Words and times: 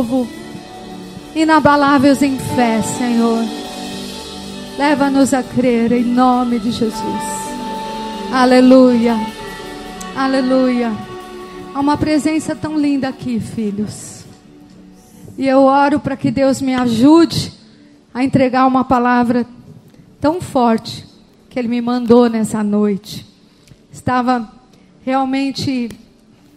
povo, 0.00 0.26
inabaláveis 1.34 2.22
em 2.22 2.38
fé, 2.38 2.80
Senhor. 2.80 3.44
Leva-nos 4.78 5.34
a 5.34 5.42
crer 5.42 5.92
em 5.92 6.04
nome 6.04 6.58
de 6.58 6.70
Jesus. 6.70 7.22
Aleluia. 8.32 9.14
Aleluia. 10.16 10.90
Há 11.74 11.80
uma 11.80 11.98
presença 11.98 12.56
tão 12.56 12.78
linda 12.78 13.08
aqui, 13.08 13.38
filhos. 13.38 14.24
E 15.36 15.46
eu 15.46 15.64
oro 15.64 16.00
para 16.00 16.16
que 16.16 16.30
Deus 16.30 16.62
me 16.62 16.74
ajude 16.74 17.52
a 18.14 18.24
entregar 18.24 18.66
uma 18.66 18.84
palavra 18.84 19.46
tão 20.18 20.40
forte 20.40 21.04
que 21.50 21.58
Ele 21.58 21.68
me 21.68 21.82
mandou 21.82 22.30
nessa 22.30 22.62
noite. 22.64 23.26
Estava 23.92 24.50
realmente 25.04 25.90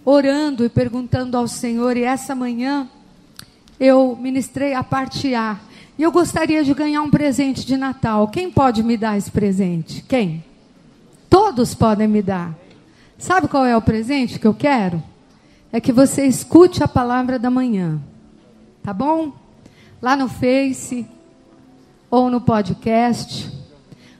orando 0.05 0.63
e 0.63 0.69
perguntando 0.69 1.35
ao 1.35 1.47
Senhor, 1.47 1.97
e 1.97 2.03
essa 2.03 2.33
manhã 2.33 2.87
eu 3.79 4.17
ministrei 4.19 4.73
a 4.73 4.83
parte 4.83 5.33
A. 5.33 5.59
E 5.97 6.03
eu 6.03 6.11
gostaria 6.11 6.63
de 6.63 6.73
ganhar 6.73 7.01
um 7.01 7.09
presente 7.09 7.65
de 7.65 7.77
Natal. 7.77 8.27
Quem 8.27 8.51
pode 8.51 8.81
me 8.81 8.97
dar 8.97 9.17
esse 9.17 9.29
presente? 9.29 10.03
Quem? 10.07 10.43
Todos 11.29 11.75
podem 11.75 12.07
me 12.07 12.21
dar. 12.21 12.55
Sabe 13.17 13.47
qual 13.47 13.65
é 13.65 13.75
o 13.75 13.81
presente 13.81 14.39
que 14.39 14.47
eu 14.47 14.53
quero? 14.53 15.01
É 15.71 15.79
que 15.79 15.91
você 15.91 16.25
escute 16.25 16.83
a 16.83 16.87
palavra 16.87 17.37
da 17.37 17.49
manhã. 17.49 17.99
Tá 18.81 18.93
bom? 18.93 19.33
Lá 20.01 20.15
no 20.15 20.27
Face 20.27 21.07
ou 22.09 22.29
no 22.29 22.41
podcast. 22.41 23.51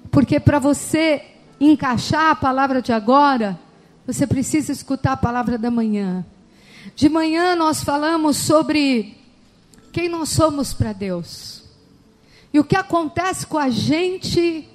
Porque 0.09 0.39
para 0.39 0.59
você 0.59 1.23
encaixar 1.59 2.31
a 2.31 2.35
palavra 2.35 2.81
de 2.81 2.93
agora, 2.93 3.59
você 4.05 4.27
precisa 4.27 4.71
escutar 4.71 5.13
a 5.13 5.17
palavra 5.17 5.57
da 5.57 5.71
manhã. 5.71 6.25
De 6.95 7.09
manhã 7.09 7.55
nós 7.55 7.83
falamos 7.83 8.37
sobre 8.37 9.17
quem 9.93 10.09
nós 10.09 10.29
somos 10.29 10.73
para 10.73 10.91
Deus. 10.91 11.63
E 12.51 12.59
o 12.59 12.63
que 12.63 12.75
acontece 12.75 13.45
com 13.45 13.59
a 13.59 13.69
gente 13.69 14.67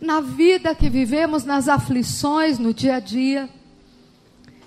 na 0.00 0.20
vida 0.20 0.76
que 0.76 0.88
vivemos, 0.88 1.44
nas 1.44 1.68
aflições, 1.68 2.58
no 2.58 2.72
dia 2.72 2.94
a 2.94 3.00
dia. 3.00 3.50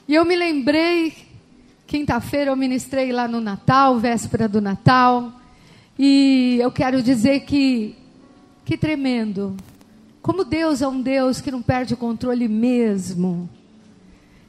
E 0.08 0.13
eu 0.13 0.25
me 0.25 0.35
lembrei, 0.35 1.13
quinta-feira 1.88 2.52
eu 2.52 2.55
ministrei 2.55 3.13
lá 3.13 3.30
no 3.30 3.39
Natal, 3.39 3.97
véspera 3.97 4.47
do 4.47 4.59
Natal, 4.59 5.31
e 5.97 6.57
eu 6.61 6.69
quero 6.69 7.02
dizer 7.02 7.41
que, 7.41 7.95
que 8.66 8.78
tremendo, 8.78 9.55
como 10.22 10.44
Deus 10.44 10.81
é 10.81 10.88
um 10.88 11.02
Deus 11.02 11.39
que 11.39 11.50
não 11.50 11.61
perde 11.61 11.94
o 11.94 11.97
controle 11.97 12.50
mesmo. 12.50 13.50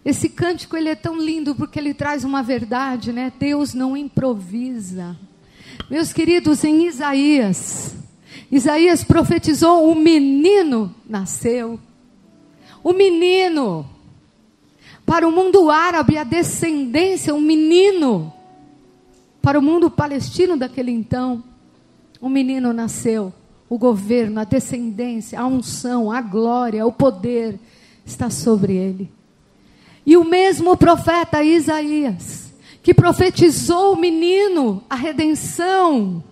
Esse 0.04 0.28
cântico 0.28 0.76
ele 0.76 0.88
é 0.88 0.94
tão 0.94 1.16
lindo 1.16 1.54
porque 1.54 1.78
ele 1.78 1.94
traz 1.94 2.24
uma 2.24 2.42
verdade, 2.42 3.12
né? 3.12 3.32
Deus 3.38 3.72
não 3.72 3.96
improvisa. 3.96 5.16
Meus 5.88 6.12
queridos, 6.12 6.64
em 6.64 6.86
Isaías, 6.86 7.94
Isaías 8.50 9.04
profetizou: 9.04 9.90
um 9.90 9.94
menino 9.94 10.94
nasceu. 11.08 11.78
O 12.82 12.92
menino. 12.92 13.86
Para 15.06 15.26
o 15.26 15.32
mundo 15.32 15.70
árabe, 15.70 16.16
a 16.16 16.24
descendência, 16.24 17.34
um 17.34 17.40
menino. 17.40 18.32
Para 19.40 19.58
o 19.58 19.62
mundo 19.62 19.90
palestino 19.90 20.56
daquele 20.56 20.92
então, 20.92 21.42
um 22.20 22.28
menino 22.28 22.72
nasceu 22.72 23.32
o 23.68 23.78
governo, 23.78 24.38
a 24.38 24.44
descendência, 24.44 25.40
a 25.40 25.46
unção, 25.46 26.12
a 26.12 26.20
glória, 26.20 26.86
o 26.86 26.92
poder 26.92 27.58
está 28.04 28.28
sobre 28.28 28.74
ele. 28.74 29.10
E 30.04 30.16
o 30.16 30.24
mesmo 30.24 30.76
profeta 30.76 31.42
Isaías, 31.42 32.52
que 32.82 32.92
profetizou 32.92 33.92
o 33.92 33.96
menino, 33.96 34.82
a 34.90 34.96
redenção, 34.96 36.22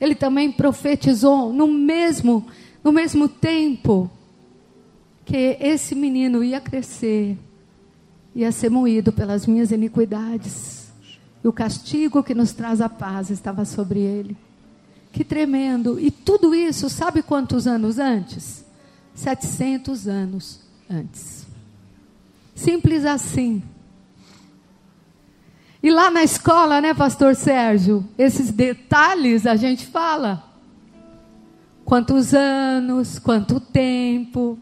ele 0.00 0.14
também 0.14 0.50
profetizou 0.52 1.52
no 1.52 1.66
mesmo, 1.66 2.46
no 2.82 2.92
mesmo 2.92 3.28
tempo 3.28 4.10
que 5.24 5.56
esse 5.60 5.94
menino 5.94 6.42
ia 6.42 6.60
crescer, 6.60 7.38
ia 8.34 8.50
ser 8.50 8.70
moído 8.70 9.12
pelas 9.12 9.46
minhas 9.46 9.70
iniquidades. 9.70 10.90
E 11.42 11.48
o 11.48 11.52
castigo 11.52 12.22
que 12.22 12.34
nos 12.34 12.52
traz 12.52 12.80
a 12.80 12.88
paz 12.88 13.30
estava 13.30 13.64
sobre 13.64 14.00
ele. 14.00 14.36
Que 15.12 15.24
tremendo. 15.24 16.00
E 16.00 16.10
tudo 16.10 16.54
isso, 16.54 16.88
sabe 16.88 17.22
quantos 17.22 17.66
anos 17.66 17.98
antes? 17.98 18.64
700 19.14 20.08
anos 20.08 20.60
antes. 20.90 21.41
Simples 22.54 23.04
assim. 23.04 23.62
E 25.82 25.90
lá 25.90 26.10
na 26.10 26.22
escola, 26.22 26.80
né, 26.80 26.94
pastor 26.94 27.34
Sérgio, 27.34 28.06
esses 28.16 28.52
detalhes 28.52 29.46
a 29.46 29.56
gente 29.56 29.86
fala. 29.86 30.44
Quantos 31.84 32.32
anos, 32.32 33.18
quanto 33.18 33.58
tempo. 33.58 34.56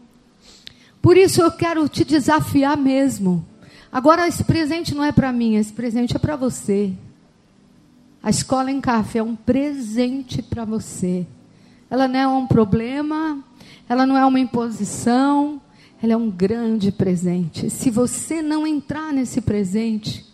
Por 0.99 1.15
isso 1.15 1.41
eu 1.41 1.51
quero 1.51 1.87
te 1.87 2.03
desafiar 2.03 2.75
mesmo. 2.75 3.45
Agora 3.91 4.27
esse 4.27 4.43
presente 4.43 4.95
não 4.95 5.03
é 5.03 5.11
para 5.11 5.31
mim, 5.31 5.55
esse 5.57 5.71
presente 5.71 6.15
é 6.15 6.19
para 6.19 6.35
você. 6.35 6.93
A 8.23 8.29
escola 8.29 8.71
em 8.71 8.81
café 8.81 9.19
é 9.19 9.23
um 9.23 9.35
presente 9.35 10.41
para 10.41 10.65
você. 10.65 11.27
Ela 11.89 12.07
não 12.07 12.19
é 12.19 12.27
um 12.27 12.47
problema, 12.47 13.43
ela 13.87 14.05
não 14.05 14.17
é 14.17 14.25
uma 14.25 14.39
imposição, 14.39 15.60
ela 16.01 16.13
é 16.13 16.17
um 16.17 16.31
grande 16.31 16.91
presente. 16.91 17.69
Se 17.69 17.91
você 17.91 18.41
não 18.41 18.65
entrar 18.65 19.13
nesse 19.13 19.39
presente, 19.39 20.25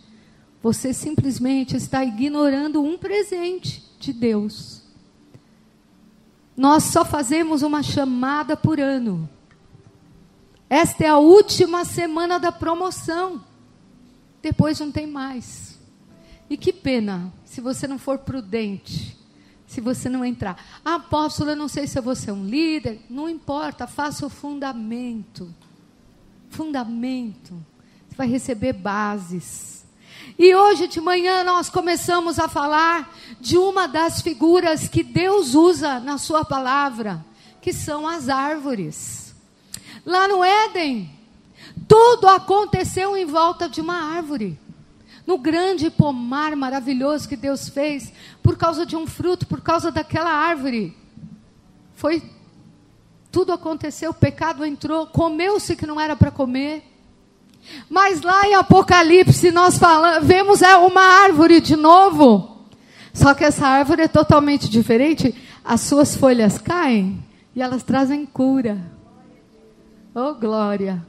você 0.64 0.94
simplesmente 0.94 1.76
está 1.76 2.06
ignorando 2.06 2.82
um 2.82 2.98
presente 2.98 3.84
de 4.00 4.14
Deus. 4.14 4.82
Nós 6.56 6.84
só 6.84 7.04
fazemos 7.04 7.64
uma 7.64 7.84
chamada 7.84 8.56
por 8.56 8.80
ano. 8.80 9.30
Esta 10.70 11.04
é 11.04 11.08
a 11.08 11.18
última 11.18 11.84
semana 11.84 12.40
da 12.40 12.52
promoção. 12.52 13.44
Depois 14.42 14.80
não 14.80 14.92
tem 14.92 15.06
mais. 15.06 15.78
E 16.50 16.56
que 16.56 16.72
pena 16.72 17.32
se 17.44 17.60
você 17.60 17.88
não 17.88 18.00
for 18.00 18.20
prudente, 18.20 19.17
se 19.68 19.82
você 19.82 20.08
não 20.08 20.24
entrar. 20.24 20.58
Apóstolo, 20.84 21.52
eu 21.52 21.56
não 21.56 21.68
sei 21.68 21.86
se 21.86 22.00
vou 22.00 22.16
ser 22.16 22.32
um 22.32 22.46
líder. 22.46 23.02
Não 23.10 23.30
importa, 23.30 23.86
faça 23.86 24.26
o 24.26 24.30
fundamento. 24.30 25.54
Fundamento. 26.50 27.54
Você 28.08 28.16
vai 28.16 28.28
receber 28.28 28.72
bases. 28.72 29.86
E 30.40 30.56
hoje 30.56 30.88
de 30.88 31.02
manhã 31.02 31.44
nós 31.44 31.70
começamos 31.70 32.40
a 32.40 32.48
falar 32.48 33.14
de 33.42 33.58
uma 33.58 33.88
das 33.88 34.22
figuras 34.22 34.88
que 34.88 35.04
Deus 35.04 35.54
usa 35.54 36.00
na 36.00 36.18
Sua 36.18 36.46
palavra, 36.46 37.24
que 37.62 37.74
são 37.74 38.08
as 38.08 38.30
árvores. 38.30 39.36
Lá 40.06 40.28
no 40.30 40.44
Éden, 40.44 41.12
tudo 41.88 42.28
aconteceu 42.28 43.18
em 43.18 43.26
volta 43.26 43.68
de 43.68 43.82
uma 43.82 44.16
árvore 44.16 44.58
no 45.28 45.38
grande 45.38 45.92
pomar 45.92 46.56
maravilhoso 46.56 47.28
que 47.28 47.36
Deus 47.36 47.68
fez, 47.68 48.14
por 48.42 48.58
causa 48.58 48.86
de 48.86 48.96
um 48.96 49.06
fruto, 49.06 49.46
por 49.46 49.60
causa 49.60 49.92
daquela 49.92 50.32
árvore. 50.32 50.96
Foi 51.96 52.24
tudo 53.30 53.52
aconteceu, 53.52 54.12
o 54.12 54.14
pecado 54.14 54.66
entrou, 54.66 55.06
comeu-se 55.06 55.76
que 55.76 55.86
não 55.86 56.00
era 56.00 56.16
para 56.16 56.32
comer. 56.32 56.82
Mas 57.90 58.22
lá 58.22 58.48
em 58.48 58.56
Apocalipse 58.56 59.52
nós 59.52 59.78
falamos, 59.78 60.26
vemos 60.26 60.62
é, 60.62 60.78
uma 60.78 61.02
árvore 61.02 61.60
de 61.60 61.76
novo. 61.76 62.66
Só 63.14 63.34
que 63.34 63.44
essa 63.44 63.68
árvore 63.68 64.04
é 64.04 64.08
totalmente 64.08 64.70
diferente. 64.70 65.36
As 65.64 65.82
suas 65.82 66.16
folhas 66.16 66.58
caem 66.58 67.22
e 67.54 67.62
elas 67.62 67.84
trazem 67.84 68.26
cura. 68.26 68.80
Oh, 70.16 70.34
glória! 70.34 71.06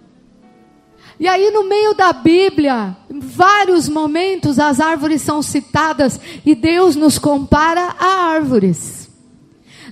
E 1.21 1.27
aí, 1.27 1.51
no 1.51 1.65
meio 1.65 1.95
da 1.95 2.12
Bíblia, 2.12 2.97
em 3.11 3.19
vários 3.19 3.89
momentos, 3.89 4.59
as 4.59 4.79
árvores 4.79 5.20
são 5.20 5.43
citadas 5.43 6.20
e 6.47 6.55
Deus 6.55 6.94
nos 6.94 7.19
compara 7.19 7.97
a 7.99 8.31
árvores. 8.32 9.11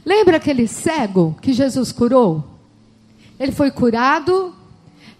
Lembra 0.04 0.36
aquele 0.36 0.68
cego 0.68 1.36
que 1.42 1.52
Jesus 1.52 1.90
curou? 1.90 2.44
Ele 3.40 3.50
foi 3.50 3.72
curado 3.72 4.54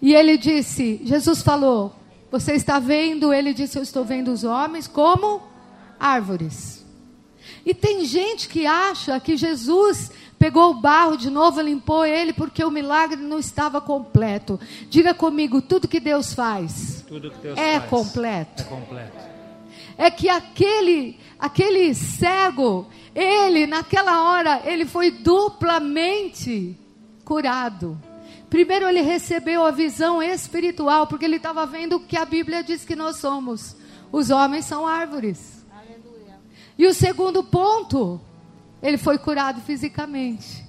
e 0.01 0.13
ele 0.13 0.37
disse: 0.37 1.01
Jesus 1.03 1.41
falou, 1.41 1.93
Você 2.31 2.53
está 2.53 2.79
vendo? 2.79 3.33
Ele 3.33 3.53
disse: 3.53 3.77
Eu 3.77 3.83
estou 3.83 4.05
vendo 4.05 4.31
os 4.31 4.45
homens 4.45 4.87
como 4.87 5.41
árvores. 5.99 6.85
E 7.65 7.73
tem 7.73 8.05
gente 8.05 8.47
que 8.47 8.65
acha 8.65 9.19
que 9.19 9.35
Jesus 9.35 10.09
Pegou 10.37 10.71
o 10.71 10.81
barro 10.81 11.17
de 11.17 11.29
novo, 11.29 11.59
limpou 11.61 12.05
ele, 12.05 12.31
porque 12.31 12.63
o 12.63 12.69
milagre 12.69 13.17
não 13.17 13.39
estava 13.39 13.81
completo. 13.81 14.59
Diga 14.89 15.13
comigo, 15.13 15.61
tudo 15.61 15.87
que 15.87 15.99
Deus 15.99 16.33
faz 16.33 16.97
tudo 17.07 17.31
que 17.31 17.37
Deus 17.39 17.57
é, 17.57 17.79
faz 17.79 17.89
completo. 17.89 18.61
é 18.61 18.65
completo. 18.65 19.17
É 19.97 20.11
que 20.11 20.29
aquele, 20.29 21.19
aquele 21.39 21.93
cego, 21.95 22.87
ele, 23.15 23.65
naquela 23.65 24.29
hora, 24.29 24.61
ele 24.65 24.85
foi 24.85 25.09
duplamente 25.09 26.77
curado. 27.25 27.97
Primeiro, 28.49 28.87
ele 28.87 29.01
recebeu 29.01 29.65
a 29.65 29.71
visão 29.71 30.21
espiritual, 30.21 31.07
porque 31.07 31.25
ele 31.25 31.37
estava 31.37 31.65
vendo 31.65 31.95
o 31.95 31.99
que 31.99 32.17
a 32.17 32.25
Bíblia 32.25 32.63
diz 32.63 32.85
que 32.85 32.95
nós 32.95 33.17
somos: 33.17 33.75
Os 34.11 34.29
homens 34.29 34.65
são 34.65 34.85
árvores. 34.85 35.65
Aleluia. 35.71 36.35
E 36.77 36.85
o 36.85 36.93
segundo 36.93 37.43
ponto, 37.43 38.21
ele 38.81 38.97
foi 38.97 39.17
curado 39.17 39.61
fisicamente. 39.61 40.65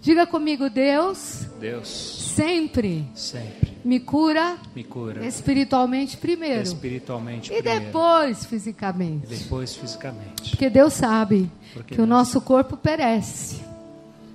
Diga 0.00 0.26
comigo, 0.26 0.68
Deus. 0.68 1.46
Deus. 1.58 1.88
Sempre. 1.88 3.08
Sempre. 3.14 3.74
Me 3.84 4.00
cura. 4.00 4.58
Me 4.74 4.84
cura. 4.84 5.26
Espiritualmente 5.26 6.16
primeiro. 6.16 6.62
Espiritualmente 6.62 7.52
e 7.52 7.56
primeiro. 7.56 7.84
depois 7.86 8.44
fisicamente. 8.44 9.32
E 9.32 9.36
depois 9.36 9.74
fisicamente. 9.74 10.50
Porque 10.50 10.68
Deus 10.68 10.92
sabe 10.92 11.50
Porque 11.72 11.94
que 11.94 12.00
o 12.00 12.06
Deus 12.06 12.08
nosso 12.08 12.40
corpo 12.40 12.76
perece, 12.76 13.62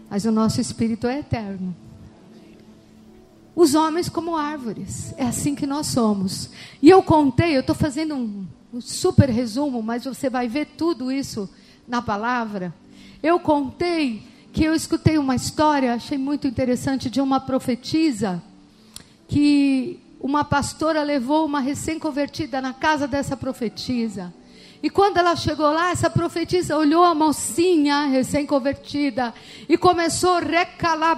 mas 0.10 0.26
o 0.26 0.32
nosso 0.32 0.60
espírito 0.60 1.08
é 1.08 1.20
eterno. 1.20 1.76
Os 3.56 3.76
homens 3.76 4.08
como 4.08 4.36
árvores, 4.36 5.14
é 5.18 5.26
assim 5.26 5.54
que 5.54 5.68
nós 5.68 5.88
somos. 5.88 6.50
E 6.82 6.90
eu 6.90 7.04
contei, 7.04 7.56
eu 7.56 7.62
estou 7.62 7.76
fazendo 7.76 8.16
um, 8.16 8.48
um 8.74 8.80
super 8.80 9.30
resumo, 9.30 9.84
mas 9.84 10.06
você 10.06 10.30
vai 10.30 10.48
ver 10.48 10.66
tudo 10.78 11.12
isso 11.12 11.50
na 11.88 12.02
palavra. 12.02 12.74
Eu 13.22 13.38
contei 13.38 14.24
que 14.54 14.64
eu 14.64 14.74
escutei 14.74 15.18
uma 15.18 15.36
história, 15.36 15.94
achei 15.94 16.18
muito 16.18 16.48
interessante, 16.48 17.10
de 17.10 17.20
uma 17.20 17.38
profetisa 17.40 18.42
que 19.28 20.00
uma 20.22 20.46
pastora 20.46 21.04
levou 21.04 21.46
uma 21.46 21.60
recém-convertida 21.60 22.62
na 22.62 22.74
casa 22.74 23.08
dessa 23.10 23.36
profetisa. 23.36 24.34
E 24.82 24.90
quando 24.90 25.18
ela 25.18 25.36
chegou 25.36 25.70
lá, 25.70 25.92
essa 25.92 26.10
profetisa 26.10 26.78
olhou 26.78 27.04
a 27.04 27.14
mocinha 27.14 28.06
recém-convertida 28.06 29.34
e 29.68 29.78
começou 29.78 30.40
recalar, 30.40 31.18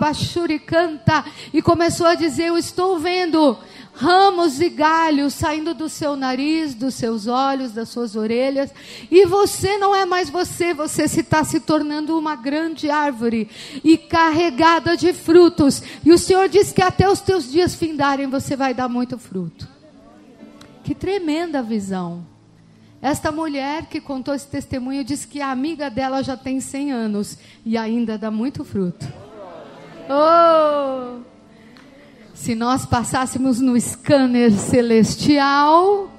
canta 0.65 1.23
e 1.53 1.61
começou 1.61 2.07
a 2.07 2.15
dizer: 2.15 2.45
Eu 2.45 2.57
estou 2.57 2.97
vendo 2.97 3.55
ramos 3.93 4.59
e 4.59 4.69
galhos 4.69 5.33
saindo 5.33 5.73
do 5.73 5.89
seu 5.89 6.15
nariz, 6.15 6.73
dos 6.73 6.95
seus 6.95 7.27
olhos, 7.27 7.71
das 7.71 7.89
suas 7.89 8.15
orelhas, 8.15 8.71
e 9.09 9.25
você 9.25 9.77
não 9.77 9.95
é 9.95 10.05
mais 10.05 10.29
você, 10.29 10.73
você 10.73 11.07
se 11.07 11.21
está 11.21 11.43
se 11.43 11.59
tornando 11.59 12.17
uma 12.17 12.35
grande 12.35 12.89
árvore 12.89 13.49
e 13.83 13.97
carregada 13.97 14.95
de 14.95 15.13
frutos. 15.13 15.81
E 16.03 16.11
o 16.11 16.17
Senhor 16.17 16.49
diz 16.49 16.71
que 16.71 16.81
até 16.81 17.09
os 17.09 17.21
teus 17.21 17.51
dias 17.51 17.75
findarem 17.75 18.27
você 18.27 18.55
vai 18.55 18.73
dar 18.73 18.89
muito 18.89 19.17
fruto. 19.17 19.67
Que 20.83 20.95
tremenda 20.95 21.61
visão. 21.61 22.25
Esta 23.01 23.31
mulher 23.31 23.87
que 23.87 23.99
contou 23.99 24.33
esse 24.33 24.47
testemunho 24.47 25.03
diz 25.03 25.25
que 25.25 25.41
a 25.41 25.49
amiga 25.51 25.89
dela 25.89 26.21
já 26.21 26.37
tem 26.37 26.59
100 26.59 26.91
anos 26.91 27.37
e 27.65 27.75
ainda 27.75 28.17
dá 28.17 28.29
muito 28.29 28.63
fruto. 28.63 29.07
Oh! 30.07 31.30
Se 32.41 32.55
nós 32.55 32.87
passássemos 32.87 33.59
no 33.59 33.79
scanner 33.79 34.51
celestial, 34.51 36.11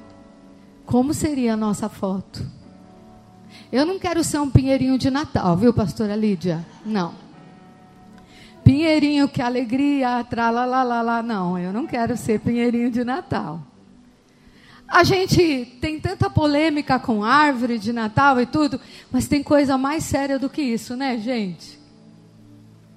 como 0.87 1.13
seria 1.13 1.55
a 1.55 1.57
nossa 1.57 1.89
foto? 1.89 2.47
Eu 3.73 3.85
não 3.85 3.99
quero 3.99 4.23
ser 4.23 4.39
um 4.39 4.49
pinheirinho 4.49 4.97
de 4.97 5.11
Natal, 5.11 5.57
viu, 5.57 5.75
pastora 5.75 6.15
Lídia? 6.15 6.65
Não. 6.87 7.13
Pinheirinho, 8.63 9.29
que 9.29 9.43
alegria, 9.43 10.25
lá, 10.33 11.23
não. 11.25 11.59
Eu 11.59 11.73
não 11.73 11.89
quero 11.89 12.17
ser 12.17 12.39
pinheirinho 12.39 12.89
de 12.89 13.03
Natal. 13.03 13.61
A 14.87 15.03
gente 15.03 15.77
tem 15.81 15.99
tanta 15.99 16.31
polêmica 16.31 17.01
com 17.01 17.25
árvore 17.25 17.81
de 17.81 17.93
Natal 17.93 18.41
e 18.41 18.47
tudo, 18.47 18.81
mas 19.11 19.27
tem 19.27 19.43
coisa 19.43 19.77
mais 19.77 20.05
séria 20.05 20.39
do 20.39 20.49
que 20.49 20.63
isso, 20.63 20.95
né, 20.95 21.19
gente? 21.19 21.81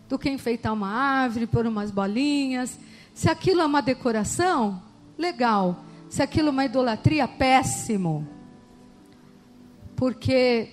Do 0.07 0.19
que 0.19 0.29
enfeitar 0.29 0.71
uma 0.71 0.91
árvore, 0.91 1.47
pôr 1.47 1.65
umas 1.65 1.89
bolinhas. 1.89 2.77
Se 3.15 3.29
aquilo 3.29 3.61
é 3.61 3.65
uma 3.65 3.81
decoração, 3.81 4.83
legal. 5.17 5.85
Se 6.09 6.21
aquilo 6.21 6.49
é 6.49 6.51
uma 6.51 6.65
idolatria, 6.65 7.25
péssimo. 7.25 8.27
Porque 9.95 10.67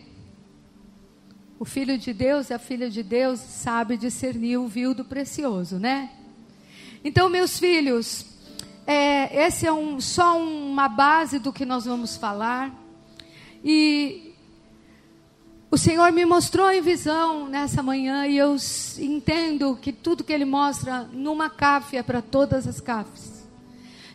o 1.56 1.64
filho 1.64 1.96
de 1.96 2.12
Deus 2.12 2.50
e 2.50 2.54
a 2.54 2.58
filha 2.58 2.90
de 2.90 3.00
Deus 3.00 3.38
sabe 3.38 3.96
discernir 3.96 4.56
o 4.56 4.66
vil 4.66 4.92
do 4.92 5.04
precioso, 5.04 5.78
né? 5.78 6.10
Então, 7.04 7.28
meus 7.28 7.60
filhos, 7.60 8.26
é, 8.88 9.46
esse 9.46 9.64
é 9.64 9.72
um, 9.72 10.00
só 10.00 10.36
uma 10.36 10.88
base 10.88 11.38
do 11.38 11.52
que 11.52 11.64
nós 11.64 11.84
vamos 11.84 12.16
falar. 12.16 12.74
E 13.62 14.31
o 15.72 15.78
Senhor 15.78 16.12
me 16.12 16.26
mostrou 16.26 16.70
em 16.70 16.82
visão 16.82 17.48
nessa 17.48 17.82
manhã 17.82 18.26
e 18.26 18.36
eu 18.36 18.54
entendo 18.98 19.74
que 19.74 19.90
tudo 19.90 20.22
que 20.22 20.30
Ele 20.30 20.44
mostra 20.44 21.08
numa 21.10 21.48
cafe 21.48 21.96
é 21.96 22.02
para 22.02 22.20
todas 22.20 22.68
as 22.68 22.78
cafes. 22.78 23.48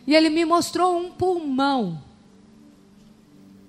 E 0.06 0.14
Ele 0.14 0.30
me 0.30 0.44
mostrou 0.44 0.96
um 0.96 1.10
pulmão. 1.10 2.00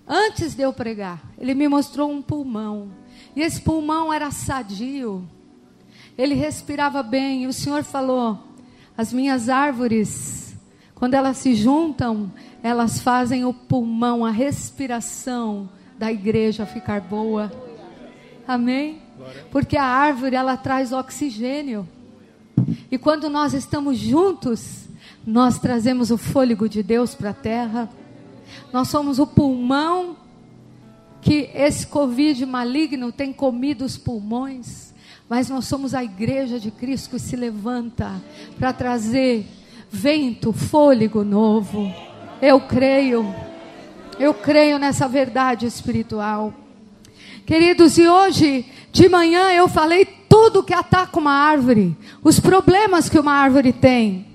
Antes 0.08 0.54
de 0.54 0.62
eu 0.62 0.72
pregar, 0.72 1.20
Ele 1.36 1.56
me 1.56 1.68
mostrou 1.68 2.12
um 2.12 2.22
pulmão. 2.22 2.92
E 3.36 3.42
esse 3.42 3.60
pulmão 3.60 4.14
era 4.14 4.30
sadio. 4.30 5.28
Ele 6.16 6.36
respirava 6.36 7.02
bem. 7.02 7.46
E 7.46 7.48
o 7.48 7.54
Senhor 7.54 7.84
falou: 7.84 8.38
As 8.96 9.12
minhas 9.12 9.50
árvores 9.50 10.50
quando 11.00 11.14
elas 11.14 11.38
se 11.38 11.56
juntam, 11.56 12.30
elas 12.62 13.00
fazem 13.00 13.46
o 13.46 13.54
pulmão, 13.54 14.26
a 14.26 14.32
respiração 14.32 15.70
da 15.98 16.12
igreja 16.12 16.66
ficar 16.66 17.00
boa. 17.00 17.69
Amém? 18.50 18.98
Porque 19.52 19.78
a 19.78 19.84
árvore 19.84 20.36
ela 20.36 20.58
traz 20.58 20.92
oxigênio. 20.92 21.88
E 22.90 22.98
quando 22.98 23.30
nós 23.30 23.54
estamos 23.54 24.00
juntos, 24.00 24.88
nós 25.24 25.60
trazemos 25.60 26.10
o 26.10 26.18
fôlego 26.18 26.68
de 26.68 26.82
Deus 26.82 27.14
para 27.14 27.30
a 27.30 27.34
terra. 27.34 27.88
Nós 28.74 28.88
somos 28.88 29.20
o 29.20 29.28
pulmão 29.28 30.18
que 31.22 31.52
esse 31.54 31.86
Covid 31.86 32.44
maligno 32.48 33.12
tem 33.12 33.32
comido 33.32 33.86
os 33.86 34.00
pulmões. 34.00 34.96
Mas 35.30 35.48
nós 35.48 35.66
somos 35.66 35.94
a 35.94 36.04
igreja 36.04 36.60
de 36.60 36.72
Cristo 36.72 37.12
que 37.12 37.20
se 37.20 37.36
levanta 37.36 38.20
para 38.58 38.74
trazer 38.74 39.46
vento, 39.92 40.52
fôlego 40.52 41.24
novo. 41.24 41.94
Eu 42.42 42.60
creio, 42.62 43.32
eu 44.20 44.34
creio 44.34 44.80
nessa 44.80 45.08
verdade 45.08 45.68
espiritual. 45.68 46.52
Queridos, 47.50 47.98
e 47.98 48.08
hoje 48.08 48.64
de 48.92 49.10
manhã 49.10 49.52
eu 49.52 49.68
falei 49.68 50.06
tudo 50.06 50.62
que 50.62 50.72
ataca 50.72 51.18
uma 51.18 51.32
árvore, 51.32 51.98
os 52.24 52.40
problemas 52.40 53.10
que 53.10 53.18
uma 53.18 53.32
árvore 53.32 53.74
tem. 53.74 54.28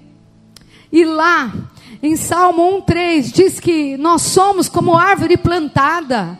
E 0.90 1.04
lá, 1.04 1.54
em 2.02 2.16
Salmo 2.16 2.82
1,3, 2.82 3.32
diz 3.32 3.60
que 3.60 3.96
nós 3.98 4.22
somos 4.22 4.68
como 4.68 4.98
árvore 4.98 5.36
plantada. 5.36 6.36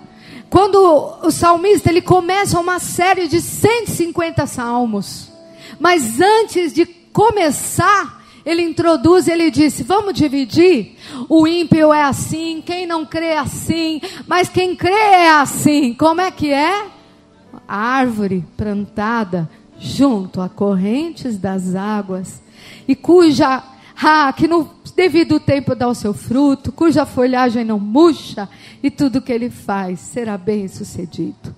Quando 0.50 0.76
o 1.22 1.30
salmista 1.30 1.90
ele 1.90 2.02
começa 2.02 2.58
uma 2.58 2.80
série 2.80 3.28
de 3.28 3.40
150 3.40 4.44
salmos, 4.44 5.30
mas 5.78 6.20
antes 6.20 6.72
de 6.72 6.86
começar, 6.86 8.23
ele 8.44 8.62
introduz, 8.62 9.26
ele 9.26 9.50
disse: 9.50 9.82
vamos 9.82 10.14
dividir? 10.14 10.96
O 11.28 11.46
ímpio 11.46 11.92
é 11.92 12.02
assim, 12.02 12.62
quem 12.64 12.86
não 12.86 13.06
crê 13.06 13.26
é 13.26 13.38
assim, 13.38 14.00
mas 14.26 14.48
quem 14.48 14.76
crê 14.76 14.92
é 14.92 15.30
assim. 15.30 15.94
Como 15.94 16.20
é 16.20 16.30
que 16.30 16.52
é? 16.52 16.86
A 17.66 17.76
árvore 17.76 18.44
plantada 18.56 19.48
junto 19.78 20.40
a 20.40 20.48
correntes 20.48 21.38
das 21.38 21.74
águas, 21.74 22.42
e 22.86 22.94
cuja, 22.94 23.62
ah, 24.02 24.32
que 24.32 24.46
no 24.46 24.70
devido 24.94 25.40
tempo 25.40 25.74
dá 25.74 25.88
o 25.88 25.94
seu 25.94 26.14
fruto, 26.14 26.70
cuja 26.70 27.04
folhagem 27.04 27.64
não 27.64 27.78
murcha, 27.78 28.48
e 28.82 28.90
tudo 28.90 29.20
que 29.20 29.32
ele 29.32 29.50
faz 29.50 30.00
será 30.00 30.38
bem 30.38 30.68
sucedido. 30.68 31.54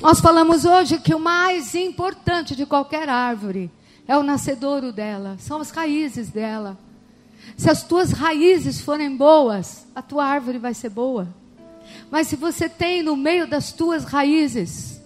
Nós 0.00 0.20
falamos 0.20 0.64
hoje 0.64 0.98
que 0.98 1.14
o 1.14 1.20
mais 1.20 1.74
importante 1.74 2.56
de 2.56 2.66
qualquer 2.66 3.08
árvore 3.08 3.70
é 4.12 4.18
o 4.18 4.22
nascedouro 4.22 4.92
dela, 4.92 5.36
são 5.38 5.58
as 5.58 5.70
raízes 5.70 6.28
dela. 6.28 6.76
Se 7.56 7.70
as 7.70 7.82
tuas 7.82 8.12
raízes 8.12 8.78
forem 8.78 9.16
boas, 9.16 9.86
a 9.94 10.02
tua 10.02 10.26
árvore 10.26 10.58
vai 10.58 10.74
ser 10.74 10.90
boa. 10.90 11.34
Mas 12.10 12.26
se 12.26 12.36
você 12.36 12.68
tem 12.68 13.02
no 13.02 13.16
meio 13.16 13.46
das 13.46 13.72
tuas 13.72 14.04
raízes 14.04 15.00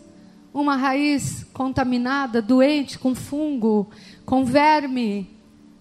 uma 0.52 0.74
raiz 0.74 1.46
contaminada, 1.52 2.42
doente, 2.42 2.98
com 2.98 3.14
fungo, 3.14 3.88
com 4.24 4.44
verme, 4.44 5.30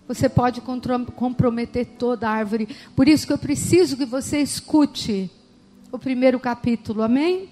você 0.08 0.30
pode 0.30 0.62
comprometer 0.62 1.84
toda 1.98 2.30
a 2.30 2.32
árvore. 2.32 2.70
Por 2.96 3.08
isso 3.08 3.26
que 3.26 3.34
eu 3.34 3.40
preciso 3.40 3.98
que 3.98 4.06
você 4.06 4.40
escute 4.40 5.32
o 5.92 5.98
primeiro 5.98 6.40
capítulo, 6.40 7.02
amém? 7.02 7.50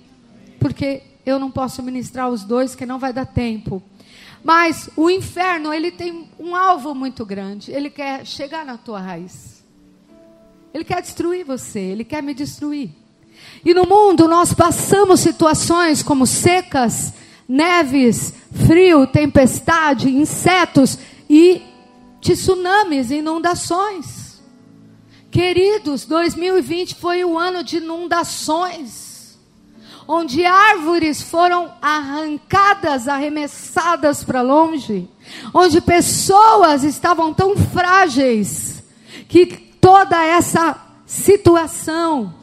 Porque 0.59 1.01
eu 1.25 1.39
não 1.39 1.49
posso 1.49 1.81
ministrar 1.81 2.29
os 2.29 2.43
dois, 2.43 2.75
que 2.75 2.85
não 2.85 2.99
vai 2.99 3.11
dar 3.11 3.25
tempo. 3.25 3.81
Mas 4.43 4.89
o 4.97 5.09
inferno, 5.09 5.73
ele 5.73 5.91
tem 5.91 6.29
um 6.37 6.55
alvo 6.55 6.93
muito 6.93 7.25
grande. 7.25 7.71
Ele 7.71 7.89
quer 7.89 8.25
chegar 8.25 8.65
na 8.65 8.77
tua 8.77 8.99
raiz. 8.99 9.63
Ele 10.73 10.83
quer 10.83 11.01
destruir 11.01 11.45
você, 11.45 11.79
ele 11.79 12.03
quer 12.03 12.21
me 12.21 12.33
destruir. 12.33 12.89
E 13.63 13.73
no 13.73 13.85
mundo 13.85 14.27
nós 14.27 14.53
passamos 14.53 15.19
situações 15.19 16.01
como 16.01 16.25
secas, 16.25 17.13
neves, 17.47 18.33
frio, 18.67 19.05
tempestade, 19.05 20.09
insetos 20.09 20.97
e 21.29 21.61
tsunamis, 22.19 23.11
inundações. 23.11 24.41
Queridos, 25.29 26.05
2020 26.05 26.95
foi 26.95 27.23
o 27.23 27.37
ano 27.37 27.63
de 27.63 27.77
inundações, 27.77 29.12
onde 30.07 30.45
árvores 30.45 31.21
foram 31.21 31.71
arrancadas, 31.81 33.07
arremessadas 33.07 34.23
para 34.23 34.41
longe, 34.41 35.09
onde 35.53 35.81
pessoas 35.81 36.83
estavam 36.83 37.33
tão 37.33 37.55
frágeis 37.55 38.83
que 39.27 39.45
toda 39.79 40.23
essa 40.23 40.77
situação 41.05 42.33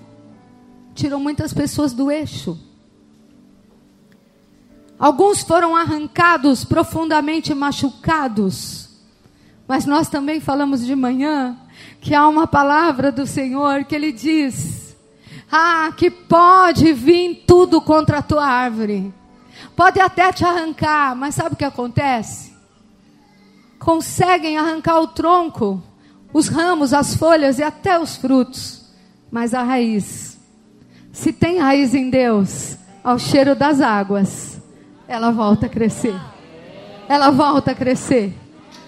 tirou 0.94 1.18
muitas 1.20 1.52
pessoas 1.52 1.92
do 1.92 2.10
eixo. 2.10 2.58
Alguns 4.98 5.42
foram 5.42 5.74
arrancados, 5.74 6.62
profundamente 6.62 7.54
machucados. 7.54 8.90
Mas 9.66 9.86
nós 9.86 10.08
também 10.08 10.40
falamos 10.40 10.84
de 10.84 10.94
manhã 10.94 11.56
que 12.00 12.14
há 12.14 12.28
uma 12.28 12.46
palavra 12.46 13.10
do 13.10 13.26
Senhor 13.26 13.84
que 13.84 13.94
ele 13.94 14.12
diz: 14.12 14.79
Ah, 15.50 15.92
que 15.97 16.11
pode 16.11 16.92
vir 16.92 17.45
tudo 17.47 17.80
contra 17.80 18.19
a 18.19 18.23
tua 18.23 18.47
árvore. 18.47 19.12
Pode 19.75 20.00
até 20.00 20.33
te 20.33 20.45
arrancar, 20.45 21.16
mas 21.16 21.35
sabe 21.35 21.54
o 21.54 21.57
que 21.57 21.64
acontece? 21.64 22.52
Conseguem 23.78 24.59
arrancar 24.59 25.00
o 25.00 25.09
tronco, 25.09 25.83
os 26.33 26.49
ramos, 26.49 26.92
as 26.92 27.14
folhas 27.14 27.59
e 27.59 27.62
até 27.62 27.99
os 27.99 28.16
frutos, 28.16 28.85
mas 29.30 29.54
a 29.54 29.62
raiz. 29.62 30.38
Se 31.12 31.33
tem 31.33 31.59
raiz 31.59 31.95
em 31.95 32.11
Deus, 32.11 32.76
ao 33.02 33.19
cheiro 33.19 33.54
das 33.54 33.80
águas, 33.80 34.61
ela 35.09 35.30
volta 35.33 35.66
a 35.66 35.69
crescer. 35.69 36.14
Ela 37.09 37.30
volta 37.30 37.73
a 37.73 37.75
crescer. 37.75 38.33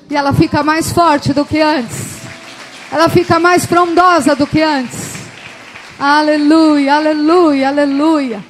E 0.08 0.16
ela 0.16 0.32
fica 0.32 0.62
mais 0.62 0.92
forte 0.92 1.32
do 1.32 1.44
que 1.44 1.60
antes. 1.60 2.20
Ela 2.90 3.08
fica 3.08 3.40
mais 3.40 3.66
frondosa 3.66 4.36
do 4.36 4.46
que 4.46 4.62
antes. 4.62 5.11
Aleluia, 6.04 6.96
aleluia, 6.96 7.68
aleluia. 7.68 8.44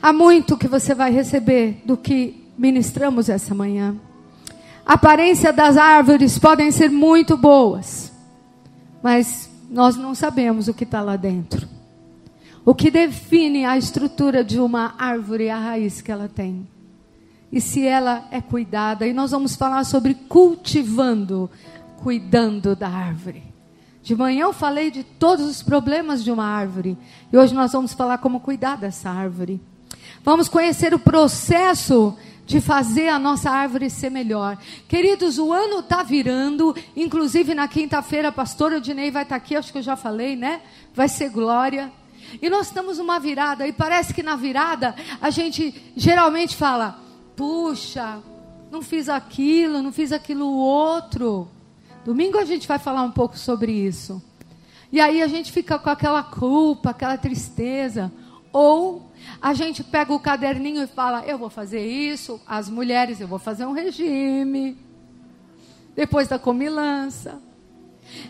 Há 0.00 0.14
muito 0.14 0.56
que 0.56 0.66
você 0.66 0.94
vai 0.94 1.12
receber 1.12 1.82
do 1.84 1.94
que 1.94 2.50
ministramos 2.56 3.28
essa 3.28 3.54
manhã. 3.54 3.94
A 4.86 4.94
aparência 4.94 5.52
das 5.52 5.76
árvores 5.76 6.38
podem 6.38 6.70
ser 6.70 6.88
muito 6.88 7.36
boas, 7.36 8.10
mas 9.02 9.50
nós 9.68 9.94
não 9.94 10.14
sabemos 10.14 10.68
o 10.68 10.72
que 10.72 10.84
está 10.84 11.02
lá 11.02 11.16
dentro. 11.16 11.68
O 12.64 12.74
que 12.74 12.90
define 12.90 13.66
a 13.66 13.76
estrutura 13.76 14.42
de 14.42 14.58
uma 14.58 14.94
árvore 14.96 15.48
é 15.48 15.52
a 15.52 15.58
raiz 15.58 16.00
que 16.00 16.10
ela 16.10 16.30
tem. 16.34 16.66
E 17.52 17.60
se 17.60 17.86
ela 17.86 18.26
é 18.30 18.40
cuidada, 18.40 19.06
e 19.06 19.12
nós 19.12 19.32
vamos 19.32 19.54
falar 19.54 19.84
sobre 19.84 20.14
cultivando 20.14 21.50
cuidando 21.98 22.74
da 22.74 22.88
árvore. 22.88 23.53
De 24.04 24.14
manhã 24.14 24.42
eu 24.42 24.52
falei 24.52 24.90
de 24.90 25.02
todos 25.02 25.46
os 25.46 25.62
problemas 25.62 26.22
de 26.22 26.30
uma 26.30 26.44
árvore. 26.44 26.98
E 27.32 27.38
hoje 27.38 27.54
nós 27.54 27.72
vamos 27.72 27.94
falar 27.94 28.18
como 28.18 28.38
cuidar 28.38 28.76
dessa 28.76 29.08
árvore. 29.08 29.58
Vamos 30.22 30.46
conhecer 30.46 30.92
o 30.92 30.98
processo 30.98 32.14
de 32.44 32.60
fazer 32.60 33.08
a 33.08 33.18
nossa 33.18 33.50
árvore 33.50 33.88
ser 33.88 34.10
melhor. 34.10 34.58
Queridos, 34.86 35.38
o 35.38 35.50
ano 35.50 35.78
está 35.78 36.02
virando, 36.02 36.76
inclusive 36.94 37.54
na 37.54 37.66
quinta-feira 37.66 38.28
a 38.28 38.32
pastora 38.32 38.76
Odinei 38.76 39.10
vai 39.10 39.22
estar 39.22 39.36
tá 39.36 39.42
aqui, 39.42 39.56
acho 39.56 39.72
que 39.72 39.78
eu 39.78 39.82
já 39.82 39.96
falei, 39.96 40.36
né? 40.36 40.60
Vai 40.94 41.08
ser 41.08 41.30
glória. 41.30 41.90
E 42.42 42.50
nós 42.50 42.66
estamos 42.66 42.98
numa 42.98 43.18
virada, 43.18 43.66
e 43.66 43.72
parece 43.72 44.12
que 44.12 44.22
na 44.22 44.36
virada 44.36 44.94
a 45.18 45.30
gente 45.30 45.92
geralmente 45.96 46.54
fala: 46.54 46.98
puxa, 47.34 48.18
não 48.70 48.82
fiz 48.82 49.08
aquilo, 49.08 49.80
não 49.80 49.90
fiz 49.90 50.12
aquilo 50.12 50.46
outro. 50.52 51.48
Domingo 52.04 52.38
a 52.38 52.44
gente 52.44 52.68
vai 52.68 52.78
falar 52.78 53.02
um 53.02 53.10
pouco 53.10 53.38
sobre 53.38 53.72
isso. 53.72 54.22
E 54.92 55.00
aí 55.00 55.22
a 55.22 55.26
gente 55.26 55.50
fica 55.50 55.78
com 55.78 55.90
aquela 55.90 56.22
culpa, 56.22 56.90
aquela 56.90 57.16
tristeza. 57.16 58.12
Ou 58.52 59.10
a 59.40 59.54
gente 59.54 59.82
pega 59.82 60.12
o 60.12 60.20
caderninho 60.20 60.82
e 60.82 60.86
fala: 60.86 61.24
eu 61.26 61.38
vou 61.38 61.50
fazer 61.50 61.84
isso. 61.84 62.40
As 62.46 62.68
mulheres, 62.68 63.20
eu 63.20 63.26
vou 63.26 63.38
fazer 63.38 63.64
um 63.64 63.72
regime. 63.72 64.76
Depois 65.96 66.28
da 66.28 66.38
comilança. 66.38 67.40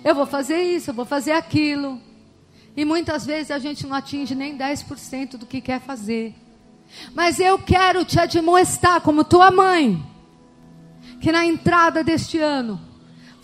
Eu 0.04 0.14
vou 0.14 0.26
fazer 0.26 0.62
isso, 0.62 0.90
eu 0.90 0.94
vou 0.94 1.04
fazer 1.04 1.32
aquilo. 1.32 2.00
E 2.76 2.84
muitas 2.84 3.26
vezes 3.26 3.50
a 3.50 3.58
gente 3.58 3.86
não 3.86 3.94
atinge 3.94 4.34
nem 4.34 4.56
10% 4.56 5.36
do 5.36 5.46
que 5.46 5.60
quer 5.60 5.80
fazer. 5.80 6.34
Mas 7.12 7.40
eu 7.40 7.58
quero 7.58 8.04
te 8.04 8.18
admoestar, 8.18 9.00
como 9.00 9.24
tua 9.24 9.50
mãe, 9.50 10.02
que 11.20 11.32
na 11.32 11.44
entrada 11.44 12.04
deste 12.04 12.38
ano, 12.38 12.80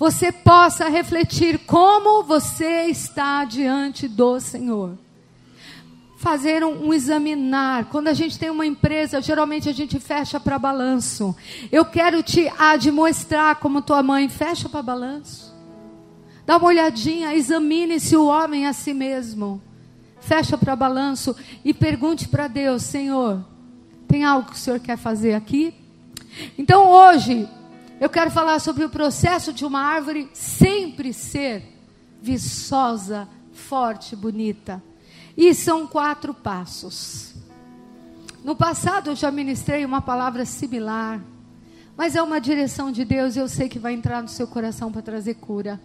você 0.00 0.33
possa 0.33 0.88
refletir 0.88 1.59
como 1.66 2.23
você 2.23 2.85
está 2.87 3.45
diante 3.45 4.09
do 4.09 4.40
Senhor. 4.40 4.97
Fazer 6.16 6.64
um, 6.64 6.87
um 6.87 6.95
examinar. 6.95 7.85
Quando 7.90 8.09
a 8.09 8.14
gente 8.14 8.38
tem 8.38 8.49
uma 8.49 8.64
empresa, 8.64 9.21
geralmente 9.21 9.69
a 9.69 9.73
gente 9.73 10.00
fecha 10.00 10.40
para 10.40 10.59
balanço. 10.59 11.37
Eu 11.71 11.85
quero 11.85 12.23
te 12.23 12.50
admoestrar 12.59 13.57
como 13.57 13.83
tua 13.83 14.02
mãe 14.02 14.26
fecha 14.30 14.71
para 14.71 14.80
balanço. 14.80 15.54
Dá 16.47 16.57
uma 16.57 16.69
olhadinha, 16.69 17.35
examine 17.35 18.00
se 18.00 18.16
o 18.16 18.25
homem 18.25 18.64
é 18.64 18.71
a 18.71 18.73
si 18.73 18.95
mesmo. 18.95 19.61
Fecha 20.19 20.57
para 20.57 20.75
balanço 20.75 21.37
e 21.62 21.75
pergunte 21.75 22.26
para 22.26 22.49
Deus, 22.49 22.85
Senhor, 22.85 23.45
tem 24.09 24.25
algo 24.25 24.49
que 24.49 24.57
o 24.57 24.59
Senhor 24.59 24.80
quer 24.80 24.97
fazer 24.97 25.35
aqui? 25.35 25.75
Então 26.57 26.88
hoje, 26.88 27.47
eu 28.00 28.09
quero 28.09 28.30
falar 28.30 28.59
sobre 28.61 28.83
o 28.83 28.88
processo 28.88 29.52
de 29.52 29.66
uma 29.66 29.83
árvore 29.83 30.30
sempre 30.33 31.12
ser 31.12 31.62
viçosa, 32.23 33.28
forte, 33.52 34.16
bonita. 34.16 34.83
E 35.37 35.54
são 35.54 35.87
quatro 35.87 36.33
passos. 36.33 37.35
No 38.42 38.57
passado 38.57 39.11
eu 39.11 39.14
já 39.14 39.30
ministrei 39.30 39.85
uma 39.85 40.00
palavra 40.00 40.47
similar, 40.47 41.21
mas 41.95 42.16
é 42.16 42.23
uma 42.23 42.40
direção 42.40 42.90
de 42.90 43.04
Deus 43.04 43.37
e 43.37 43.38
eu 43.38 43.49
sei 43.49 43.69
que 43.69 43.78
vai 43.78 43.92
entrar 43.92 44.23
no 44.23 44.28
seu 44.28 44.47
coração 44.47 44.90
para 44.90 45.02
trazer 45.02 45.35
cura. 45.35 45.78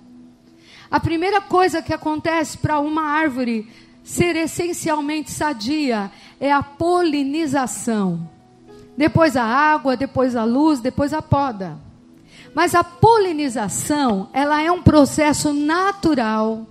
A 0.89 1.01
primeira 1.01 1.41
coisa 1.41 1.81
que 1.81 1.93
acontece 1.93 2.57
para 2.57 2.79
uma 2.79 3.03
árvore 3.03 3.69
ser 4.05 4.38
essencialmente 4.38 5.31
sadia 5.31 6.10
é 6.39 6.50
a 6.50 6.63
polinização. 6.63 8.29
Depois 8.95 9.36
a 9.36 9.43
água, 9.43 9.98
depois 9.98 10.34
a 10.34 10.45
luz, 10.45 10.79
depois 10.79 11.12
a 11.12 11.22
poda. 11.22 11.84
Mas 12.54 12.74
a 12.74 12.84
polinização, 12.84 14.30
ela 14.34 14.62
é 14.62 14.72
um 14.72 14.82
processo 14.82 15.54
natural 15.54 16.65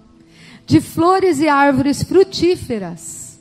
de 0.67 0.81
flores 0.81 1.41
e 1.41 1.49
árvores 1.49 2.03
frutíferas, 2.03 3.39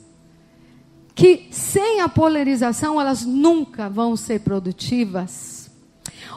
que 1.14 1.46
sem 1.50 2.00
a 2.00 2.08
polinização 2.08 3.00
elas 3.00 3.24
nunca 3.24 3.88
vão 3.88 4.16
ser 4.16 4.40
produtivas. 4.40 5.70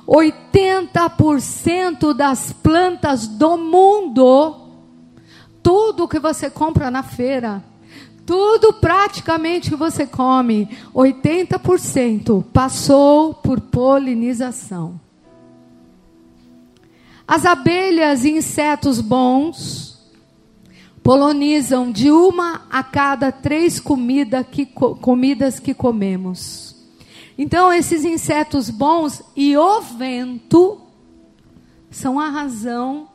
80% 0.07 2.13
das 2.13 2.53
plantas 2.53 3.27
do 3.27 3.57
mundo, 3.57 4.55
tudo 5.61 6.07
que 6.07 6.19
você 6.19 6.49
compra 6.49 6.89
na 6.89 7.03
feira, 7.03 7.61
tudo 8.25 8.73
praticamente 8.73 9.69
que 9.69 9.75
você 9.75 10.07
come, 10.07 10.69
80% 10.93 12.45
passou 12.53 13.33
por 13.33 13.59
polinização. 13.59 15.06
As 17.27 17.45
abelhas 17.45 18.23
e 18.23 18.29
insetos 18.29 19.01
bons 19.01 19.99
polonizam 21.03 21.91
de 21.91 22.09
uma 22.09 22.65
a 22.69 22.81
cada 22.81 23.33
três 23.33 23.81
comida 23.81 24.45
que, 24.45 24.65
comidas 24.65 25.59
que 25.59 25.73
comemos. 25.73 26.75
Então, 27.37 27.71
esses 27.71 28.05
insetos 28.05 28.69
bons 28.69 29.21
e 29.35 29.57
o 29.57 29.81
vento 29.81 30.81
são 31.91 32.17
a 32.17 32.29
razão 32.29 33.09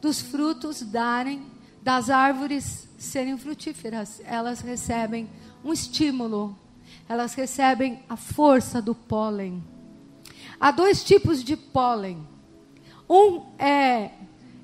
dos 0.00 0.20
frutos 0.20 0.82
darem, 0.82 1.42
das 1.80 2.10
árvores 2.10 2.88
serem 2.98 3.38
frutíferas. 3.38 4.20
Elas 4.24 4.60
recebem 4.60 5.28
um 5.64 5.72
estímulo, 5.72 6.58
elas 7.08 7.34
recebem 7.34 8.00
a 8.08 8.16
força 8.16 8.82
do 8.82 8.94
pólen. 8.94 9.62
Há 10.58 10.72
dois 10.72 11.04
tipos 11.04 11.44
de 11.44 11.56
pólen 11.56 12.26
um 13.08 13.46
é. 13.58 14.10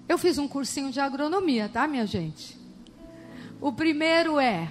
Eu 0.09 0.19
fiz 0.19 0.37
um 0.37 0.47
cursinho 0.47 0.91
de 0.91 1.01
agronomia, 1.01 1.67
tá, 1.69 1.89
minha 1.89 2.07
gente? 2.07 2.59
O 3.61 3.73
primeiro 3.73 4.39
é 4.39 4.71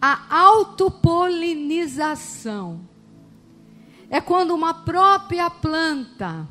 a 0.00 0.36
autopolinização. 0.36 2.80
É 4.10 4.20
quando 4.20 4.54
uma 4.54 4.72
própria 4.72 5.50
planta 5.50 6.48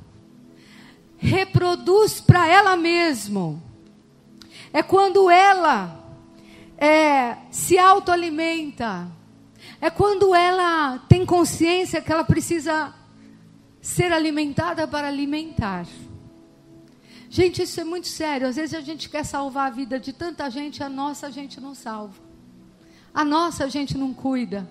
reproduz 1.17 2.21
para 2.21 2.47
ela 2.47 2.77
mesma. 2.77 3.59
É 4.71 4.83
quando 4.83 5.27
ela 5.29 6.05
é, 6.77 7.37
se 7.51 7.77
autoalimenta. 7.77 9.07
É 9.81 9.89
quando 9.89 10.35
ela 10.35 10.99
tem 11.09 11.25
consciência 11.25 12.01
que 12.01 12.11
ela 12.11 12.23
precisa 12.23 12.93
ser 13.87 14.11
alimentada 14.11 14.85
para 14.85 15.07
alimentar. 15.07 15.87
Gente, 17.29 17.61
isso 17.61 17.79
é 17.79 17.85
muito 17.85 18.07
sério. 18.07 18.45
Às 18.45 18.57
vezes 18.57 18.73
a 18.73 18.81
gente 18.81 19.07
quer 19.07 19.23
salvar 19.23 19.67
a 19.67 19.73
vida 19.73 19.97
de 19.97 20.11
tanta 20.11 20.49
gente, 20.49 20.83
a 20.83 20.89
nossa 20.89 21.27
a 21.27 21.29
gente 21.29 21.61
não 21.61 21.73
salva. 21.73 22.13
A 23.13 23.23
nossa 23.23 23.63
a 23.63 23.69
gente 23.69 23.97
não 23.97 24.13
cuida. 24.13 24.67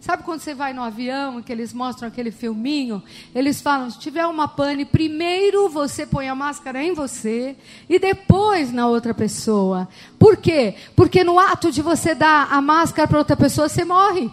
Sabe 0.00 0.24
quando 0.24 0.40
você 0.40 0.54
vai 0.54 0.72
no 0.72 0.82
avião 0.82 1.40
que 1.40 1.52
eles 1.52 1.72
mostram 1.72 2.08
aquele 2.08 2.32
filminho? 2.32 3.00
Eles 3.32 3.60
falam: 3.60 3.88
se 3.90 3.98
tiver 4.00 4.26
uma 4.26 4.48
pane, 4.48 4.84
primeiro 4.84 5.68
você 5.68 6.04
põe 6.04 6.28
a 6.28 6.34
máscara 6.34 6.82
em 6.82 6.92
você 6.92 7.56
e 7.88 7.96
depois 7.96 8.72
na 8.72 8.88
outra 8.88 9.14
pessoa. 9.14 9.88
Por 10.18 10.36
quê? 10.36 10.74
Porque 10.96 11.22
no 11.22 11.38
ato 11.38 11.70
de 11.70 11.80
você 11.80 12.12
dar 12.12 12.52
a 12.52 12.60
máscara 12.60 13.06
para 13.06 13.18
outra 13.18 13.36
pessoa, 13.36 13.68
você 13.68 13.84
morre. 13.84 14.28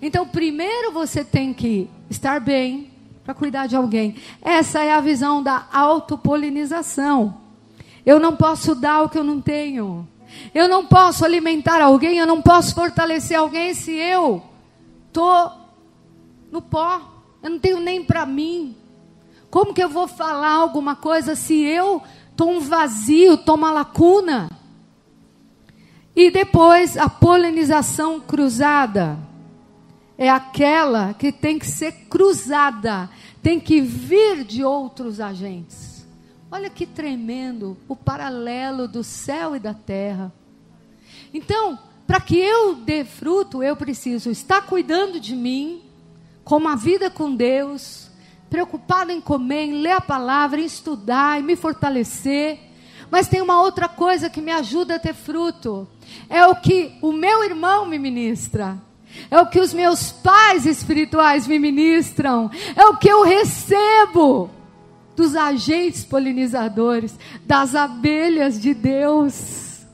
Então, 0.00 0.26
primeiro 0.26 0.92
você 0.92 1.22
tem 1.22 1.52
que 1.52 1.90
estar 2.10 2.40
bem 2.40 2.90
para 3.24 3.32
cuidar 3.32 3.68
de 3.68 3.76
alguém. 3.76 4.16
Essa 4.42 4.82
é 4.82 4.92
a 4.92 5.00
visão 5.00 5.42
da 5.42 5.66
autopolinização. 5.72 7.40
Eu 8.04 8.18
não 8.18 8.36
posso 8.36 8.74
dar 8.74 9.02
o 9.02 9.08
que 9.08 9.16
eu 9.16 9.24
não 9.24 9.40
tenho. 9.40 10.06
Eu 10.54 10.68
não 10.68 10.84
posso 10.84 11.24
alimentar 11.24 11.80
alguém, 11.80 12.18
eu 12.18 12.26
não 12.26 12.42
posso 12.42 12.74
fortalecer 12.74 13.38
alguém 13.38 13.72
se 13.72 13.92
eu 13.92 14.42
tô 15.12 15.50
no 16.50 16.60
pó. 16.60 17.00
Eu 17.42 17.50
não 17.50 17.58
tenho 17.58 17.80
nem 17.80 18.04
para 18.04 18.26
mim. 18.26 18.76
Como 19.50 19.72
que 19.72 19.82
eu 19.82 19.88
vou 19.88 20.06
falar 20.06 20.52
alguma 20.52 20.94
coisa 20.94 21.34
se 21.34 21.62
eu 21.62 22.02
tô 22.36 22.46
um 22.46 22.60
vazio, 22.60 23.36
tô 23.36 23.54
uma 23.54 23.72
lacuna? 23.72 24.50
E 26.14 26.30
depois 26.30 26.96
a 26.96 27.08
polinização 27.08 28.20
cruzada 28.20 29.29
é 30.20 30.28
aquela 30.28 31.14
que 31.14 31.32
tem 31.32 31.58
que 31.58 31.66
ser 31.66 31.92
cruzada, 32.10 33.08
tem 33.42 33.58
que 33.58 33.80
vir 33.80 34.44
de 34.44 34.62
outros 34.62 35.18
agentes. 35.18 36.06
Olha 36.50 36.68
que 36.68 36.84
tremendo 36.84 37.78
o 37.88 37.96
paralelo 37.96 38.86
do 38.86 39.02
céu 39.02 39.56
e 39.56 39.58
da 39.58 39.72
terra. 39.72 40.30
Então, 41.32 41.78
para 42.06 42.20
que 42.20 42.36
eu 42.36 42.74
dê 42.74 43.02
fruto, 43.02 43.62
eu 43.62 43.74
preciso 43.74 44.30
estar 44.30 44.60
cuidando 44.66 45.18
de 45.18 45.34
mim, 45.34 45.80
com 46.44 46.58
uma 46.58 46.76
vida 46.76 47.08
com 47.08 47.34
Deus, 47.34 48.10
preocupado 48.50 49.10
em 49.10 49.22
comer, 49.22 49.68
em 49.68 49.80
ler 49.80 49.92
a 49.92 50.00
palavra, 50.02 50.60
em 50.60 50.66
estudar, 50.66 51.40
em 51.40 51.42
me 51.42 51.56
fortalecer. 51.56 52.58
Mas 53.10 53.26
tem 53.26 53.40
uma 53.40 53.62
outra 53.62 53.88
coisa 53.88 54.28
que 54.28 54.42
me 54.42 54.52
ajuda 54.52 54.96
a 54.96 54.98
ter 54.98 55.14
fruto. 55.14 55.88
É 56.28 56.46
o 56.46 56.56
que 56.56 56.98
o 57.00 57.10
meu 57.10 57.42
irmão 57.42 57.86
me 57.86 57.98
ministra. 57.98 58.89
É 59.30 59.40
o 59.40 59.46
que 59.46 59.60
os 59.60 59.72
meus 59.72 60.12
pais 60.12 60.66
espirituais 60.66 61.46
me 61.46 61.58
ministram. 61.58 62.50
É 62.76 62.86
o 62.86 62.96
que 62.96 63.08
eu 63.08 63.22
recebo 63.22 64.50
dos 65.16 65.36
agentes 65.36 66.04
polinizadores, 66.04 67.18
das 67.44 67.74
abelhas 67.74 68.60
de 68.60 68.72
Deus. 68.74 69.84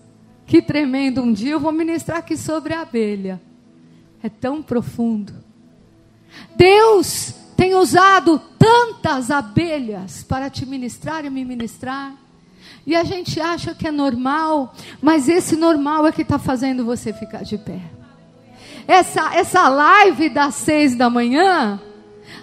Que 0.46 0.62
tremendo! 0.62 1.22
Um 1.22 1.32
dia 1.32 1.52
eu 1.52 1.60
vou 1.60 1.72
ministrar 1.72 2.18
aqui 2.18 2.36
sobre 2.36 2.72
a 2.72 2.82
abelha. 2.82 3.40
É 4.22 4.28
tão 4.28 4.62
profundo. 4.62 5.34
Deus 6.54 7.34
tem 7.56 7.74
usado 7.74 8.40
tantas 8.58 9.30
abelhas 9.30 10.22
para 10.22 10.48
te 10.48 10.64
ministrar 10.64 11.24
e 11.24 11.30
me 11.30 11.44
ministrar. 11.44 12.14
E 12.86 12.94
a 12.94 13.02
gente 13.02 13.40
acha 13.40 13.74
que 13.74 13.88
é 13.88 13.90
normal, 13.90 14.74
mas 15.02 15.28
esse 15.28 15.56
normal 15.56 16.06
é 16.06 16.12
que 16.12 16.22
está 16.22 16.38
fazendo 16.38 16.84
você 16.84 17.12
ficar 17.12 17.42
de 17.42 17.58
pé 17.58 17.95
essa, 18.86 19.34
essa 19.34 19.68
live 19.68 20.28
das 20.28 20.54
seis 20.54 20.96
da 20.96 21.10
manhã, 21.10 21.80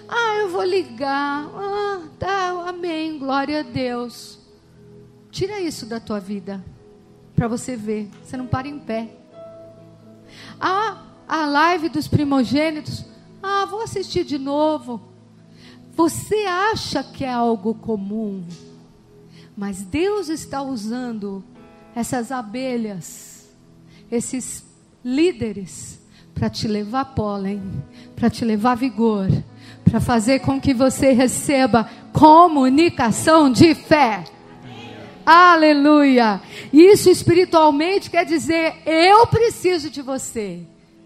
ah, 0.08 0.36
eu 0.40 0.50
vou 0.50 0.62
ligar. 0.62 1.48
Ah, 1.54 2.02
tá, 2.18 2.68
amém, 2.68 3.18
glória 3.18 3.60
a 3.60 3.62
Deus. 3.62 4.38
Tira 5.30 5.60
isso 5.60 5.86
da 5.86 5.98
tua 5.98 6.20
vida, 6.20 6.64
para 7.34 7.48
você 7.48 7.76
ver. 7.76 8.10
Você 8.22 8.36
não 8.36 8.46
para 8.46 8.68
em 8.68 8.78
pé. 8.78 9.08
Ah, 10.60 11.02
a 11.26 11.46
live 11.46 11.88
dos 11.88 12.06
primogênitos. 12.06 13.04
Ah, 13.42 13.64
vou 13.64 13.82
assistir 13.82 14.24
de 14.24 14.38
novo. 14.38 15.00
Você 15.96 16.44
acha 16.46 17.02
que 17.02 17.24
é 17.24 17.32
algo 17.32 17.74
comum, 17.74 18.44
mas 19.56 19.82
Deus 19.82 20.28
está 20.28 20.60
usando 20.60 21.44
essas 21.94 22.32
abelhas, 22.32 23.48
esses 24.10 24.64
líderes, 25.04 26.00
para 26.34 26.50
te 26.50 26.66
levar 26.66 27.04
pólen, 27.14 27.62
para 28.16 28.28
te 28.28 28.44
levar 28.44 28.74
vigor, 28.74 29.28
para 29.84 30.00
fazer 30.00 30.40
com 30.40 30.60
que 30.60 30.74
você 30.74 31.12
receba 31.12 31.88
comunicação 32.12 33.50
de 33.50 33.74
fé. 33.74 34.24
Aleluia! 35.24 36.40
Isso 36.72 37.08
espiritualmente 37.08 38.10
quer 38.10 38.24
dizer 38.26 38.74
eu 38.84 39.26
preciso 39.26 39.88
de 39.88 40.02
você 40.02 40.60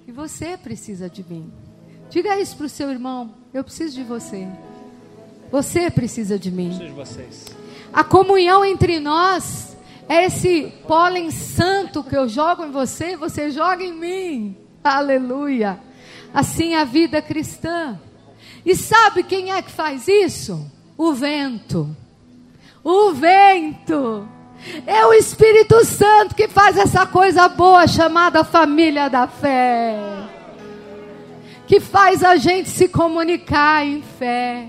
e 0.07 0.11
você 0.11 0.57
precisa 0.57 1.09
de 1.09 1.25
mim. 1.29 1.53
Diga 2.11 2.41
isso 2.41 2.57
para 2.57 2.67
o 2.67 2.71
seu 2.71 2.91
irmão: 2.91 3.35
eu 3.53 3.63
preciso 3.63 3.95
de 3.95 4.03
você. 4.03 4.49
Você 5.53 5.91
precisa 5.91 6.39
de 6.39 6.51
mim. 6.51 6.69
Preciso 6.69 6.89
de 6.89 6.93
vocês. 6.93 7.47
A 7.93 8.03
comunhão 8.03 8.65
entre 8.65 8.99
nós 8.99 9.77
é 10.09 10.25
esse 10.25 10.73
pólen 10.87 11.31
santo 11.31 12.03
que 12.03 12.17
eu 12.17 12.29
jogo 12.29 12.65
em 12.65 12.71
você, 12.71 13.17
você 13.17 13.51
joga 13.51 13.85
em 13.85 13.93
mim. 13.93 14.57
Aleluia. 14.97 15.81
Assim 16.33 16.75
é 16.75 16.81
a 16.81 16.85
vida 16.85 17.21
cristã. 17.23 17.99
E 18.65 18.75
sabe 18.75 19.23
quem 19.23 19.53
é 19.53 19.63
que 19.63 19.71
faz 19.71 20.09
isso? 20.09 20.71
O 20.97 21.13
vento. 21.13 21.97
O 22.83 23.13
vento. 23.13 24.29
É 24.87 25.07
o 25.07 25.13
Espírito 25.13 25.85
Santo 25.85 26.35
que 26.35 26.49
faz 26.49 26.77
essa 26.77 27.07
coisa 27.07 27.49
boa 27.49 27.87
chamada 27.87 28.43
família 28.43 29.09
da 29.09 29.27
fé. 29.27 29.97
Que 31.67 31.81
faz 31.81 32.25
a 32.25 32.37
gente 32.37 32.69
se 32.69 32.89
comunicar 32.89 33.87
em 33.87 34.03
fé. 34.03 34.69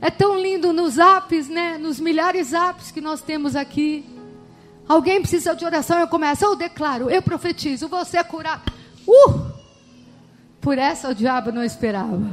É 0.00 0.10
tão 0.10 0.38
lindo 0.38 0.72
nos 0.72 0.98
apps, 0.98 1.48
né? 1.48 1.78
Nos 1.78 2.00
milhares 2.00 2.52
apps 2.52 2.90
que 2.90 3.00
nós 3.00 3.20
temos 3.20 3.56
aqui. 3.56 4.04
Alguém 4.88 5.20
precisa 5.20 5.54
de 5.54 5.64
oração, 5.64 5.98
eu 5.98 6.06
começo, 6.06 6.44
eu 6.44 6.54
declaro, 6.54 7.10
eu 7.10 7.20
profetizo, 7.20 7.88
você 7.88 8.18
é 8.18 8.22
curado. 8.22 8.75
Uh! 9.06 9.52
Por 10.60 10.78
essa 10.78 11.08
o 11.08 11.14
diabo 11.14 11.52
não 11.52 11.62
esperava. 11.62 12.32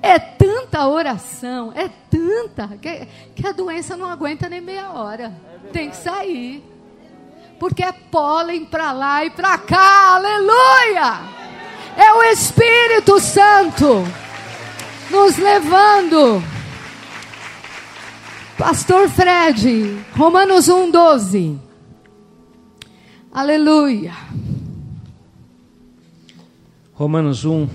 É 0.00 0.18
tanta 0.18 0.86
oração, 0.86 1.72
é 1.74 1.88
tanta, 2.10 2.68
que, 2.76 3.06
que 3.34 3.46
a 3.46 3.52
doença 3.52 3.96
não 3.96 4.08
aguenta 4.08 4.48
nem 4.48 4.60
meia 4.60 4.90
hora. 4.90 5.32
Tem 5.72 5.90
que 5.90 5.96
sair. 5.96 6.62
Porque 7.58 7.82
é 7.82 7.92
pólen 7.92 8.64
para 8.64 8.92
lá 8.92 9.24
e 9.24 9.30
para 9.30 9.56
cá, 9.58 10.14
aleluia! 10.14 11.20
É 11.96 12.12
o 12.12 12.22
Espírito 12.24 13.20
Santo 13.20 14.04
nos 15.10 15.36
levando. 15.36 16.42
Pastor 18.58 19.08
Fred, 19.08 20.04
Romanos 20.16 20.68
1, 20.68 20.90
12. 20.90 21.60
Aleluia. 23.32 24.12
Romanos 26.94 27.44
1, 27.44 27.68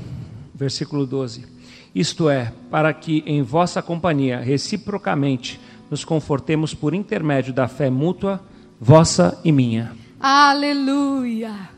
versículo 0.56 1.06
12. 1.06 1.46
Isto 1.94 2.30
é, 2.30 2.54
para 2.72 2.94
que 2.94 3.22
em 3.26 3.42
vossa 3.42 3.82
companhia, 3.82 4.40
reciprocamente, 4.40 5.60
nos 5.92 6.06
confortemos 6.06 6.74
por 6.74 6.94
intermédio 6.94 7.52
da 7.52 7.68
fé 7.68 7.90
mútua, 7.90 8.42
vossa 8.80 9.38
e 9.44 9.52
minha. 9.52 9.92
Aleluia! 10.20 11.70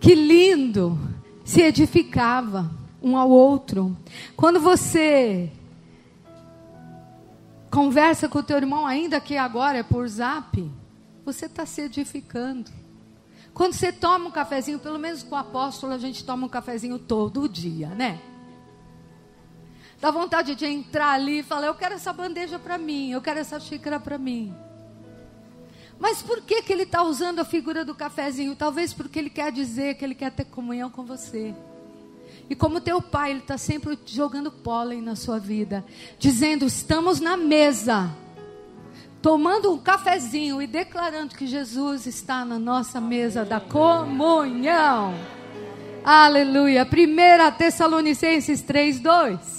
Que 0.00 0.14
lindo! 0.14 0.98
Se 1.44 1.60
edificava 1.60 2.70
um 3.02 3.16
ao 3.16 3.28
outro. 3.28 3.94
Quando 4.34 4.58
você 4.58 5.50
conversa 7.70 8.26
com 8.26 8.38
o 8.38 8.42
teu 8.42 8.56
irmão, 8.56 8.86
ainda 8.86 9.20
que 9.20 9.36
agora 9.36 9.78
é 9.78 9.82
por 9.82 10.08
zap, 10.08 10.70
você 11.26 11.44
está 11.44 11.66
se 11.66 11.82
edificando. 11.82 12.70
Quando 13.58 13.72
você 13.72 13.90
toma 13.90 14.28
um 14.28 14.30
cafezinho, 14.30 14.78
pelo 14.78 15.00
menos 15.00 15.24
com 15.24 15.34
o 15.34 15.38
apóstolo, 15.38 15.92
a 15.92 15.98
gente 15.98 16.22
toma 16.22 16.46
um 16.46 16.48
cafezinho 16.48 16.96
todo 16.96 17.48
dia, 17.48 17.88
né? 17.88 18.20
Dá 20.00 20.12
vontade 20.12 20.54
de 20.54 20.64
entrar 20.64 21.14
ali 21.14 21.40
e 21.40 21.42
falar: 21.42 21.66
Eu 21.66 21.74
quero 21.74 21.96
essa 21.96 22.12
bandeja 22.12 22.56
para 22.56 22.78
mim, 22.78 23.10
eu 23.10 23.20
quero 23.20 23.40
essa 23.40 23.58
xícara 23.58 23.98
para 23.98 24.16
mim. 24.16 24.54
Mas 25.98 26.22
por 26.22 26.40
que, 26.42 26.62
que 26.62 26.72
ele 26.72 26.84
está 26.84 27.02
usando 27.02 27.40
a 27.40 27.44
figura 27.44 27.84
do 27.84 27.96
cafezinho? 27.96 28.54
Talvez 28.54 28.92
porque 28.92 29.18
ele 29.18 29.28
quer 29.28 29.50
dizer 29.50 29.96
que 29.96 30.04
ele 30.04 30.14
quer 30.14 30.30
ter 30.30 30.44
comunhão 30.44 30.88
com 30.88 31.04
você. 31.04 31.52
E 32.48 32.54
como 32.54 32.80
teu 32.80 33.02
pai, 33.02 33.32
ele 33.32 33.40
está 33.40 33.58
sempre 33.58 33.98
jogando 34.06 34.52
pólen 34.52 35.02
na 35.02 35.16
sua 35.16 35.40
vida, 35.40 35.84
dizendo: 36.16 36.64
Estamos 36.64 37.18
na 37.18 37.36
mesa 37.36 38.08
tomando 39.20 39.72
um 39.72 39.78
cafezinho 39.78 40.62
e 40.62 40.66
declarando 40.66 41.34
que 41.34 41.46
Jesus 41.46 42.06
está 42.06 42.44
na 42.44 42.58
nossa 42.58 43.00
mesa 43.00 43.44
da 43.44 43.60
comunhão. 43.60 45.14
Aleluia. 46.04 46.84
1 46.84 47.56
Tessalonicenses 47.56 48.62
3, 48.62 49.00
2. 49.00 49.58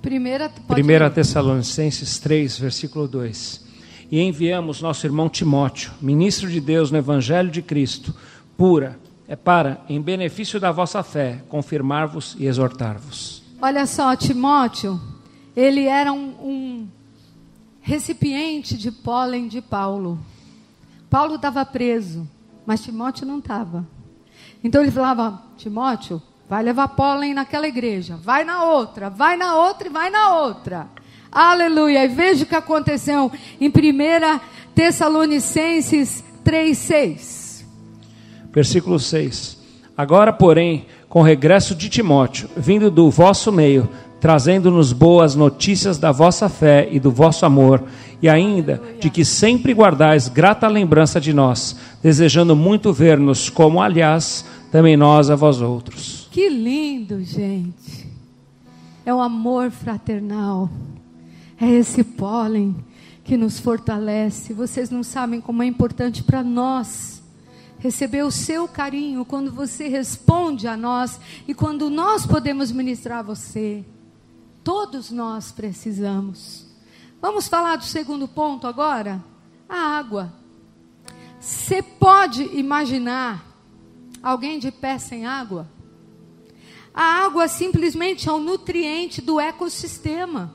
Primeira, 0.00 0.50
pode... 0.66 0.82
1 0.82 1.10
Tessalonicenses 1.10 2.18
3, 2.18 2.58
versículo 2.58 3.06
2. 3.06 3.68
E 4.10 4.20
enviamos 4.20 4.80
nosso 4.80 5.06
irmão 5.06 5.28
Timóteo, 5.28 5.92
ministro 6.00 6.48
de 6.48 6.60
Deus 6.60 6.90
no 6.90 6.98
Evangelho 6.98 7.50
de 7.50 7.62
Cristo, 7.62 8.12
pura, 8.56 8.98
é 9.30 9.36
para, 9.36 9.80
em 9.88 10.02
benefício 10.02 10.58
da 10.58 10.72
vossa 10.72 11.04
fé, 11.04 11.40
confirmar-vos 11.48 12.34
e 12.36 12.46
exortar-vos. 12.46 13.44
Olha 13.62 13.86
só, 13.86 14.16
Timóteo, 14.16 15.00
ele 15.54 15.84
era 15.84 16.12
um, 16.12 16.34
um 16.42 16.88
recipiente 17.80 18.76
de 18.76 18.90
pólen 18.90 19.46
de 19.46 19.62
Paulo. 19.62 20.18
Paulo 21.08 21.36
estava 21.36 21.64
preso, 21.64 22.28
mas 22.66 22.82
Timóteo 22.82 23.24
não 23.24 23.38
estava. 23.38 23.86
Então 24.64 24.82
ele 24.82 24.90
falava: 24.90 25.40
Timóteo, 25.56 26.20
vai 26.48 26.64
levar 26.64 26.88
pólen 26.88 27.32
naquela 27.32 27.68
igreja, 27.68 28.16
vai 28.16 28.42
na 28.42 28.64
outra, 28.64 29.08
vai 29.08 29.36
na 29.36 29.54
outra 29.54 29.86
e 29.86 29.92
vai 29.92 30.10
na 30.10 30.38
outra. 30.38 30.88
Aleluia. 31.30 32.04
E 32.04 32.08
veja 32.08 32.42
o 32.42 32.48
que 32.48 32.56
aconteceu 32.56 33.30
em 33.60 33.68
1 33.68 33.72
Tessalonicenses 34.74 36.24
3,6. 36.44 37.39
Versículo 38.52 38.98
6. 38.98 39.58
Agora, 39.96 40.32
porém, 40.32 40.86
com 41.08 41.20
o 41.20 41.24
regresso 41.24 41.74
de 41.74 41.88
Timóteo, 41.88 42.48
vindo 42.56 42.90
do 42.90 43.10
vosso 43.10 43.52
meio, 43.52 43.88
trazendo-nos 44.20 44.92
boas 44.92 45.34
notícias 45.34 45.98
da 45.98 46.12
vossa 46.12 46.48
fé 46.48 46.88
e 46.90 47.00
do 47.00 47.10
vosso 47.10 47.44
amor, 47.46 47.84
e 48.22 48.28
ainda 48.28 48.80
de 49.00 49.08
que 49.08 49.24
sempre 49.24 49.72
guardais 49.72 50.28
grata 50.28 50.68
lembrança 50.68 51.20
de 51.20 51.32
nós, 51.32 51.76
desejando 52.02 52.54
muito 52.54 52.92
ver-nos, 52.92 53.48
como 53.48 53.80
aliás 53.80 54.44
também 54.70 54.96
nós 54.96 55.30
a 55.30 55.36
vós 55.36 55.60
outros. 55.60 56.28
Que 56.30 56.48
lindo, 56.48 57.22
gente. 57.24 58.08
É 59.04 59.12
o 59.12 59.20
amor 59.20 59.70
fraternal. 59.70 60.68
É 61.60 61.68
esse 61.68 62.04
pólen 62.04 62.76
que 63.24 63.36
nos 63.36 63.58
fortalece. 63.58 64.52
Vocês 64.52 64.90
não 64.90 65.02
sabem 65.02 65.40
como 65.40 65.62
é 65.62 65.66
importante 65.66 66.22
para 66.22 66.42
nós 66.42 67.19
receber 67.80 68.22
o 68.22 68.30
seu 68.30 68.68
carinho 68.68 69.24
quando 69.24 69.50
você 69.50 69.88
responde 69.88 70.68
a 70.68 70.76
nós 70.76 71.18
e 71.48 71.54
quando 71.54 71.90
nós 71.90 72.26
podemos 72.26 72.70
ministrar 72.70 73.18
a 73.18 73.22
você. 73.22 73.84
Todos 74.62 75.10
nós 75.10 75.50
precisamos. 75.50 76.66
Vamos 77.20 77.48
falar 77.48 77.76
do 77.76 77.84
segundo 77.84 78.28
ponto 78.28 78.66
agora? 78.66 79.24
A 79.68 79.98
água. 79.98 80.32
Você 81.40 81.82
pode 81.82 82.42
imaginar 82.56 83.46
alguém 84.22 84.58
de 84.58 84.70
pé 84.70 84.98
sem 84.98 85.26
água? 85.26 85.66
A 86.92 87.24
água 87.24 87.48
simplesmente 87.48 88.28
é 88.28 88.32
um 88.32 88.40
nutriente 88.40 89.22
do 89.22 89.40
ecossistema. 89.40 90.54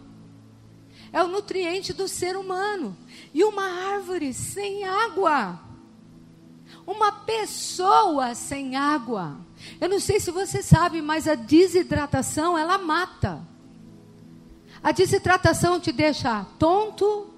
É 1.11 1.23
o 1.23 1.27
nutriente 1.27 1.91
do 1.91 2.07
ser 2.07 2.37
humano. 2.37 2.95
E 3.33 3.43
uma 3.43 3.63
árvore 3.63 4.31
sem 4.31 4.83
água. 4.83 5.59
Uma 6.85 7.11
pessoa 7.11 8.35
sem 8.35 8.75
água. 8.75 9.37
Eu 9.81 9.89
não 9.89 9.99
sei 9.99 10.19
se 10.19 10.29
você 10.29 10.61
sabe, 10.61 11.01
mas 11.01 11.27
a 11.27 11.35
desidratação 11.35 12.57
ela 12.57 12.77
mata. 12.77 13.41
A 14.83 14.91
desidratação 14.91 15.79
te 15.79 15.91
deixa 15.91 16.45
tonto, 16.59 17.33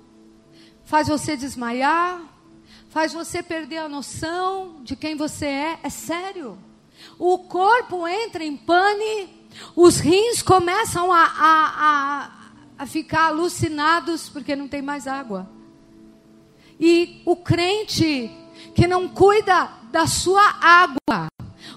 faz 0.83 1.07
você 1.07 1.37
desmaiar, 1.37 2.21
faz 2.89 3.13
você 3.13 3.41
perder 3.41 3.77
a 3.77 3.87
noção 3.87 4.81
de 4.83 4.97
quem 4.97 5.15
você 5.15 5.45
é. 5.45 5.79
É 5.81 5.89
sério. 5.89 6.57
O 7.17 7.39
corpo 7.39 8.05
entra 8.05 8.43
em 8.43 8.57
pane, 8.57 9.47
os 9.75 9.97
rins 9.97 10.41
começam 10.41 11.11
a, 11.11 11.23
a, 11.23 11.73
a, 11.77 12.31
a 12.79 12.85
ficar 12.85 13.27
alucinados 13.27 14.27
porque 14.27 14.55
não 14.55 14.67
tem 14.67 14.81
mais 14.81 15.07
água. 15.07 15.49
E 16.79 17.21
o 17.25 17.35
crente 17.35 18.29
que 18.77 18.85
não 18.85 19.07
cuida 19.07 19.69
da 19.91 20.05
sua 20.05 20.53
água, 20.61 21.29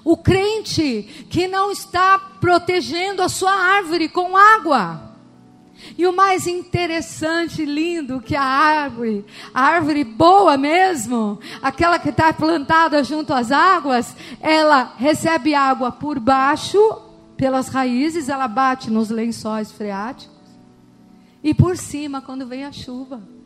o 0.05 0.19
crente 0.19 1.27
que 1.31 1.49
não 1.49 1.71
está 1.71 2.19
protegendo 2.19 3.23
a 3.23 3.29
sua 3.31 3.53
árvore 3.53 4.07
com 4.07 4.37
água, 4.37 5.15
e 5.97 6.07
o 6.07 6.13
mais 6.13 6.47
interessante, 6.47 7.65
lindo, 7.65 8.21
que 8.21 8.37
a 8.37 8.43
árvore, 8.43 9.25
a 9.55 9.63
árvore 9.63 10.05
boa 10.05 10.59
mesmo, 10.59 11.41
aquela 11.63 11.99
que 11.99 12.11
está 12.11 12.35
plantada 12.35 13.03
junto 13.03 13.33
às 13.33 13.51
águas, 13.51 14.15
ela 14.39 14.93
recebe 14.99 15.55
água 15.55 15.91
por 15.91 16.21
baixo, 16.21 16.79
pelas 17.35 17.69
raízes, 17.69 18.29
ela 18.29 18.47
bate 18.47 18.91
nos 18.91 19.09
lençóis 19.09 19.73
freáticos, 19.73 20.37
e 21.43 21.55
por 21.55 21.79
cima, 21.79 22.21
quando 22.21 22.47
vem 22.47 22.67
a 22.67 22.73
chuva. 22.73 23.40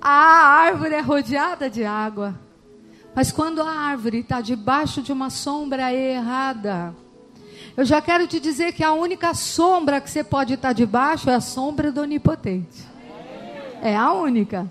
A 0.00 0.10
árvore 0.10 0.94
é 0.94 1.00
rodeada 1.00 1.68
de 1.68 1.84
água, 1.84 2.38
mas 3.14 3.32
quando 3.32 3.60
a 3.60 3.70
árvore 3.70 4.20
está 4.20 4.40
debaixo 4.40 5.02
de 5.02 5.12
uma 5.12 5.28
sombra 5.30 5.92
errada, 5.92 6.94
eu 7.76 7.84
já 7.84 8.00
quero 8.00 8.26
te 8.26 8.40
dizer 8.40 8.72
que 8.72 8.84
a 8.84 8.92
única 8.92 9.34
sombra 9.34 10.00
que 10.00 10.10
você 10.10 10.22
pode 10.22 10.54
estar 10.54 10.72
debaixo 10.72 11.30
é 11.30 11.34
a 11.34 11.40
sombra 11.40 11.92
do 11.92 12.00
onipotente. 12.00 12.86
É 13.82 13.96
a 13.96 14.12
única. 14.12 14.70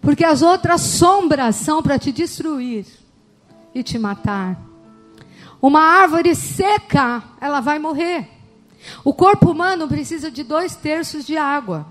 Porque 0.00 0.24
as 0.24 0.40
outras 0.40 0.80
sombras 0.80 1.56
são 1.56 1.82
para 1.82 1.98
te 1.98 2.10
destruir 2.10 2.86
e 3.74 3.82
te 3.82 3.98
matar. 3.98 4.58
Uma 5.60 5.82
árvore 5.82 6.34
seca, 6.34 7.22
ela 7.40 7.60
vai 7.60 7.78
morrer. 7.78 8.28
O 9.04 9.12
corpo 9.12 9.50
humano 9.50 9.86
precisa 9.86 10.30
de 10.30 10.42
dois 10.42 10.74
terços 10.74 11.26
de 11.26 11.36
água. 11.36 11.86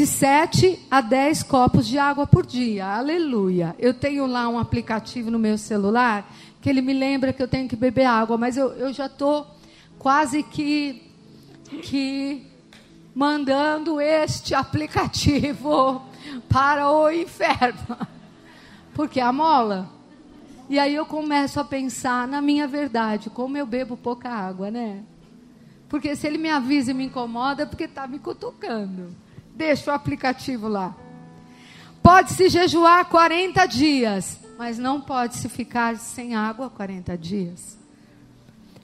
De 0.00 0.06
7 0.06 0.86
a 0.90 1.02
10 1.02 1.42
copos 1.42 1.86
de 1.86 1.98
água 1.98 2.26
por 2.26 2.46
dia. 2.46 2.86
Aleluia. 2.86 3.76
Eu 3.78 3.92
tenho 3.92 4.24
lá 4.24 4.48
um 4.48 4.58
aplicativo 4.58 5.30
no 5.30 5.38
meu 5.38 5.58
celular 5.58 6.26
que 6.58 6.70
ele 6.70 6.80
me 6.80 6.94
lembra 6.94 7.34
que 7.34 7.42
eu 7.42 7.46
tenho 7.46 7.68
que 7.68 7.76
beber 7.76 8.06
água, 8.06 8.38
mas 8.38 8.56
eu, 8.56 8.72
eu 8.72 8.94
já 8.94 9.04
estou 9.04 9.46
quase 9.98 10.42
que, 10.42 11.02
que 11.82 12.46
mandando 13.14 14.00
este 14.00 14.54
aplicativo 14.56 16.02
para 16.48 16.90
o 16.90 17.10
inferno. 17.10 17.98
Porque 18.94 19.20
a 19.20 19.30
mola. 19.30 19.86
E 20.70 20.78
aí 20.78 20.94
eu 20.94 21.04
começo 21.04 21.60
a 21.60 21.64
pensar 21.64 22.26
na 22.26 22.40
minha 22.40 22.66
verdade, 22.66 23.28
como 23.28 23.58
eu 23.58 23.66
bebo 23.66 23.98
pouca 23.98 24.30
água, 24.30 24.70
né? 24.70 25.02
Porque 25.90 26.16
se 26.16 26.26
ele 26.26 26.38
me 26.38 26.48
avisa 26.48 26.92
e 26.92 26.94
me 26.94 27.04
incomoda, 27.04 27.64
é 27.64 27.66
porque 27.66 27.84
está 27.84 28.06
me 28.06 28.18
cutucando. 28.18 29.14
Deixa 29.60 29.90
o 29.90 29.94
aplicativo 29.94 30.68
lá. 30.68 30.96
Pode-se 32.02 32.48
jejuar 32.48 33.04
40 33.04 33.66
dias, 33.66 34.40
mas 34.56 34.78
não 34.78 35.02
pode-se 35.02 35.50
ficar 35.50 35.98
sem 35.98 36.34
água 36.34 36.70
40 36.70 37.18
dias. 37.18 37.78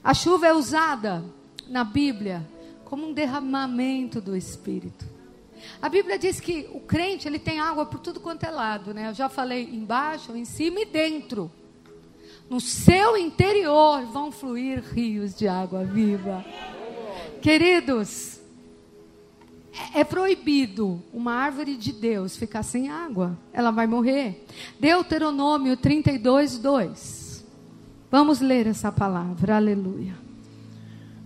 A 0.03 0.13
chuva 0.13 0.45
é 0.45 0.53
usada 0.53 1.25
na 1.67 1.83
Bíblia 1.83 2.47
como 2.85 3.07
um 3.07 3.11
derramamento 3.11 4.21
do 4.21 4.37
Espírito. 4.37 5.03
A 5.81 5.89
Bíblia 5.89 6.19
diz 6.19 6.39
que 6.39 6.69
o 6.71 6.79
crente 6.79 7.27
ele 7.27 7.39
tem 7.39 7.59
água 7.59 7.87
por 7.87 7.99
tudo 7.99 8.19
quanto 8.19 8.43
é 8.43 8.51
lado, 8.51 8.93
né? 8.93 9.09
Eu 9.09 9.15
já 9.15 9.27
falei 9.27 9.67
embaixo, 9.73 10.37
em 10.37 10.45
cima 10.45 10.81
e 10.81 10.85
dentro. 10.85 11.51
No 12.47 12.61
seu 12.61 13.17
interior 13.17 14.05
vão 14.05 14.31
fluir 14.31 14.83
rios 14.93 15.33
de 15.33 15.47
água 15.47 15.83
viva. 15.83 16.45
Queridos, 17.41 18.36
é 19.93 20.03
proibido 20.03 21.01
uma 21.13 21.33
árvore 21.33 21.75
de 21.75 21.91
Deus 21.91 22.35
ficar 22.35 22.63
sem 22.63 22.89
água. 22.89 23.37
Ela 23.53 23.71
vai 23.71 23.87
morrer. 23.87 24.45
Deuteronômio 24.79 25.75
32, 25.77 26.57
2. 26.57 27.45
Vamos 28.09 28.39
ler 28.39 28.67
essa 28.67 28.91
palavra, 28.91 29.55
aleluia. 29.57 30.13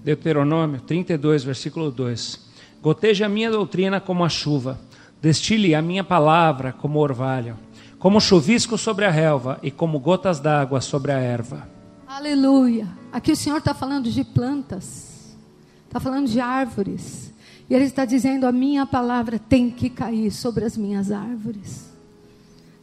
Deuteronômio 0.03 0.81
32, 0.81 1.43
versículo 1.43 1.91
2: 1.91 2.39
Goteje 2.81 3.23
a 3.23 3.29
minha 3.29 3.51
doutrina 3.51 3.99
como 4.01 4.25
a 4.25 4.29
chuva, 4.29 4.79
destile 5.21 5.75
a 5.75 5.81
minha 5.81 6.03
palavra 6.03 6.73
como 6.73 6.99
orvalho, 6.99 7.57
como 7.99 8.19
chuvisco 8.19 8.77
sobre 8.77 9.05
a 9.05 9.11
relva 9.11 9.59
e 9.61 9.69
como 9.69 9.99
gotas 9.99 10.39
d'água 10.39 10.81
sobre 10.81 11.11
a 11.11 11.19
erva. 11.19 11.69
Aleluia. 12.07 12.87
Aqui 13.11 13.31
o 13.31 13.35
Senhor 13.35 13.57
está 13.57 13.73
falando 13.73 14.09
de 14.09 14.23
plantas, 14.23 15.37
está 15.85 15.99
falando 15.99 16.27
de 16.27 16.39
árvores, 16.39 17.30
e 17.71 17.73
Ele 17.73 17.85
está 17.85 18.03
dizendo: 18.03 18.45
a 18.45 18.51
minha 18.51 18.85
palavra 18.85 19.39
tem 19.39 19.71
que 19.71 19.89
cair 19.89 20.29
sobre 20.29 20.65
as 20.65 20.75
minhas 20.75 21.09
árvores. 21.09 21.89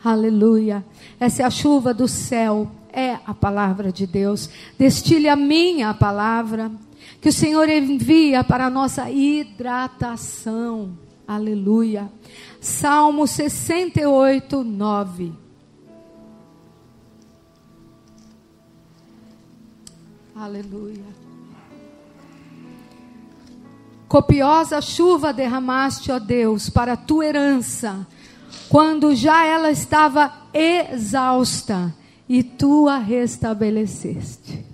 Aleluia. 0.03 0.83
Essa 1.21 1.43
é 1.43 1.45
a 1.45 1.51
chuva 1.51 1.93
do 1.93 2.09
céu 2.09 2.71
é 2.91 3.19
a 3.27 3.35
palavra 3.35 3.93
de 3.93 4.07
Deus. 4.07 4.49
Destile 4.79 5.29
a 5.29 5.37
minha 5.37 5.93
palavra, 5.93 6.73
que 7.21 7.29
o 7.29 7.33
Senhor 7.33 7.69
envia 7.69 8.43
para 8.43 8.65
a 8.65 8.71
nossa 8.71 9.11
hidratação. 9.11 10.97
Aleluia. 11.27 12.11
Salmo 12.59 13.27
68, 13.27 14.65
9. 14.65 15.33
Aleluia. 20.35 21.18
Copiosa 24.09 24.81
chuva 24.81 25.35
derramaste, 25.35 26.11
ó 26.11 26.19
Deus, 26.19 26.71
para 26.71 26.95
a 26.95 26.97
tua 26.97 27.27
herança, 27.27 28.07
quando 28.71 29.15
já 29.15 29.45
ela 29.45 29.71
estava 29.71 30.33
exausta, 30.55 31.95
e 32.27 32.43
tu 32.43 32.89
a 32.89 32.97
restabeleceste. 32.97 34.65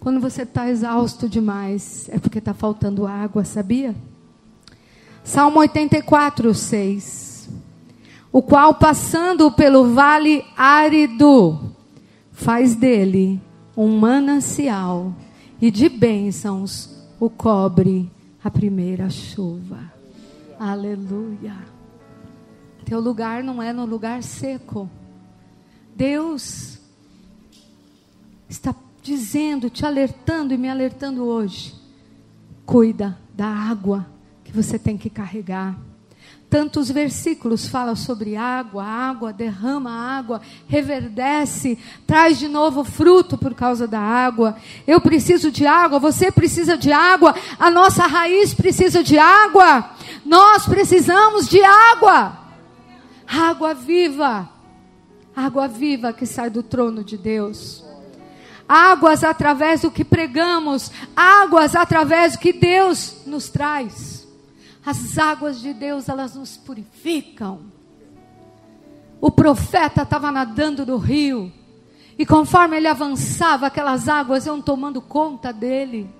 Quando 0.00 0.20
você 0.20 0.42
está 0.42 0.68
exausto 0.68 1.28
demais, 1.28 2.08
é 2.08 2.18
porque 2.18 2.38
está 2.38 2.52
faltando 2.52 3.06
água, 3.06 3.44
sabia? 3.44 3.94
Salmo 5.22 5.60
84, 5.60 6.52
6. 6.54 7.48
O 8.32 8.42
qual, 8.42 8.74
passando 8.74 9.52
pelo 9.52 9.94
vale 9.94 10.44
árido, 10.56 11.72
faz 12.32 12.74
dele 12.74 13.40
um 13.76 13.98
manancial, 13.98 15.12
e 15.60 15.70
de 15.70 15.88
bênçãos 15.88 16.97
o 17.20 17.28
cobre 17.28 18.10
a 18.42 18.50
primeira 18.50 19.10
chuva. 19.10 19.92
Aleluia. 20.58 21.56
Teu 22.84 23.00
lugar 23.00 23.42
não 23.44 23.62
é 23.62 23.72
no 23.72 23.84
lugar 23.84 24.22
seco. 24.22 24.88
Deus 25.94 26.78
está 28.48 28.74
dizendo, 29.02 29.68
te 29.68 29.84
alertando 29.84 30.54
e 30.54 30.58
me 30.58 30.68
alertando 30.68 31.24
hoje. 31.24 31.74
Cuida 32.64 33.18
da 33.34 33.46
água 33.46 34.06
que 34.44 34.52
você 34.52 34.78
tem 34.78 34.96
que 34.96 35.10
carregar. 35.10 35.78
Tantos 36.50 36.90
versículos 36.90 37.68
falam 37.68 37.94
sobre 37.94 38.34
água, 38.34 38.82
água 38.82 39.34
derrama 39.34 39.90
água, 39.90 40.40
reverdece, 40.66 41.78
traz 42.06 42.38
de 42.38 42.48
novo 42.48 42.84
fruto 42.84 43.36
por 43.36 43.54
causa 43.54 43.86
da 43.86 44.00
água. 44.00 44.56
Eu 44.86 44.98
preciso 44.98 45.50
de 45.50 45.66
água, 45.66 45.98
você 45.98 46.32
precisa 46.32 46.76
de 46.76 46.90
água, 46.90 47.34
a 47.58 47.70
nossa 47.70 48.06
raiz 48.06 48.54
precisa 48.54 49.04
de 49.04 49.18
água. 49.18 49.90
Nós 50.24 50.64
precisamos 50.64 51.46
de 51.48 51.62
água. 51.62 52.38
Água 53.26 53.74
viva. 53.74 54.48
Água 55.36 55.68
viva 55.68 56.14
que 56.14 56.24
sai 56.24 56.48
do 56.48 56.62
trono 56.62 57.04
de 57.04 57.18
Deus 57.18 57.86
águas 58.68 59.24
através 59.24 59.80
do 59.80 59.90
que 59.90 60.04
pregamos, 60.04 60.92
águas 61.16 61.74
através 61.74 62.34
do 62.34 62.38
que 62.38 62.52
Deus 62.52 63.22
nos 63.24 63.48
traz. 63.48 64.17
As 64.84 65.18
águas 65.18 65.60
de 65.60 65.72
Deus, 65.72 66.08
elas 66.08 66.34
nos 66.34 66.56
purificam. 66.56 67.72
O 69.20 69.30
profeta 69.30 70.02
estava 70.02 70.30
nadando 70.30 70.86
no 70.86 70.96
rio, 70.96 71.52
e 72.18 72.26
conforme 72.26 72.76
ele 72.76 72.88
avançava, 72.88 73.66
aquelas 73.66 74.08
águas 74.08 74.46
iam 74.46 74.60
tomando 74.60 75.00
conta 75.00 75.52
dele. 75.52 76.10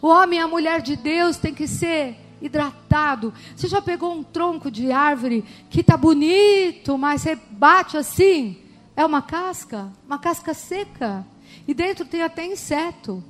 O 0.00 0.08
homem 0.08 0.38
e 0.38 0.42
a 0.42 0.48
mulher 0.48 0.80
de 0.80 0.96
Deus 0.96 1.36
tem 1.36 1.52
que 1.52 1.68
ser 1.68 2.16
hidratado. 2.40 3.32
Você 3.54 3.68
já 3.68 3.82
pegou 3.82 4.12
um 4.12 4.22
tronco 4.22 4.70
de 4.70 4.90
árvore 4.90 5.44
que 5.68 5.80
está 5.80 5.96
bonito, 5.96 6.96
mas 6.96 7.22
você 7.22 7.36
bate 7.36 7.96
assim? 7.96 8.58
É 8.96 9.04
uma 9.04 9.20
casca, 9.20 9.92
uma 10.06 10.18
casca 10.18 10.54
seca. 10.54 11.26
E 11.66 11.74
dentro 11.74 12.04
tem 12.04 12.22
até 12.22 12.46
inseto. 12.46 13.22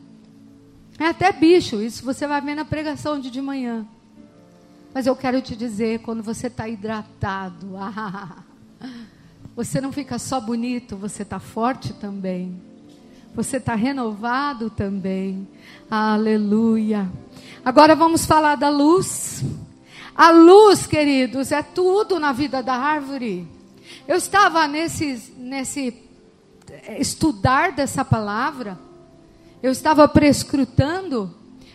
É 0.98 1.06
até 1.06 1.32
bicho. 1.32 1.82
Isso 1.82 2.04
você 2.04 2.26
vai 2.26 2.40
ver 2.40 2.54
na 2.54 2.64
pregação 2.64 3.18
de 3.18 3.30
de 3.30 3.40
manhã. 3.40 3.87
Mas 4.94 5.09
eu 5.09 5.16
quero 5.16 5.42
te 5.42 5.57
dizer, 5.57 5.98
quando 6.02 6.22
você 6.22 6.46
está 6.46 6.68
hidratado, 6.68 7.72
você 9.57 9.80
não 9.80 9.90
fica 9.90 10.20
só 10.20 10.40
bonito, 10.40 10.96
você 10.96 11.22
está 11.22 11.40
forte 11.40 11.92
também. 11.92 12.62
Você 13.35 13.57
está 13.57 13.74
renovado 13.74 14.70
também. 14.70 15.48
Aleluia. 15.90 17.11
Agora 17.64 17.96
vamos 17.96 18.24
falar 18.24 18.54
da 18.54 18.68
luz. 18.68 19.44
A 20.14 20.30
luz, 20.30 20.87
queridos, 20.87 21.50
é 21.50 21.61
tudo 21.61 22.20
na 22.20 22.30
vida 22.30 22.62
da 22.62 22.74
árvore. 22.74 23.48
Eu 24.07 24.16
estava 24.16 24.68
nesse, 24.68 25.35
nesse 25.37 26.04
estudar 27.00 27.72
dessa 27.72 28.04
palavra, 28.04 28.78
eu 29.61 29.72
estava 29.72 30.07
prescrutando 30.07 31.35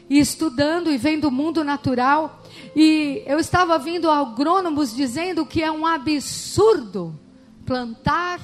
e 0.09 0.19
estudando 0.19 0.89
e 0.89 0.97
vendo 0.97 1.27
o 1.27 1.31
mundo 1.31 1.65
natural, 1.65 2.38
e 2.75 3.23
eu 3.25 3.39
estava 3.39 3.77
vindo 3.77 4.09
agrônomos 4.09 4.95
dizendo 4.95 5.45
que 5.45 5.61
é 5.61 5.71
um 5.71 5.85
absurdo 5.85 7.17
plantar 7.65 8.39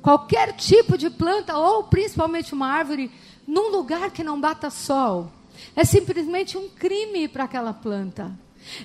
qualquer 0.00 0.54
tipo 0.54 0.96
de 0.96 1.10
planta, 1.10 1.56
ou 1.56 1.84
principalmente 1.84 2.54
uma 2.54 2.68
árvore, 2.68 3.10
num 3.46 3.70
lugar 3.70 4.10
que 4.10 4.24
não 4.24 4.40
bata 4.40 4.70
sol. 4.70 5.30
É 5.76 5.84
simplesmente 5.84 6.56
um 6.56 6.68
crime 6.68 7.28
para 7.28 7.44
aquela 7.44 7.72
planta. 7.72 8.32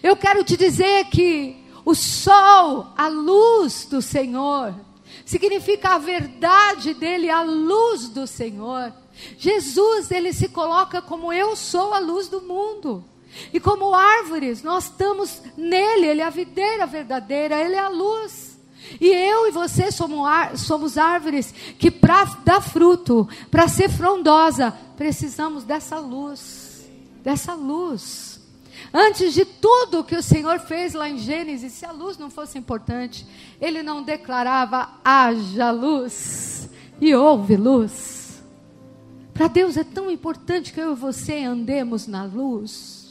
Eu 0.04 0.15
quero 0.15 0.43
te 0.43 0.58
dizer 0.58 1.06
que 1.06 1.63
o 1.86 1.93
sol, 1.93 2.88
a 2.98 3.08
luz 3.08 3.86
do 3.86 4.02
Senhor, 4.02 4.74
significa 5.26 5.95
a 5.95 5.98
verdade 5.98 6.93
dele, 6.93 7.30
a 7.30 7.43
luz 7.43 8.10
do 8.10 8.26
Senhor. 8.26 8.91
Jesus, 9.38 10.12
ele 10.12 10.34
se 10.34 10.50
coloca 10.50 11.02
como 11.02 11.32
eu 11.32 11.56
sou 11.56 11.93
a 11.93 12.00
luz 12.00 12.28
do 12.28 12.41
mundo. 12.41 13.04
E 13.53 13.59
como 13.59 13.93
árvores, 13.93 14.63
nós 14.63 14.85
estamos 14.85 15.41
nele, 15.57 16.07
ele 16.07 16.21
é 16.21 16.25
a 16.25 16.29
videira 16.29 16.85
verdadeira, 16.85 17.59
ele 17.59 17.75
é 17.75 17.79
a 17.79 17.89
luz. 17.89 18.55
E 18.99 19.07
eu 19.07 19.47
e 19.47 19.51
você 19.51 19.91
somos, 19.91 20.97
árvores 20.97 21.53
que 21.77 21.89
para 21.89 22.23
dar 22.43 22.61
fruto, 22.61 23.27
para 23.49 23.67
ser 23.67 23.89
frondosa, 23.89 24.71
precisamos 24.95 25.63
dessa 25.63 25.97
luz, 25.97 26.88
dessa 27.23 27.53
luz. 27.53 28.39
Antes 28.93 29.33
de 29.33 29.43
tudo 29.43 30.03
que 30.03 30.15
o 30.15 30.23
Senhor 30.23 30.59
fez 30.59 30.93
lá 30.93 31.09
em 31.09 31.17
Gênesis, 31.17 31.73
se 31.73 31.85
a 31.85 31.91
luz 31.91 32.17
não 32.17 32.29
fosse 32.29 32.57
importante, 32.57 33.25
ele 33.59 33.81
não 33.81 34.03
declarava 34.03 34.89
haja 35.03 35.71
luz 35.71 36.69
e 37.01 37.13
houve 37.13 37.57
luz. 37.57 38.41
Para 39.33 39.47
Deus 39.49 39.75
é 39.75 39.83
tão 39.83 40.09
importante 40.09 40.71
que 40.71 40.79
eu 40.79 40.93
e 40.93 40.95
você 40.95 41.39
andemos 41.39 42.07
na 42.07 42.23
luz. 42.23 43.05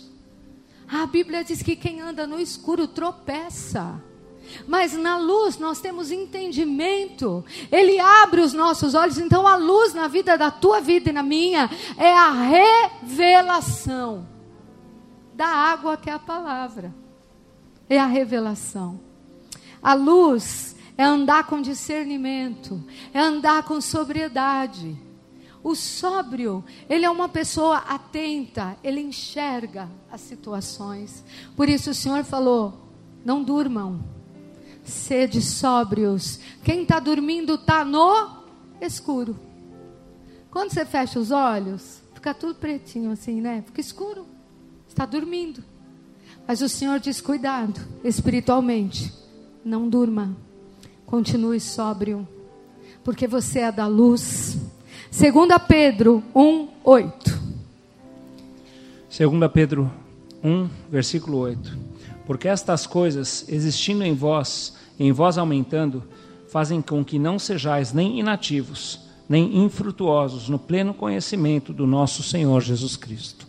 A 0.90 1.06
Bíblia 1.06 1.42
diz 1.44 1.62
que 1.62 1.76
quem 1.76 2.00
anda 2.00 2.26
no 2.26 2.40
escuro 2.40 2.86
tropeça. 2.86 4.02
Mas 4.66 4.92
na 4.92 5.16
luz 5.18 5.58
nós 5.58 5.80
temos 5.80 6.10
entendimento. 6.10 7.44
Ele 7.72 7.98
abre 7.98 8.40
os 8.40 8.52
nossos 8.52 8.94
olhos. 8.94 9.18
Então 9.18 9.46
a 9.46 9.56
luz 9.56 9.94
na 9.94 10.08
vida 10.08 10.36
da 10.36 10.50
tua 10.50 10.80
vida 10.80 11.10
e 11.10 11.12
na 11.12 11.22
minha 11.22 11.70
é 11.96 12.12
a 12.12 12.30
revelação 12.30 14.28
da 15.34 15.46
água 15.46 15.96
que 15.96 16.10
é 16.10 16.12
a 16.12 16.18
palavra. 16.18 16.94
É 17.88 17.98
a 17.98 18.06
revelação. 18.06 19.00
A 19.82 19.94
luz 19.94 20.74
é 20.96 21.04
andar 21.04 21.44
com 21.46 21.60
discernimento, 21.60 22.82
é 23.12 23.20
andar 23.20 23.64
com 23.64 23.80
sobriedade. 23.80 24.96
O 25.64 25.74
sóbrio, 25.74 26.62
ele 26.88 27.04
é 27.04 27.10
uma 27.10 27.28
pessoa 27.28 27.78
atenta, 27.78 28.76
ele 28.84 29.00
enxerga 29.00 29.88
as 30.12 30.20
situações. 30.20 31.24
Por 31.56 31.68
isso 31.68 31.90
o 31.90 31.94
Senhor 31.94 32.22
falou: 32.22 32.74
não 33.24 33.42
durmam, 33.42 34.04
sede 34.84 35.42
sóbrios. 35.42 36.38
Quem 36.62 36.82
está 36.82 37.00
dormindo 37.00 37.54
está 37.54 37.84
no 37.84 38.44
escuro. 38.80 39.36
Quando 40.50 40.70
você 40.70 40.84
fecha 40.84 41.18
os 41.18 41.32
olhos, 41.32 42.00
fica 42.14 42.32
tudo 42.32 42.54
pretinho 42.54 43.10
assim, 43.10 43.40
né? 43.40 43.64
Fica 43.66 43.80
escuro 43.80 44.34
está 44.94 45.04
dormindo. 45.04 45.62
Mas 46.46 46.62
o 46.62 46.68
Senhor 46.68 46.98
diz: 47.00 47.20
cuidado, 47.20 47.80
espiritualmente, 48.02 49.12
não 49.64 49.88
durma, 49.88 50.36
continue 51.04 51.60
sóbrio, 51.60 52.26
porque 53.02 53.26
você 53.26 53.60
é 53.60 53.72
da 53.72 53.86
luz. 53.86 54.56
2 55.16 55.32
Pedro 55.68 56.24
1, 56.34 56.68
8. 56.82 57.40
2 59.16 59.52
Pedro 59.52 59.88
1, 60.42 60.68
versículo 60.90 61.38
8. 61.38 61.78
Porque 62.26 62.48
estas 62.48 62.84
coisas, 62.84 63.44
existindo 63.48 64.02
em 64.02 64.12
vós, 64.12 64.76
em 64.98 65.12
vós 65.12 65.38
aumentando, 65.38 66.02
fazem 66.48 66.82
com 66.82 67.04
que 67.04 67.16
não 67.16 67.38
sejais 67.38 67.92
nem 67.92 68.18
inativos, 68.18 68.98
nem 69.28 69.64
infrutuosos 69.64 70.48
no 70.48 70.58
pleno 70.58 70.92
conhecimento 70.92 71.72
do 71.72 71.86
nosso 71.86 72.24
Senhor 72.24 72.60
Jesus 72.60 72.96
Cristo. 72.96 73.46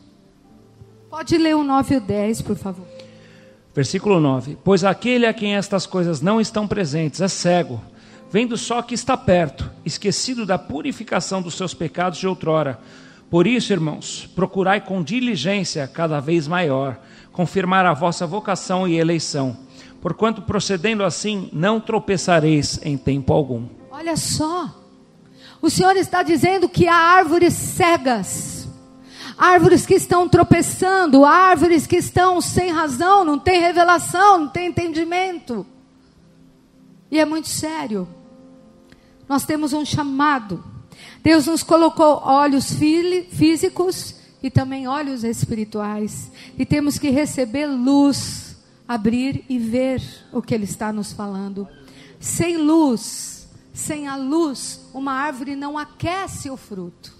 Pode 1.10 1.36
ler 1.36 1.56
o 1.56 1.64
9 1.64 1.96
e 1.96 1.98
o 1.98 2.02
10, 2.02 2.44
por 2.44 2.58
favor. 2.58 2.86
Versículo 3.74 4.20
9: 4.20 4.56
Pois 4.64 4.84
aquele 4.84 5.26
a 5.26 5.34
quem 5.34 5.56
estas 5.56 5.88
coisas 5.88 6.22
não 6.22 6.40
estão 6.40 6.68
presentes 6.68 7.22
é 7.22 7.28
cego, 7.28 7.82
vendo 8.36 8.58
só 8.58 8.82
que 8.82 8.94
está 8.94 9.16
perto, 9.16 9.72
esquecido 9.86 10.46
da 10.46 10.58
purificação 10.58 11.42
dos 11.42 11.56
seus 11.56 11.74
pecados 11.74 12.20
de 12.20 12.28
outrora. 12.28 12.78
Por 13.30 13.48
isso, 13.48 13.72
irmãos, 13.72 14.30
procurai 14.36 14.82
com 14.82 15.02
diligência 15.02 15.88
cada 15.88 16.20
vez 16.20 16.46
maior 16.46 17.00
confirmar 17.32 17.86
a 17.86 17.94
vossa 17.94 18.28
vocação 18.28 18.86
e 18.86 19.00
eleição, 19.00 19.58
porquanto 20.02 20.42
procedendo 20.42 21.06
assim 21.06 21.50
não 21.54 21.80
tropeçareis 21.80 22.78
em 22.84 22.98
tempo 22.98 23.32
algum. 23.32 23.70
Olha 23.90 24.18
só, 24.18 24.84
o 25.62 25.70
Senhor 25.70 25.96
está 25.96 26.22
dizendo 26.22 26.68
que 26.68 26.90
há 26.90 26.94
árvores 26.94 27.54
cegas 27.54 28.68
árvores 29.38 29.86
que 29.86 29.94
estão 29.94 30.28
tropeçando, 30.28 31.24
árvores 31.24 31.88
que 31.88 31.96
estão 31.96 32.42
sem 32.42 32.70
razão, 32.70 33.24
não 33.24 33.40
tem 33.40 33.62
revelação, 33.62 34.40
não 34.40 34.50
tem 34.50 34.68
entendimento. 34.68 35.66
E 37.10 37.18
é 37.18 37.24
muito 37.24 37.48
sério. 37.48 38.06
Nós 39.28 39.46
temos 39.46 39.74
um 39.74 39.84
chamado. 39.84 40.64
Deus 41.24 41.48
nos 41.48 41.64
colocou 41.64 42.22
olhos 42.24 42.72
físicos 42.74 44.16
e 44.42 44.50
também 44.50 44.88
olhos 44.88 45.24
espirituais. 45.24 46.32
E 46.58 46.66
temos 46.66 47.00
que 47.00 47.10
receber 47.10 47.68
luz, 47.68 48.58
abrir 48.88 49.44
e 49.50 49.58
ver 49.58 50.02
o 50.32 50.42
que 50.42 50.54
Ele 50.54 50.66
está 50.66 50.94
nos 50.94 51.12
falando. 51.12 51.68
Sem 52.20 52.58
luz, 52.58 53.48
sem 53.74 54.08
a 54.08 54.16
luz, 54.16 54.90
uma 54.94 55.14
árvore 55.14 55.56
não 55.56 55.78
aquece 55.78 56.50
o 56.50 56.58
fruto. 56.58 57.14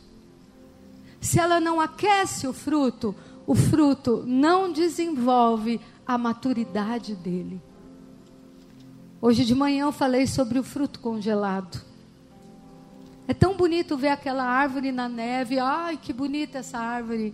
Se 1.20 1.40
ela 1.40 1.60
não 1.60 1.82
aquece 1.82 2.48
o 2.48 2.54
fruto, 2.54 3.16
o 3.48 3.56
fruto 3.56 4.24
não 4.28 4.72
desenvolve 4.72 5.82
a 6.06 6.18
maturidade 6.18 7.16
dele. 7.16 7.62
Hoje 9.20 9.44
de 9.44 9.56
manhã 9.56 9.86
eu 9.86 9.92
falei 9.92 10.28
sobre 10.28 10.60
o 10.60 10.64
fruto 10.64 11.00
congelado. 11.00 11.82
É 13.28 13.34
tão 13.34 13.56
bonito 13.56 13.98
ver 13.98 14.10
aquela 14.10 14.44
árvore 14.44 14.92
na 14.92 15.10
neve. 15.10 15.60
Ai, 15.60 15.98
que 15.98 16.14
bonita 16.14 16.60
essa 16.60 16.78
árvore. 16.78 17.34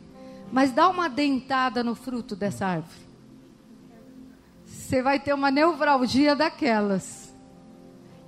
Mas 0.51 0.71
dá 0.71 0.89
uma 0.89 1.09
dentada 1.09 1.83
no 1.83 1.95
fruto 1.95 2.35
dessa 2.35 2.65
árvore. 2.65 3.11
Você 4.65 5.01
vai 5.01 5.19
ter 5.19 5.33
uma 5.33 5.51
neuralgia 5.51 6.35
daquelas. 6.35 7.33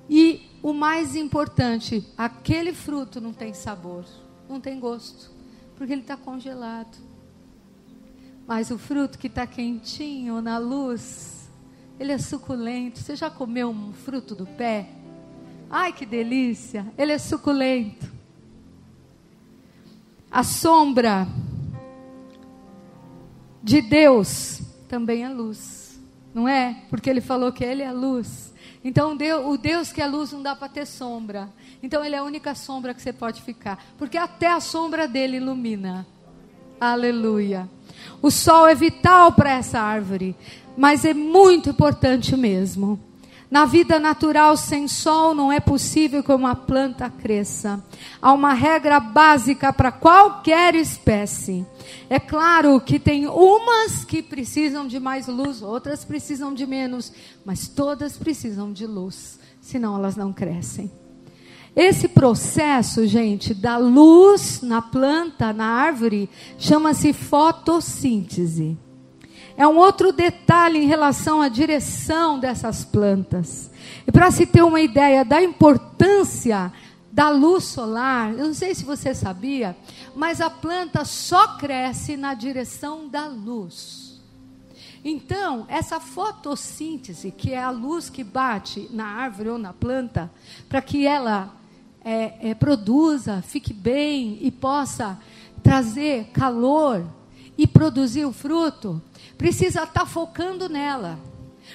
E 0.09 0.49
o 0.61 0.73
mais 0.73 1.15
importante, 1.15 2.05
aquele 2.17 2.73
fruto 2.73 3.19
não 3.19 3.33
tem 3.33 3.53
sabor, 3.53 4.05
não 4.47 4.59
tem 4.59 4.79
gosto, 4.79 5.31
porque 5.75 5.91
ele 5.91 6.01
está 6.01 6.15
congelado. 6.15 6.97
Mas 8.45 8.71
o 8.71 8.77
fruto 8.77 9.17
que 9.17 9.27
está 9.27 9.47
quentinho 9.47 10.41
na 10.41 10.57
luz, 10.57 11.49
ele 11.99 12.11
é 12.11 12.17
suculento. 12.17 12.99
Você 12.99 13.15
já 13.15 13.29
comeu 13.29 13.69
um 13.69 13.93
fruto 13.93 14.35
do 14.35 14.45
pé? 14.45 14.89
Ai, 15.75 15.91
que 15.91 16.05
delícia! 16.05 16.85
Ele 16.95 17.13
é 17.13 17.17
suculento. 17.17 18.07
A 20.29 20.43
sombra 20.43 21.27
de 23.63 23.81
Deus 23.81 24.61
também 24.87 25.23
é 25.23 25.29
luz, 25.29 25.99
não 26.31 26.47
é? 26.47 26.83
Porque 26.91 27.09
ele 27.09 27.21
falou 27.21 27.51
que 27.51 27.63
ele 27.63 27.81
é 27.81 27.91
luz. 27.91 28.53
Então, 28.83 29.17
Deus, 29.17 29.47
o 29.47 29.57
Deus 29.57 29.91
que 29.91 29.99
é 29.99 30.05
luz 30.05 30.31
não 30.31 30.43
dá 30.43 30.55
para 30.55 30.69
ter 30.69 30.85
sombra. 30.85 31.49
Então, 31.81 32.05
ele 32.05 32.13
é 32.13 32.19
a 32.19 32.23
única 32.23 32.53
sombra 32.53 32.93
que 32.93 33.01
você 33.01 33.11
pode 33.11 33.41
ficar. 33.41 33.83
Porque 33.97 34.15
até 34.15 34.51
a 34.51 34.59
sombra 34.59 35.07
dele 35.07 35.37
ilumina. 35.37 36.05
Aleluia. 36.79 37.67
O 38.21 38.29
sol 38.29 38.67
é 38.67 38.75
vital 38.75 39.31
para 39.31 39.53
essa 39.53 39.79
árvore, 39.79 40.35
mas 40.77 41.03
é 41.03 41.15
muito 41.15 41.71
importante 41.71 42.37
mesmo. 42.37 42.99
Na 43.53 43.65
vida 43.65 43.99
natural, 43.99 44.57
sem 44.57 44.87
sol, 44.87 45.35
não 45.35 45.51
é 45.51 45.59
possível 45.59 46.23
que 46.23 46.31
uma 46.31 46.55
planta 46.55 47.07
cresça. 47.07 47.85
Há 48.19 48.33
uma 48.33 48.51
regra 48.51 48.99
básica 48.99 49.71
para 49.71 49.91
qualquer 49.91 50.73
espécie. 50.73 51.63
É 52.09 52.19
claro 52.19 52.81
que 52.81 52.97
tem 52.97 53.27
umas 53.27 54.03
que 54.03 54.23
precisam 54.23 54.87
de 54.87 54.99
mais 54.99 55.27
luz, 55.27 55.61
outras 55.61 56.03
precisam 56.03 56.51
de 56.51 56.65
menos, 56.65 57.13
mas 57.45 57.67
todas 57.67 58.17
precisam 58.17 58.73
de 58.73 58.87
luz, 58.87 59.37
senão 59.61 59.95
elas 59.97 60.15
não 60.15 60.33
crescem. 60.33 60.91
Esse 61.75 62.07
processo, 62.07 63.05
gente, 63.05 63.53
da 63.53 63.77
luz 63.77 64.63
na 64.63 64.81
planta, 64.81 65.53
na 65.53 65.67
árvore, 65.67 66.27
chama-se 66.57 67.13
fotossíntese. 67.13 68.75
É 69.55 69.67
um 69.67 69.77
outro 69.77 70.11
detalhe 70.11 70.79
em 70.79 70.87
relação 70.87 71.41
à 71.41 71.47
direção 71.47 72.39
dessas 72.39 72.83
plantas. 72.83 73.69
E 74.07 74.11
para 74.11 74.31
se 74.31 74.45
ter 74.45 74.63
uma 74.63 74.81
ideia 74.81 75.23
da 75.23 75.41
importância 75.41 76.71
da 77.11 77.29
luz 77.29 77.65
solar, 77.65 78.31
eu 78.31 78.47
não 78.47 78.53
sei 78.53 78.73
se 78.73 78.83
você 78.83 79.13
sabia, 79.13 79.77
mas 80.15 80.41
a 80.41 80.49
planta 80.49 81.05
só 81.05 81.57
cresce 81.57 82.17
na 82.17 82.33
direção 82.33 83.07
da 83.07 83.27
luz. 83.27 84.19
Então, 85.05 85.65
essa 85.67 85.99
fotossíntese, 85.99 87.29
que 87.29 87.51
é 87.51 87.61
a 87.61 87.69
luz 87.69 88.09
que 88.09 88.23
bate 88.23 88.89
na 88.91 89.05
árvore 89.05 89.49
ou 89.49 89.57
na 89.57 89.73
planta, 89.73 90.31
para 90.69 90.81
que 90.81 91.05
ela 91.05 91.53
é, 92.03 92.49
é, 92.49 92.53
produza, 92.55 93.41
fique 93.41 93.73
bem 93.73 94.37
e 94.41 94.49
possa 94.49 95.19
trazer 95.61 96.29
calor 96.33 97.05
e 97.57 97.67
produzir 97.67 98.25
o 98.25 98.33
fruto, 98.33 99.01
precisa 99.43 99.83
estar 99.83 99.87
tá 99.87 100.05
focando 100.05 100.69
nela. 100.69 101.19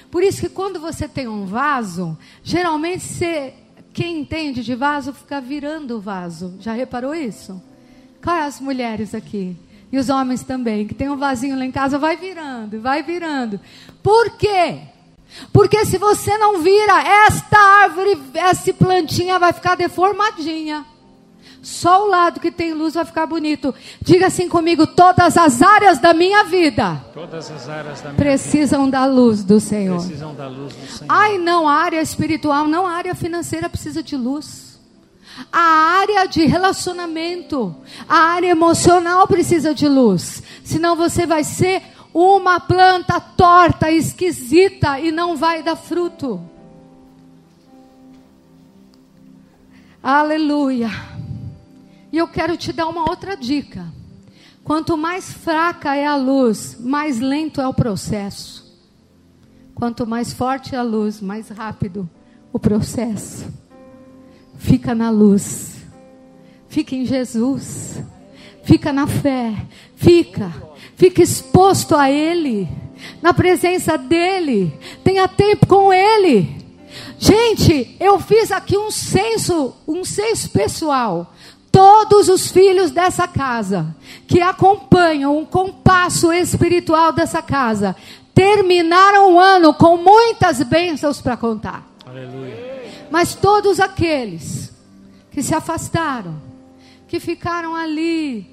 Por 0.09 0.23
isso 0.23 0.41
que 0.41 0.49
quando 0.49 0.79
você 0.79 1.07
tem 1.07 1.27
um 1.27 1.45
vaso, 1.45 2.17
geralmente 2.43 3.03
você, 3.03 3.53
quem 3.93 4.21
entende 4.21 4.63
de 4.63 4.73
vaso 4.73 5.13
fica 5.13 5.39
virando 5.39 5.97
o 5.97 6.01
vaso. 6.01 6.55
Já 6.59 6.73
reparou 6.73 7.13
isso? 7.13 7.61
Qual 8.23 8.35
é 8.35 8.41
as 8.41 8.59
mulheres 8.59 9.13
aqui? 9.13 9.55
E 9.91 9.99
os 9.99 10.09
homens 10.09 10.41
também, 10.41 10.87
que 10.87 10.95
tem 10.95 11.09
um 11.09 11.15
vasinho 11.15 11.55
lá 11.55 11.63
em 11.63 11.71
casa, 11.71 11.99
vai 11.99 12.17
virando, 12.17 12.81
vai 12.81 13.03
virando. 13.03 13.61
Por 14.01 14.31
quê? 14.31 14.79
Porque 15.53 15.85
se 15.85 15.99
você 15.99 16.39
não 16.39 16.63
vira, 16.63 17.03
esta 17.27 17.59
árvore, 17.83 18.19
essa 18.33 18.73
plantinha 18.73 19.37
vai 19.37 19.53
ficar 19.53 19.75
deformadinha. 19.75 20.83
Só 21.69 22.05
o 22.05 22.09
lado 22.09 22.39
que 22.39 22.51
tem 22.51 22.73
luz 22.73 22.95
vai 22.95 23.05
ficar 23.05 23.27
bonito. 23.27 23.73
Diga 24.01 24.27
assim 24.27 24.49
comigo: 24.49 24.87
todas 24.87 25.37
as 25.37 25.61
áreas 25.61 25.99
da 25.99 26.15
minha 26.15 26.43
vida. 26.43 26.99
Todas 27.13 27.51
as 27.51 27.69
áreas 27.69 28.01
da 28.01 28.09
minha 28.09 28.15
precisam 28.15 28.85
vida. 28.85 28.97
da 28.97 29.05
luz 29.05 29.43
do 29.43 29.59
Senhor. 29.59 29.99
Precisam 29.99 30.33
da 30.33 30.47
luz 30.47 30.73
do 30.73 30.87
Senhor. 30.87 31.05
Ai, 31.07 31.37
não, 31.37 31.67
a 31.67 31.73
área 31.73 32.01
espiritual, 32.01 32.67
não, 32.67 32.87
a 32.87 32.93
área 32.93 33.13
financeira 33.13 33.69
precisa 33.69 34.01
de 34.01 34.17
luz. 34.17 34.79
A 35.51 35.61
área 35.99 36.25
de 36.25 36.43
relacionamento, 36.45 37.75
a 38.09 38.17
área 38.17 38.49
emocional 38.49 39.27
precisa 39.27 39.73
de 39.73 39.87
luz. 39.87 40.41
Senão 40.63 40.95
você 40.95 41.27
vai 41.27 41.43
ser 41.43 41.83
uma 42.11 42.59
planta 42.59 43.19
torta, 43.19 43.91
esquisita 43.91 44.99
e 44.99 45.11
não 45.11 45.37
vai 45.37 45.61
dar 45.61 45.75
fruto. 45.75 46.41
Aleluia. 50.01 51.18
E 52.11 52.17
eu 52.17 52.27
quero 52.27 52.57
te 52.57 52.73
dar 52.73 52.87
uma 52.87 53.09
outra 53.09 53.35
dica. 53.35 53.85
Quanto 54.63 54.97
mais 54.97 55.31
fraca 55.31 55.95
é 55.95 56.05
a 56.05 56.15
luz, 56.15 56.77
mais 56.79 57.19
lento 57.19 57.61
é 57.61 57.67
o 57.67 57.73
processo. 57.73 58.69
Quanto 59.73 60.05
mais 60.05 60.33
forte 60.33 60.75
é 60.75 60.77
a 60.77 60.83
luz, 60.83 61.21
mais 61.21 61.49
rápido 61.49 62.09
o 62.51 62.59
processo. 62.59 63.45
Fica 64.57 64.93
na 64.93 65.09
luz. 65.09 65.77
Fica 66.67 66.95
em 66.95 67.05
Jesus. 67.05 68.01
Fica 68.63 68.91
na 68.91 69.07
fé. 69.07 69.55
Fica. 69.95 70.51
Fica 70.95 71.21
exposto 71.21 71.95
a 71.95 72.11
Ele. 72.11 72.67
Na 73.21 73.33
presença 73.33 73.97
dEle. 73.97 74.77
Tenha 75.03 75.27
tempo 75.27 75.65
com 75.65 75.93
Ele. 75.93 76.57
Gente, 77.17 77.95
eu 77.99 78.19
fiz 78.19 78.51
aqui 78.51 78.77
um 78.77 78.91
censo, 78.91 79.75
um 79.87 80.03
censo 80.03 80.49
pessoal 80.49 81.33
todos 81.71 82.29
os 82.29 82.51
filhos 82.51 82.91
dessa 82.91 83.27
casa 83.27 83.95
que 84.27 84.41
acompanham 84.41 85.37
um 85.37 85.45
compasso 85.45 86.31
espiritual 86.31 87.11
dessa 87.11 87.41
casa 87.41 87.95
terminaram 88.33 89.33
o 89.33 89.39
ano 89.39 89.73
com 89.73 89.97
muitas 89.97 90.61
bênçãos 90.63 91.21
para 91.21 91.35
contar. 91.35 91.87
Aleluia. 92.05 92.69
Mas 93.09 93.35
todos 93.35 93.79
aqueles 93.79 94.73
que 95.31 95.41
se 95.41 95.53
afastaram, 95.53 96.41
que 97.07 97.19
ficaram 97.19 97.75
ali, 97.75 98.49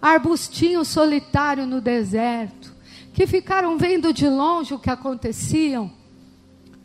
arbustinho 0.00 0.84
solitário 0.84 1.66
no 1.66 1.80
deserto, 1.80 2.74
que 3.12 3.26
ficaram 3.26 3.78
vendo 3.78 4.12
de 4.12 4.28
longe 4.28 4.74
o 4.74 4.78
que 4.78 4.90
acontecia, 4.90 5.90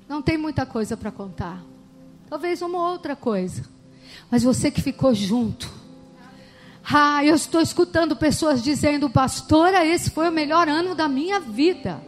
não 0.08 0.22
tem 0.22 0.38
muita 0.38 0.66
coisa 0.66 0.96
para 0.96 1.12
contar. 1.12 1.62
Talvez 2.30 2.62
uma 2.62 2.90
outra 2.90 3.16
coisa. 3.16 3.66
Mas 4.32 4.44
você 4.44 4.72
que 4.72 4.82
ficou 4.82 5.14
junto. 5.14 5.70
Ah, 6.90 7.24
eu 7.24 7.36
estou 7.36 7.62
escutando 7.62 8.16
pessoas 8.16 8.64
dizendo, 8.64 9.10
pastora, 9.10 9.86
esse 9.86 10.10
foi 10.10 10.30
o 10.30 10.32
melhor 10.32 10.70
ano 10.70 10.96
da 10.96 11.08
minha 11.10 11.40
vida. 11.42 12.02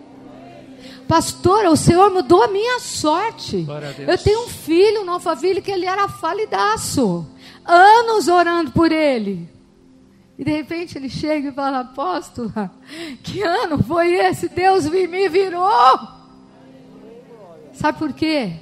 Pastora, 1.08 1.70
o 1.70 1.76
Senhor 1.76 2.12
mudou 2.12 2.42
a 2.42 2.48
minha 2.48 2.80
sorte. 2.80 3.66
Eu 4.08 4.18
tenho 4.18 4.46
um 4.46 4.48
filho 4.48 5.04
no 5.04 5.12
Alphaville 5.12 5.62
que 5.62 5.72
ele 5.72 5.86
era 5.86 6.08
falidaço. 6.08 7.28
Anos 7.66 8.28
orando 8.30 8.72
por 8.72 8.92
ele. 8.92 9.50
E 10.38 10.44
de 10.44 10.52
repente 10.52 10.98
ele 10.98 11.10
chega 11.10 11.50
e 11.50 11.54
fala, 11.54 11.82
apóstola, 11.82 12.72
que 13.22 13.42
ano 13.44 13.84
foi 13.84 14.14
esse? 14.14 14.50
Deus 14.50 14.86
me 14.86 15.30
virou. 15.30 16.00
Sabe 17.74 18.00
por 18.00 18.14
quê? 18.14 18.54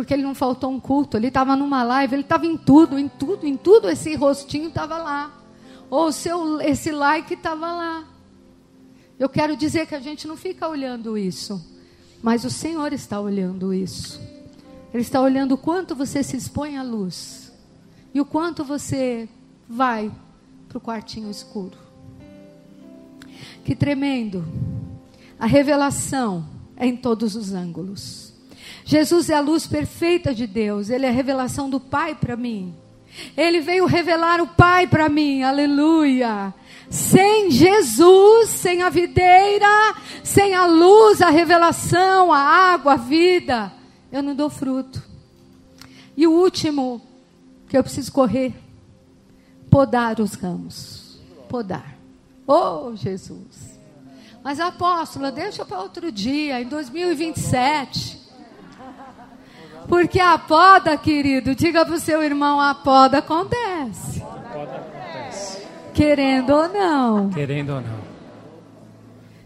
Porque 0.00 0.14
ele 0.14 0.22
não 0.22 0.34
faltou 0.34 0.70
um 0.70 0.80
culto, 0.80 1.18
ele 1.18 1.28
estava 1.28 1.54
numa 1.54 1.82
live, 1.82 2.14
ele 2.14 2.22
estava 2.22 2.46
em 2.46 2.56
tudo, 2.56 2.98
em 2.98 3.06
tudo, 3.06 3.46
em 3.46 3.54
tudo, 3.54 3.86
esse 3.86 4.14
rostinho 4.14 4.68
estava 4.68 4.96
lá. 4.96 5.30
Ou 5.90 6.10
seu, 6.10 6.58
esse 6.62 6.90
like 6.90 7.34
estava 7.34 7.70
lá. 7.70 8.08
Eu 9.18 9.28
quero 9.28 9.54
dizer 9.54 9.86
que 9.86 9.94
a 9.94 10.00
gente 10.00 10.26
não 10.26 10.38
fica 10.38 10.66
olhando 10.66 11.18
isso, 11.18 11.62
mas 12.22 12.46
o 12.46 12.50
Senhor 12.50 12.94
está 12.94 13.20
olhando 13.20 13.74
isso. 13.74 14.18
Ele 14.94 15.02
está 15.02 15.20
olhando 15.20 15.52
o 15.52 15.58
quanto 15.58 15.94
você 15.94 16.22
se 16.22 16.34
expõe 16.34 16.78
à 16.78 16.82
luz 16.82 17.52
e 18.14 18.22
o 18.22 18.24
quanto 18.24 18.64
você 18.64 19.28
vai 19.68 20.10
para 20.66 20.78
o 20.78 20.80
quartinho 20.80 21.30
escuro. 21.30 21.76
Que 23.66 23.74
tremendo! 23.74 24.46
A 25.38 25.44
revelação 25.44 26.48
é 26.74 26.86
em 26.86 26.96
todos 26.96 27.36
os 27.36 27.52
ângulos. 27.52 28.19
Jesus 28.90 29.30
é 29.30 29.34
a 29.34 29.40
luz 29.40 29.68
perfeita 29.68 30.34
de 30.34 30.48
Deus, 30.48 30.90
Ele 30.90 31.06
é 31.06 31.10
a 31.10 31.12
revelação 31.12 31.70
do 31.70 31.78
Pai 31.78 32.12
para 32.12 32.36
mim. 32.36 32.74
Ele 33.36 33.60
veio 33.60 33.86
revelar 33.86 34.40
o 34.40 34.48
Pai 34.48 34.88
para 34.88 35.08
mim, 35.08 35.44
aleluia. 35.44 36.52
Sem 36.90 37.52
Jesus, 37.52 38.50
sem 38.50 38.82
a 38.82 38.88
videira, 38.90 39.94
sem 40.24 40.56
a 40.56 40.66
luz, 40.66 41.22
a 41.22 41.30
revelação, 41.30 42.32
a 42.32 42.40
água, 42.40 42.94
a 42.94 42.96
vida, 42.96 43.72
eu 44.10 44.24
não 44.24 44.34
dou 44.34 44.50
fruto. 44.50 45.00
E 46.16 46.26
o 46.26 46.32
último 46.32 47.00
que 47.68 47.78
eu 47.78 47.84
preciso 47.84 48.10
correr, 48.10 48.52
podar 49.70 50.18
os 50.18 50.34
ramos. 50.34 51.20
Podar. 51.48 51.96
Oh, 52.44 52.96
Jesus. 52.96 53.78
Mas 54.42 54.58
apóstola, 54.58 55.30
deixa 55.30 55.64
para 55.64 55.80
outro 55.80 56.10
dia, 56.10 56.60
em 56.60 56.66
2027. 56.66 58.19
Porque 59.88 60.20
a 60.20 60.38
poda, 60.38 60.96
querido, 60.96 61.54
diga 61.54 61.84
para 61.84 61.94
o 61.94 62.00
seu 62.00 62.22
irmão, 62.22 62.60
a 62.60 62.74
poda 62.74 63.18
acontece. 63.18 64.22
Querendo 65.92 66.50
ou 66.50 66.68
não. 66.68 67.30
Querendo 67.30 67.70
ou 67.70 67.80
não. 67.80 68.00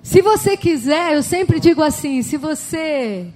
Se 0.02 0.20
você 0.20 0.56
quiser, 0.56 1.14
eu 1.14 1.22
sempre 1.22 1.58
digo 1.58 1.82
assim: 1.82 2.22
se 2.22 2.36
você 2.36 3.32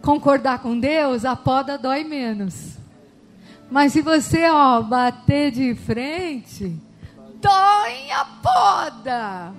concordar 0.00 0.60
com 0.60 0.78
Deus, 0.78 1.24
a 1.24 1.36
poda 1.36 1.76
dói 1.76 2.02
menos. 2.02 2.78
Mas 3.70 3.92
se 3.92 4.00
você, 4.00 4.48
ó, 4.48 4.80
bater 4.80 5.50
de 5.50 5.74
frente, 5.74 6.74
dói 7.40 8.10
a 8.10 8.24
poda. 8.42 9.52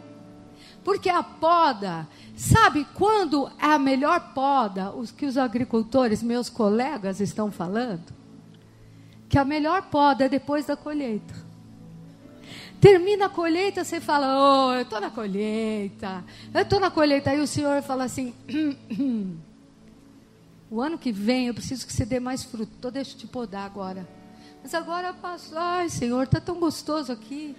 Porque 0.84 1.10
a 1.10 1.22
poda, 1.22 2.08
sabe 2.40 2.88
quando 2.96 3.52
é 3.60 3.66
a 3.66 3.78
melhor 3.78 4.34
poda, 4.34 4.92
os 4.92 5.12
que 5.12 5.26
os 5.26 5.38
agricultores, 5.38 6.24
meus 6.24 6.50
colegas, 6.50 7.20
estão 7.20 7.52
falando? 7.52 8.14
Que 9.28 9.38
a 9.38 9.44
melhor 9.44 9.84
poda 9.90 10.24
é 10.24 10.30
depois 10.30 10.66
da 10.66 10.78
colheita. 10.78 11.34
Termina 12.80 13.26
a 13.26 13.30
colheita, 13.30 13.84
você 13.84 14.00
fala, 14.00 14.70
oh, 14.70 14.74
eu 14.74 14.84
estou 14.84 15.02
na 15.02 15.10
colheita, 15.10 16.24
eu 16.54 16.62
estou 16.62 16.80
na 16.80 16.90
colheita. 16.90 17.32
Aí 17.32 17.42
o 17.42 17.46
senhor 17.46 17.82
fala 17.84 18.06
assim, 18.06 18.34
o 20.72 20.80
ano 20.80 20.98
que 20.98 21.12
vem 21.12 21.48
eu 21.48 21.54
preciso 21.54 21.86
que 21.86 21.92
você 21.92 22.06
dê 22.06 22.22
mais 22.22 22.42
fruto, 22.46 22.72
então 22.80 22.90
deixa 22.90 23.16
eu 23.16 23.18
te 23.18 23.28
podar 23.28 23.66
agora. 23.66 24.08
Mas 24.64 24.74
agora 24.74 25.14
passou, 25.14 25.58
ai 25.58 25.90
senhor, 25.90 26.24
está 26.24 26.40
tão 26.40 26.58
gostoso 26.58 27.12
aqui. 27.12 27.54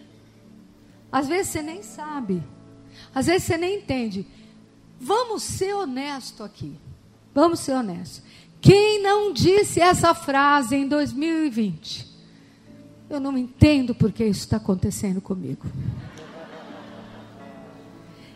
Às 1.12 1.28
vezes 1.28 1.52
você 1.52 1.60
nem 1.60 1.82
sabe. 1.82 2.42
Às 3.14 3.26
vezes 3.26 3.44
você 3.44 3.58
nem 3.58 3.76
entende. 3.76 4.26
Vamos 5.00 5.42
ser 5.42 5.74
honesto 5.74 6.44
aqui. 6.44 6.76
Vamos 7.34 7.60
ser 7.60 7.72
honestos. 7.72 8.22
Quem 8.60 9.02
não 9.02 9.32
disse 9.32 9.80
essa 9.80 10.14
frase 10.14 10.76
em 10.76 10.86
2020? 10.86 12.06
Eu 13.08 13.18
não 13.18 13.36
entendo 13.38 13.94
porque 13.94 14.24
isso 14.24 14.40
está 14.40 14.58
acontecendo 14.58 15.20
comigo. 15.20 15.66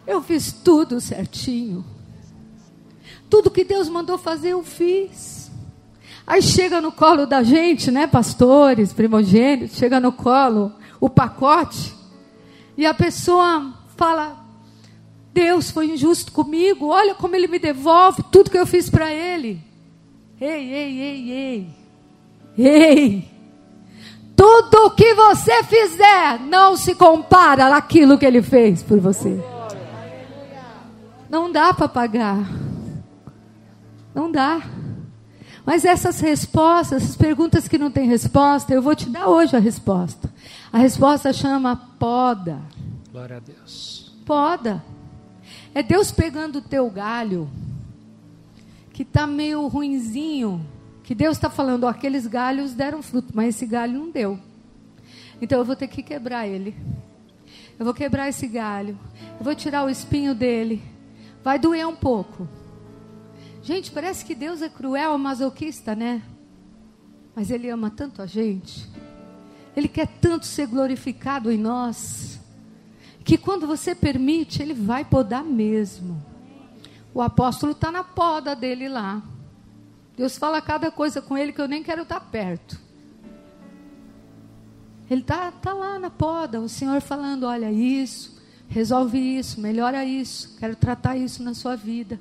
Eu 0.06 0.22
fiz 0.22 0.52
tudo 0.52 1.00
certinho. 1.00 1.84
Tudo 3.28 3.50
que 3.50 3.64
Deus 3.64 3.88
mandou 3.88 4.16
fazer, 4.16 4.50
eu 4.50 4.64
fiz. 4.64 5.50
Aí 6.26 6.40
chega 6.40 6.80
no 6.80 6.90
colo 6.90 7.26
da 7.26 7.42
gente, 7.42 7.90
né, 7.90 8.06
pastores, 8.06 8.92
primogênitos, 8.92 9.76
chega 9.76 10.00
no 10.00 10.12
colo 10.12 10.72
o 11.00 11.10
pacote, 11.10 11.94
e 12.78 12.86
a 12.86 12.94
pessoa 12.94 13.74
fala: 13.96 14.43
Deus 15.35 15.68
foi 15.68 15.91
injusto 15.91 16.30
comigo, 16.30 16.87
olha 16.87 17.12
como 17.12 17.35
ele 17.35 17.49
me 17.49 17.59
devolve 17.59 18.22
tudo 18.30 18.51
que 18.51 18.57
eu 18.57 18.64
fiz 18.64 18.89
para 18.89 19.12
ele. 19.12 19.61
Ei, 20.41 20.72
ei, 20.72 21.01
ei, 21.01 21.32
ei. 21.32 21.68
Ei. 22.57 23.30
Tudo 24.37 24.93
que 24.93 25.12
você 25.14 25.64
fizer 25.64 26.39
não 26.39 26.76
se 26.76 26.95
compara 26.95 27.74
àquilo 27.76 28.16
que 28.16 28.24
ele 28.24 28.43
fez 28.43 28.80
por 28.80 29.01
você. 29.01 29.43
Não 31.28 31.51
dá 31.51 31.74
para 31.74 31.89
pagar. 31.89 32.39
Não 34.14 34.30
dá. 34.30 34.62
Mas 35.66 35.85
essas 35.85 36.20
respostas, 36.20 37.03
essas 37.03 37.16
perguntas 37.16 37.66
que 37.66 37.78
não 37.78 37.91
têm 37.91 38.07
resposta, 38.07 38.72
eu 38.72 38.80
vou 38.80 38.95
te 38.95 39.09
dar 39.09 39.26
hoje 39.26 39.57
a 39.57 39.59
resposta. 39.59 40.32
A 40.72 40.78
resposta 40.78 41.32
chama 41.32 41.74
poda. 41.99 42.61
Glória 43.11 43.39
a 43.39 43.41
Deus. 43.41 44.14
Poda. 44.24 44.93
É 45.74 45.82
Deus 45.82 46.12
pegando 46.12 46.60
o 46.60 46.62
teu 46.62 46.88
galho, 46.88 47.50
que 48.92 49.02
está 49.02 49.26
meio 49.26 49.66
ruinzinho, 49.66 50.64
que 51.02 51.16
Deus 51.16 51.36
está 51.36 51.50
falando, 51.50 51.82
ó, 51.82 51.88
aqueles 51.88 52.28
galhos 52.28 52.74
deram 52.74 53.02
fruto, 53.02 53.32
mas 53.34 53.56
esse 53.56 53.66
galho 53.66 53.98
não 53.98 54.08
deu. 54.08 54.38
Então 55.42 55.58
eu 55.58 55.64
vou 55.64 55.74
ter 55.74 55.88
que 55.88 56.00
quebrar 56.00 56.46
ele. 56.46 56.76
Eu 57.76 57.84
vou 57.84 57.92
quebrar 57.92 58.28
esse 58.28 58.46
galho. 58.46 58.96
Eu 59.36 59.44
vou 59.44 59.54
tirar 59.54 59.84
o 59.84 59.90
espinho 59.90 60.32
dele. 60.32 60.80
Vai 61.42 61.58
doer 61.58 61.86
um 61.88 61.96
pouco. 61.96 62.48
Gente, 63.60 63.90
parece 63.90 64.24
que 64.24 64.34
Deus 64.34 64.62
é 64.62 64.68
cruel, 64.68 65.18
masoquista, 65.18 65.96
né? 65.96 66.22
Mas 67.34 67.50
Ele 67.50 67.68
ama 67.68 67.90
tanto 67.90 68.22
a 68.22 68.26
gente. 68.26 68.88
Ele 69.76 69.88
quer 69.88 70.06
tanto 70.06 70.46
ser 70.46 70.68
glorificado 70.68 71.50
em 71.50 71.58
nós 71.58 72.38
que 73.24 73.38
quando 73.38 73.66
você 73.66 73.94
permite, 73.94 74.62
ele 74.62 74.74
vai 74.74 75.04
podar 75.04 75.42
mesmo. 75.42 76.22
O 77.14 77.22
apóstolo 77.22 77.72
está 77.72 77.90
na 77.90 78.04
poda 78.04 78.54
dele 78.54 78.88
lá. 78.88 79.22
Deus 80.14 80.36
fala 80.36 80.60
cada 80.60 80.90
coisa 80.90 81.22
com 81.22 81.36
ele 81.36 81.52
que 81.52 81.60
eu 81.60 81.66
nem 81.66 81.82
quero 81.82 82.02
estar 82.02 82.20
tá 82.20 82.26
perto. 82.26 82.78
Ele 85.10 85.22
está 85.22 85.50
tá 85.50 85.72
lá 85.72 85.98
na 85.98 86.10
poda, 86.10 86.60
o 86.60 86.68
Senhor 86.68 87.00
falando: 87.00 87.44
olha, 87.44 87.72
isso, 87.72 88.40
resolve 88.68 89.18
isso, 89.18 89.60
melhora 89.60 90.04
isso, 90.04 90.56
quero 90.58 90.76
tratar 90.76 91.16
isso 91.16 91.42
na 91.42 91.54
sua 91.54 91.76
vida. 91.76 92.20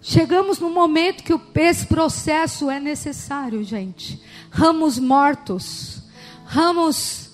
Chegamos 0.00 0.58
no 0.58 0.70
momento 0.70 1.24
que 1.24 1.32
esse 1.60 1.86
processo 1.86 2.70
é 2.70 2.78
necessário, 2.78 3.64
gente. 3.64 4.20
Ramos 4.50 4.98
mortos, 4.98 6.02
ramos 6.44 7.24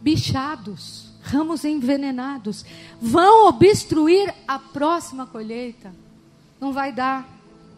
bichados, 0.00 1.10
ramos 1.22 1.64
envenenados, 1.64 2.64
vão 3.00 3.48
obstruir 3.48 4.34
a 4.48 4.58
próxima 4.58 5.26
colheita. 5.26 5.94
Não 6.60 6.72
vai 6.72 6.92
dar, 6.92 7.28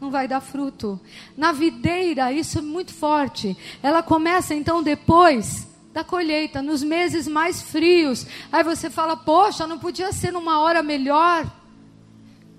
não 0.01 0.11
vai 0.11 0.27
dar 0.27 0.41
fruto. 0.41 1.01
Na 1.37 1.53
videira, 1.53 2.33
isso 2.33 2.59
é 2.59 2.63
muito 2.63 2.93
forte. 2.93 3.57
Ela 3.83 4.03
começa 4.03 4.55
então 4.55 4.83
depois 4.83 5.69
da 5.93 6.03
colheita, 6.03 6.63
nos 6.63 6.83
meses 6.83 7.29
mais 7.29 7.61
frios. 7.61 8.27
Aí 8.51 8.65
você 8.65 8.89
fala: 8.89 9.17
"Poxa, 9.17 9.67
não 9.67 9.79
podia 9.79 10.13
ser 10.13 10.33
numa 10.33 10.61
hora 10.61 10.83
melhor?" 10.83 11.47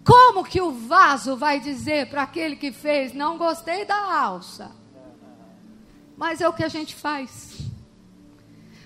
Como 0.06 0.44
que 0.44 0.62
o 0.62 0.72
vaso 0.72 1.38
vai 1.38 1.60
dizer 1.60 2.10
para 2.10 2.24
aquele 2.24 2.56
que 2.56 2.72
fez: 2.72 3.14
"Não 3.14 3.38
gostei 3.38 3.86
da 3.86 3.96
alça"? 3.96 4.72
Mas 6.16 6.42
é 6.42 6.48
o 6.48 6.54
que 6.54 6.64
a 6.64 6.70
gente 6.70 6.94
faz. 6.94 7.63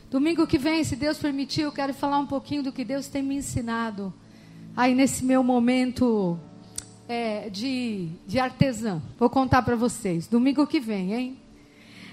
Domingo 0.10 0.47
que 0.47 0.58
vem, 0.58 0.86
se 0.86 0.95
Deus 0.95 1.18
permitir, 1.18 1.64
eu 1.64 1.72
quero 1.72 1.93
falar 1.93 2.18
um 2.18 2.26
pouquinho 2.26 2.64
do 2.64 2.72
que 2.72 2.86
Deus 2.86 3.08
tem 3.08 3.22
me 3.22 3.36
ensinado. 3.36 4.14
Aí 4.76 4.95
nesse 4.95 5.26
meu 5.26 5.43
momento 5.43 6.39
é, 7.10 7.49
de, 7.49 8.08
de 8.26 8.39
artesã. 8.39 9.01
Vou 9.20 9.30
contar 9.30 9.64
para 9.64 9.76
vocês. 9.76 10.26
Domingo 10.26 10.66
que 10.66 10.80
vem, 10.80 11.14
hein? 11.14 11.39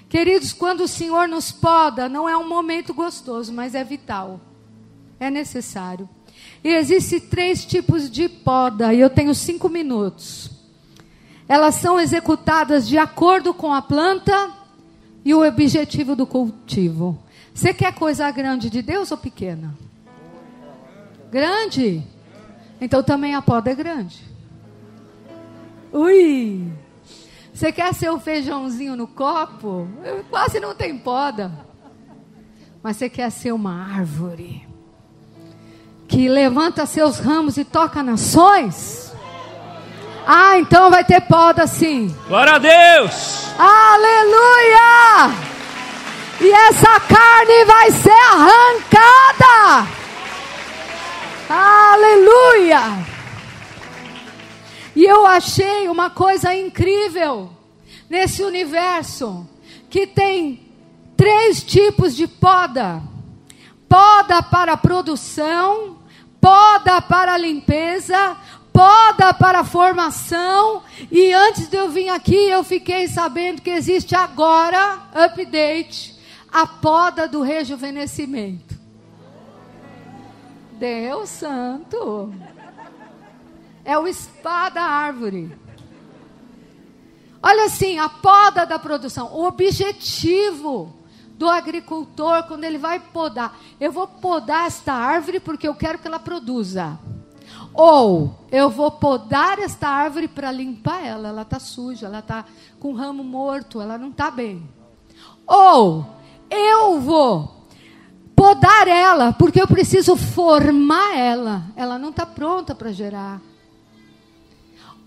Queridos, 0.08 0.52
quando 0.52 0.80
o 0.80 0.88
Senhor 0.88 1.28
nos 1.28 1.52
poda, 1.52 2.08
não 2.08 2.28
é 2.28 2.36
um 2.36 2.48
momento 2.48 2.92
gostoso, 2.92 3.52
mas 3.52 3.76
é 3.76 3.84
vital. 3.84 4.40
É 5.20 5.30
necessário. 5.30 6.08
E 6.64 6.70
existem 6.70 7.20
três 7.20 7.64
tipos 7.64 8.10
de 8.10 8.28
poda, 8.28 8.92
e 8.92 8.98
eu 8.98 9.08
tenho 9.08 9.34
cinco 9.36 9.68
minutos. 9.68 10.50
Elas 11.48 11.76
são 11.76 12.00
executadas 12.00 12.88
de 12.88 12.98
acordo 12.98 13.54
com 13.54 13.72
a 13.72 13.80
planta 13.80 14.52
e 15.24 15.32
o 15.32 15.46
objetivo 15.46 16.16
do 16.16 16.26
cultivo. 16.26 17.22
Você 17.54 17.72
quer 17.72 17.94
coisa 17.94 18.28
grande 18.32 18.68
de 18.68 18.82
Deus 18.82 19.12
ou 19.12 19.16
pequena? 19.16 19.72
Grande? 21.30 22.02
Então 22.80 23.00
também 23.00 23.36
a 23.36 23.40
poda 23.40 23.70
é 23.70 23.74
grande. 23.74 24.20
Ui! 25.92 26.72
Você 27.52 27.70
quer 27.70 27.94
ser 27.94 28.10
o 28.10 28.18
feijãozinho 28.18 28.96
no 28.96 29.06
copo? 29.06 29.88
Quase 30.28 30.58
não 30.58 30.74
tem 30.74 30.98
poda. 30.98 31.52
Mas 32.82 32.96
você 32.96 33.08
quer 33.08 33.30
ser 33.30 33.52
uma 33.52 33.96
árvore 33.96 34.66
que 36.08 36.28
levanta 36.28 36.84
seus 36.84 37.20
ramos 37.20 37.56
e 37.56 37.64
toca 37.64 38.02
nações? 38.02 39.14
Ah, 40.26 40.58
então 40.58 40.90
vai 40.90 41.04
ter 41.04 41.20
poda 41.20 41.66
sim. 41.68 42.14
Glória 42.26 42.54
a 42.54 42.58
Deus! 42.58 43.46
Aleluia! 43.56 45.53
E 46.40 46.50
essa 46.50 47.00
carne 47.00 47.64
vai 47.64 47.90
ser 47.90 48.10
arrancada. 48.10 49.88
Aleluia! 51.48 53.06
E 54.96 55.04
eu 55.04 55.26
achei 55.26 55.88
uma 55.88 56.10
coisa 56.10 56.54
incrível 56.54 57.50
nesse 58.08 58.42
universo 58.42 59.48
que 59.90 60.06
tem 60.06 60.60
três 61.16 61.62
tipos 61.62 62.14
de 62.14 62.26
poda: 62.26 63.02
poda 63.88 64.42
para 64.42 64.76
produção, 64.76 65.98
poda 66.40 67.00
para 67.02 67.36
limpeza, 67.36 68.36
poda 68.72 69.34
para 69.34 69.64
formação. 69.64 70.82
E 71.10 71.32
antes 71.32 71.68
de 71.68 71.76
eu 71.76 71.88
vir 71.88 72.08
aqui, 72.08 72.34
eu 72.34 72.62
fiquei 72.64 73.08
sabendo 73.08 73.62
que 73.62 73.70
existe 73.70 74.14
agora, 74.14 75.00
update, 75.14 76.13
a 76.54 76.68
poda 76.68 77.26
do 77.26 77.42
rejuvenescimento. 77.42 78.78
Deus 80.78 81.28
santo. 81.28 82.32
É 83.84 83.98
o 83.98 84.06
espada 84.06 84.80
árvore. 84.80 85.52
Olha 87.42 87.64
assim, 87.64 87.98
a 87.98 88.08
poda 88.08 88.64
da 88.64 88.78
produção, 88.78 89.34
o 89.34 89.44
objetivo 89.44 90.94
do 91.36 91.50
agricultor 91.50 92.44
quando 92.44 92.62
ele 92.62 92.78
vai 92.78 93.00
podar. 93.00 93.58
Eu 93.80 93.90
vou 93.90 94.06
podar 94.06 94.68
esta 94.68 94.92
árvore 94.92 95.40
porque 95.40 95.66
eu 95.66 95.74
quero 95.74 95.98
que 95.98 96.06
ela 96.06 96.20
produza. 96.20 96.96
Ou 97.74 98.46
eu 98.52 98.70
vou 98.70 98.92
podar 98.92 99.58
esta 99.58 99.88
árvore 99.88 100.28
para 100.28 100.52
limpar 100.52 101.04
ela, 101.04 101.30
ela 101.30 101.42
está 101.42 101.58
suja, 101.58 102.06
ela 102.06 102.20
está 102.20 102.44
com 102.78 102.92
ramo 102.92 103.24
morto, 103.24 103.80
ela 103.80 103.98
não 103.98 104.10
está 104.10 104.30
bem. 104.30 104.62
Ou 105.44 106.14
eu 106.50 107.00
vou 107.00 107.66
podar 108.34 108.88
ela 108.88 109.32
porque 109.32 109.60
eu 109.60 109.66
preciso 109.66 110.16
formar 110.16 111.16
ela, 111.16 111.64
ela 111.76 111.98
não 111.98 112.10
está 112.10 112.26
pronta 112.26 112.74
para 112.74 112.92
gerar. 112.92 113.40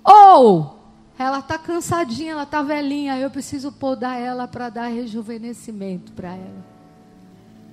Ou 0.03 0.77
ela 1.19 1.39
está 1.39 1.57
cansadinha, 1.57 2.31
ela 2.31 2.43
está 2.43 2.61
velhinha, 2.61 3.17
eu 3.17 3.29
preciso 3.29 3.71
podar 3.71 4.19
ela 4.19 4.47
para 4.47 4.69
dar 4.69 4.87
rejuvenescimento 4.87 6.11
para 6.13 6.29
ela. 6.29 6.65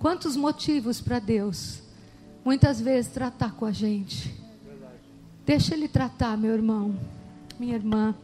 Quantos 0.01 0.37
motivos 0.37 1.01
para 1.01 1.19
Deus 1.19 1.83
muitas 2.45 2.81
vezes 2.81 3.11
tratar 3.11 3.53
com 3.53 3.65
a 3.65 3.73
gente? 3.73 4.35
Deixa 5.47 5.75
ele 5.75 5.89
tratar, 5.89 6.37
meu 6.39 6.55
irmão, 6.55 6.99
minha 7.59 7.75
irmã. 7.75 8.15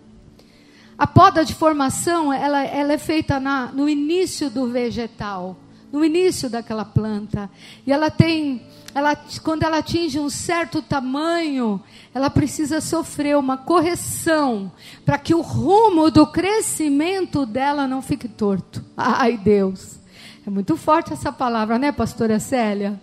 A 1.00 1.06
poda 1.06 1.46
de 1.46 1.54
formação, 1.54 2.30
ela, 2.30 2.62
ela 2.62 2.92
é 2.92 2.98
feita 2.98 3.40
na, 3.40 3.72
no 3.72 3.88
início 3.88 4.50
do 4.50 4.66
vegetal, 4.66 5.56
no 5.90 6.04
início 6.04 6.50
daquela 6.50 6.84
planta. 6.84 7.50
E 7.86 7.90
ela 7.90 8.10
tem, 8.10 8.60
ela, 8.94 9.16
quando 9.42 9.62
ela 9.62 9.78
atinge 9.78 10.20
um 10.20 10.28
certo 10.28 10.82
tamanho, 10.82 11.82
ela 12.12 12.28
precisa 12.28 12.82
sofrer 12.82 13.34
uma 13.38 13.56
correção 13.56 14.70
para 15.02 15.16
que 15.16 15.34
o 15.34 15.40
rumo 15.40 16.10
do 16.10 16.26
crescimento 16.26 17.46
dela 17.46 17.88
não 17.88 18.02
fique 18.02 18.28
torto. 18.28 18.84
Ai, 18.94 19.38
Deus. 19.38 19.98
É 20.46 20.50
muito 20.50 20.76
forte 20.76 21.14
essa 21.14 21.32
palavra, 21.32 21.78
né, 21.78 21.92
pastora 21.92 22.38
Célia? 22.38 23.00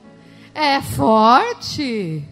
É 0.53 0.79
forte. 0.83 2.23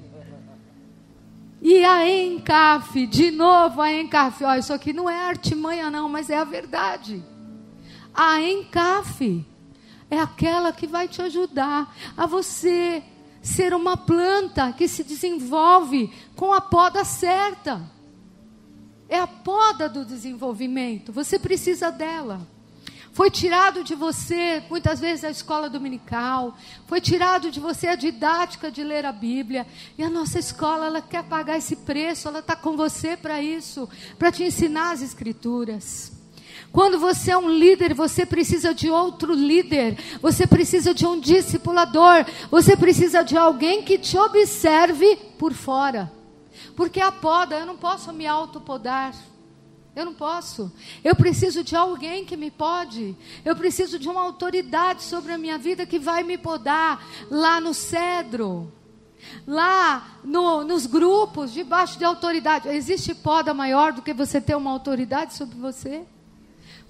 E 1.67 1.83
a 1.83 2.07
Encaf, 2.07 3.07
de 3.07 3.31
novo 3.31 3.81
a 3.81 3.91
Encaf, 3.91 4.43
ó, 4.43 4.53
isso 4.53 4.71
aqui 4.71 4.93
não 4.93 5.09
é 5.09 5.17
artimanha 5.17 5.89
não, 5.89 6.07
mas 6.07 6.29
é 6.29 6.37
a 6.37 6.43
verdade. 6.43 7.23
A 8.13 8.39
Encaf 8.39 9.43
é 10.07 10.19
aquela 10.19 10.71
que 10.71 10.85
vai 10.85 11.07
te 11.07 11.23
ajudar 11.23 11.91
a 12.15 12.27
você 12.27 13.01
ser 13.41 13.73
uma 13.73 13.97
planta 13.97 14.71
que 14.73 14.87
se 14.87 15.03
desenvolve 15.03 16.13
com 16.35 16.53
a 16.53 16.61
poda 16.61 17.03
certa. 17.03 17.81
É 19.09 19.19
a 19.19 19.25
poda 19.25 19.89
do 19.89 20.05
desenvolvimento, 20.05 21.11
você 21.11 21.39
precisa 21.39 21.91
dela. 21.91 22.47
Foi 23.15 23.31
tirado 23.31 23.81
de 23.81 23.95
você, 23.95 24.61
muitas 24.69 24.99
vezes, 24.99 25.23
a 25.23 25.29
escola 25.29 25.69
dominical. 25.69 26.53
Foi 26.85 26.99
tirado 26.99 27.49
de 27.49 27.61
você 27.61 27.87
a 27.87 27.95
didática 27.95 28.69
de 28.69 28.83
ler 28.83 29.05
a 29.05 29.11
Bíblia. 29.13 29.65
E 29.97 30.03
a 30.03 30.09
nossa 30.09 30.37
escola, 30.37 30.87
ela 30.87 31.01
quer 31.01 31.23
pagar 31.23 31.55
esse 31.57 31.77
preço. 31.77 32.27
Ela 32.27 32.39
está 32.39 32.57
com 32.57 32.75
você 32.75 33.15
para 33.15 33.41
isso, 33.41 33.87
para 34.19 34.33
te 34.33 34.43
ensinar 34.43 34.91
as 34.91 35.01
Escrituras. 35.01 36.11
Quando 36.73 36.99
você 36.99 37.31
é 37.31 37.37
um 37.37 37.49
líder, 37.49 37.93
você 37.93 38.25
precisa 38.25 38.73
de 38.73 38.89
outro 38.89 39.33
líder. 39.33 39.97
Você 40.21 40.45
precisa 40.45 40.93
de 40.93 41.07
um 41.07 41.17
discipulador. 41.17 42.25
Você 42.51 42.75
precisa 42.75 43.23
de 43.23 43.37
alguém 43.37 43.81
que 43.81 43.97
te 43.97 44.17
observe 44.17 45.15
por 45.39 45.53
fora. 45.53 46.11
Porque 46.75 46.99
a 46.99 47.13
poda, 47.13 47.55
eu 47.55 47.65
não 47.65 47.77
posso 47.77 48.11
me 48.11 48.27
autopodar. 48.27 49.15
Eu 49.95 50.05
não 50.05 50.13
posso. 50.13 50.71
Eu 51.03 51.15
preciso 51.15 51.63
de 51.63 51.73
alguém 51.73 52.25
que 52.25 52.35
me 52.35 52.51
pode. 52.51 53.15
Eu 53.45 53.55
preciso 53.55 53.97
de 53.97 54.09
uma 54.09 54.21
autoridade 54.21 55.01
sobre 55.03 55.31
a 55.31 55.37
minha 55.37 55.57
vida 55.57 55.85
que 55.85 55.97
vai 55.97 56.21
me 56.21 56.37
podar 56.37 57.01
lá 57.31 57.61
no 57.61 57.73
cedro. 57.73 58.69
Lá 59.47 60.19
no, 60.21 60.65
nos 60.65 60.85
grupos, 60.85 61.53
debaixo 61.53 61.97
de 61.97 62.03
autoridade. 62.03 62.67
Existe 62.67 63.15
poda 63.15 63.53
maior 63.53 63.93
do 63.93 64.01
que 64.01 64.13
você 64.13 64.41
ter 64.41 64.55
uma 64.55 64.69
autoridade 64.69 65.33
sobre 65.33 65.57
você? 65.57 66.03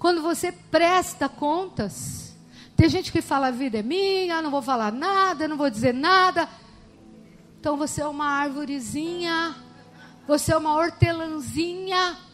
Quando 0.00 0.20
você 0.20 0.50
presta 0.50 1.28
contas. 1.28 2.34
Tem 2.76 2.88
gente 2.88 3.12
que 3.12 3.22
fala: 3.22 3.46
a 3.46 3.52
vida 3.52 3.78
é 3.78 3.82
minha, 3.82 4.42
não 4.42 4.50
vou 4.50 4.60
falar 4.60 4.92
nada, 4.92 5.46
não 5.46 5.56
vou 5.56 5.70
dizer 5.70 5.94
nada. 5.94 6.48
Então 7.60 7.76
você 7.76 8.02
é 8.02 8.06
uma 8.06 8.26
árvorezinha. 8.26 9.54
Você 10.26 10.52
é 10.52 10.56
uma 10.56 10.74
hortelãzinha 10.74 12.25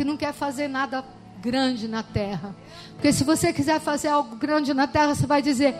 que 0.00 0.04
não 0.04 0.16
quer 0.16 0.32
fazer 0.32 0.66
nada 0.66 1.04
grande 1.42 1.86
na 1.86 2.02
terra. 2.02 2.56
Porque 2.94 3.12
se 3.12 3.22
você 3.22 3.52
quiser 3.52 3.78
fazer 3.80 4.08
algo 4.08 4.34
grande 4.34 4.72
na 4.72 4.86
terra, 4.86 5.14
você 5.14 5.26
vai 5.26 5.42
dizer: 5.42 5.74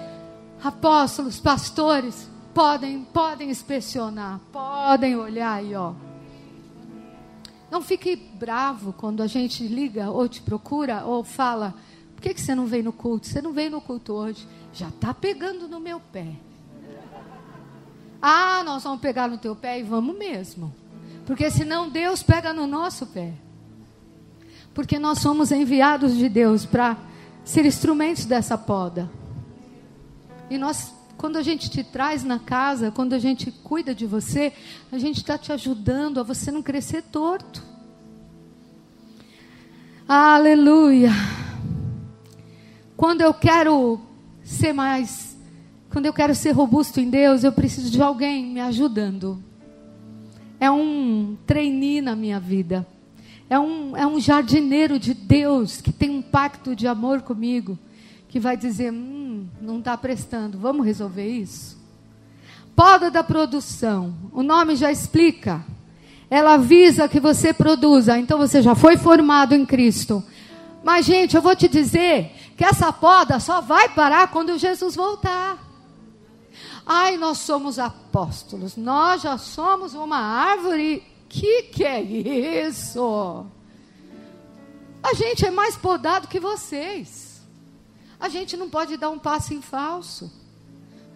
apóstolos, 0.62 1.40
pastores, 1.40 2.28
podem, 2.52 3.02
podem 3.02 3.48
inspecionar, 3.48 4.38
podem 4.52 5.16
olhar 5.16 5.54
aí, 5.54 5.74
ó. 5.74 5.94
Não 7.70 7.80
fique 7.80 8.14
bravo 8.14 8.92
quando 8.92 9.22
a 9.22 9.26
gente 9.26 9.66
liga 9.66 10.10
ou 10.10 10.28
te 10.28 10.42
procura 10.42 11.02
ou 11.06 11.24
fala: 11.24 11.74
por 12.14 12.20
que, 12.20 12.34
que 12.34 12.42
você 12.42 12.54
não 12.54 12.66
veio 12.66 12.84
no 12.84 12.92
culto? 12.92 13.26
Você 13.26 13.40
não 13.40 13.54
veio 13.54 13.70
no 13.70 13.80
culto 13.80 14.12
hoje. 14.12 14.46
Já 14.74 14.88
está 14.88 15.14
pegando 15.14 15.66
no 15.66 15.80
meu 15.80 15.98
pé. 15.98 16.34
Ah, 18.20 18.62
nós 18.64 18.82
vamos 18.82 19.00
pegar 19.00 19.28
no 19.28 19.38
teu 19.38 19.56
pé 19.56 19.80
e 19.80 19.82
vamos 19.82 20.14
mesmo. 20.18 20.74
Porque 21.24 21.50
senão 21.50 21.88
Deus 21.88 22.22
pega 22.22 22.52
no 22.52 22.66
nosso 22.66 23.06
pé. 23.06 23.32
Porque 24.72 24.98
nós 24.98 25.18
somos 25.18 25.50
enviados 25.50 26.16
de 26.16 26.28
Deus 26.28 26.64
para 26.64 26.96
ser 27.44 27.66
instrumentos 27.66 28.24
dessa 28.24 28.56
poda. 28.56 29.10
E 30.48 30.56
nós, 30.56 30.94
quando 31.16 31.36
a 31.36 31.42
gente 31.42 31.68
te 31.68 31.82
traz 31.82 32.22
na 32.22 32.38
casa, 32.38 32.90
quando 32.90 33.12
a 33.12 33.18
gente 33.18 33.50
cuida 33.50 33.94
de 33.94 34.06
você, 34.06 34.52
a 34.90 34.98
gente 34.98 35.18
está 35.18 35.36
te 35.36 35.52
ajudando 35.52 36.20
a 36.20 36.22
você 36.22 36.50
não 36.50 36.62
crescer 36.62 37.02
torto. 37.02 37.62
Aleluia. 40.06 41.10
Quando 42.96 43.22
eu 43.22 43.32
quero 43.32 44.00
ser 44.42 44.72
mais, 44.72 45.36
quando 45.90 46.06
eu 46.06 46.12
quero 46.12 46.34
ser 46.34 46.50
robusto 46.52 47.00
em 47.00 47.08
Deus, 47.08 47.44
eu 47.44 47.52
preciso 47.52 47.90
de 47.90 48.00
alguém 48.02 48.46
me 48.46 48.60
ajudando. 48.60 49.42
É 50.58 50.70
um 50.70 51.36
trainee 51.46 52.00
na 52.00 52.14
minha 52.14 52.38
vida 52.38 52.86
é 53.50 53.58
um, 53.58 53.96
é 53.96 54.06
um 54.06 54.20
jardineiro 54.20 54.96
de 54.96 55.12
Deus 55.12 55.80
que 55.80 55.92
tem 55.92 56.08
um 56.08 56.22
pacto 56.22 56.76
de 56.76 56.86
amor 56.86 57.22
comigo, 57.22 57.76
que 58.28 58.38
vai 58.38 58.56
dizer: 58.56 58.92
hum, 58.92 59.48
não 59.60 59.80
está 59.80 59.98
prestando, 59.98 60.56
vamos 60.56 60.86
resolver 60.86 61.28
isso? 61.28 61.76
Poda 62.76 63.10
da 63.10 63.24
produção, 63.24 64.14
o 64.32 64.44
nome 64.44 64.76
já 64.76 64.92
explica. 64.92 65.66
Ela 66.30 66.54
avisa 66.54 67.08
que 67.08 67.18
você 67.18 67.52
produza, 67.52 68.16
então 68.16 68.38
você 68.38 68.62
já 68.62 68.76
foi 68.76 68.96
formado 68.96 69.52
em 69.52 69.66
Cristo. 69.66 70.22
Mas, 70.84 71.04
gente, 71.04 71.34
eu 71.34 71.42
vou 71.42 71.56
te 71.56 71.66
dizer 71.66 72.30
que 72.56 72.64
essa 72.64 72.92
poda 72.92 73.40
só 73.40 73.60
vai 73.60 73.88
parar 73.88 74.28
quando 74.28 74.56
Jesus 74.56 74.94
voltar. 74.94 75.58
Ai, 76.86 77.16
nós 77.16 77.38
somos 77.38 77.80
apóstolos, 77.80 78.76
nós 78.76 79.22
já 79.22 79.36
somos 79.36 79.92
uma 79.94 80.18
árvore 80.18 81.02
que 81.30 81.62
que 81.62 81.84
é 81.84 82.02
isso? 82.02 83.46
A 85.00 85.14
gente 85.14 85.46
é 85.46 85.50
mais 85.50 85.76
podado 85.76 86.26
que 86.26 86.40
vocês. 86.40 87.40
A 88.18 88.28
gente 88.28 88.56
não 88.56 88.68
pode 88.68 88.96
dar 88.96 89.10
um 89.10 89.18
passo 89.18 89.54
em 89.54 89.62
falso. 89.62 90.30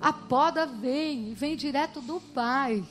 A 0.00 0.12
poda 0.12 0.66
vem, 0.66 1.34
vem 1.34 1.56
direto 1.56 2.00
do 2.00 2.20
Pai. 2.20 2.82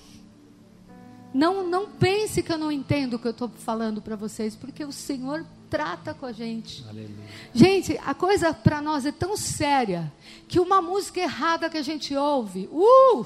Não, 1.33 1.67
não 1.67 1.89
pense 1.89 2.43
que 2.43 2.51
eu 2.51 2.57
não 2.57 2.71
entendo 2.71 3.15
o 3.15 3.19
que 3.19 3.27
eu 3.27 3.31
estou 3.31 3.49
falando 3.49 4.01
para 4.01 4.15
vocês, 4.15 4.55
porque 4.55 4.83
o 4.83 4.91
Senhor 4.91 5.45
trata 5.69 6.13
com 6.13 6.25
a 6.25 6.31
gente. 6.31 6.83
Aleluia. 6.87 7.15
Gente, 7.53 7.99
a 8.05 8.13
coisa 8.13 8.53
para 8.53 8.81
nós 8.81 9.05
é 9.05 9.11
tão 9.11 9.35
séria 9.37 10.11
que 10.47 10.59
uma 10.59 10.81
música 10.81 11.21
errada 11.21 11.69
que 11.69 11.77
a 11.77 11.81
gente 11.81 12.15
ouve, 12.15 12.69
uh, 12.71 13.25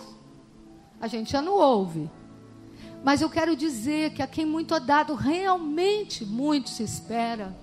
a 1.02 1.08
gente 1.08 1.32
já 1.32 1.42
não 1.42 1.54
ouve. 1.54 2.10
Mas 3.04 3.22
eu 3.22 3.30
quero 3.30 3.56
dizer 3.56 4.12
que 4.12 4.22
a 4.22 4.28
quem 4.28 4.46
muito 4.46 4.74
é 4.74 4.80
dado, 4.80 5.14
realmente 5.16 6.26
muito 6.26 6.70
se 6.70 6.84
espera. 6.84 7.56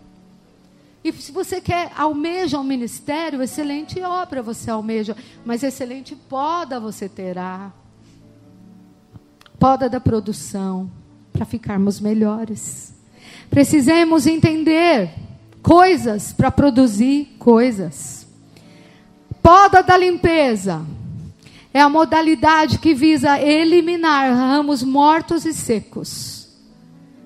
E 1.02 1.12
se 1.12 1.32
você 1.32 1.60
quer, 1.60 1.92
almeja 1.96 2.58
um 2.58 2.64
ministério, 2.64 3.42
excelente 3.42 4.00
obra 4.00 4.42
você 4.42 4.70
almeja, 4.70 5.14
mas 5.44 5.62
excelente 5.62 6.16
poda 6.16 6.80
você 6.80 7.08
terá. 7.08 7.70
Poda 9.58 9.88
da 9.88 10.00
produção, 10.00 10.90
para 11.30 11.44
ficarmos 11.44 12.00
melhores. 12.00 12.94
Precisamos 13.50 14.26
entender 14.26 15.10
coisas 15.62 16.32
para 16.32 16.50
produzir 16.50 17.36
coisas. 17.38 18.26
Poda 19.42 19.82
da 19.82 19.96
limpeza 19.96 20.84
é 21.74 21.80
a 21.80 21.88
modalidade 21.88 22.78
que 22.78 22.94
visa 22.94 23.40
eliminar 23.40 24.32
ramos 24.32 24.84
mortos 24.84 25.44
e 25.44 25.52
secos. 25.52 26.46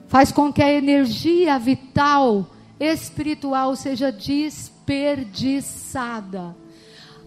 Faz 0.09 0.33
com 0.33 0.51
que 0.51 0.63
a 0.63 0.73
energia 0.73 1.59
vital 1.59 2.47
espiritual 2.81 3.77
seja 3.77 4.11
desperdiçada. 4.11 6.57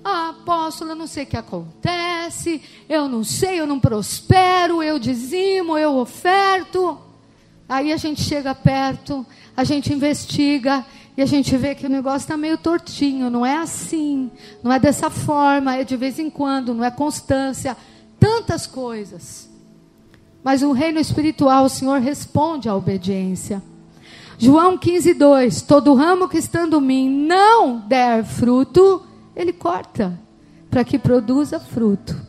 Ah, 0.04 0.30
apóstolo, 0.30 0.90
eu 0.92 0.96
não 0.96 1.06
sei 1.06 1.26
o 1.26 1.28
que 1.28 1.38
acontece, 1.38 2.60
eu 2.90 3.08
não 3.08 3.24
sei, 3.24 3.60
eu 3.60 3.68
não 3.68 3.80
prospero, 3.80 4.82
eu 4.82 4.98
dizimo, 4.98 5.78
eu 5.78 5.98
oferto. 5.98 6.98
Aí 7.70 7.94
a 7.94 7.98
gente 7.98 8.24
chega 8.24 8.56
perto, 8.56 9.24
a 9.56 9.64
gente 9.64 9.94
investiga 9.94 10.84
e 11.22 11.24
a 11.24 11.28
gente 11.28 11.56
vê 11.56 11.76
que 11.76 11.86
o 11.86 11.90
negócio 11.90 12.26
está 12.26 12.36
meio 12.36 12.58
tortinho, 12.58 13.30
não 13.30 13.46
é 13.46 13.56
assim, 13.56 14.32
não 14.64 14.74
é 14.74 14.80
dessa 14.80 15.08
forma, 15.08 15.76
é 15.76 15.84
de 15.84 15.96
vez 15.96 16.18
em 16.18 16.32
quando, 16.32 16.74
não 16.74 16.84
é 16.84 16.90
constância, 16.90 17.78
tantas 18.20 18.66
coisas. 18.66 19.48
Mas 20.44 20.64
o 20.64 20.72
reino 20.72 21.00
espiritual, 21.00 21.66
o 21.66 21.70
Senhor 21.70 22.00
responde 22.00 22.68
à 22.68 22.76
obediência. 22.76 23.62
João 24.40 24.76
15, 24.76 25.14
2: 25.14 25.62
Todo 25.62 25.94
ramo 25.94 26.28
que 26.28 26.40
estando 26.40 26.80
em 26.80 26.82
mim 26.82 27.08
não 27.08 27.78
der 27.78 28.26
fruto, 28.26 29.06
ele 29.36 29.54
corta, 29.54 30.20
para 30.72 30.84
que 30.84 30.98
produza 30.98 31.60
fruto, 31.60 32.20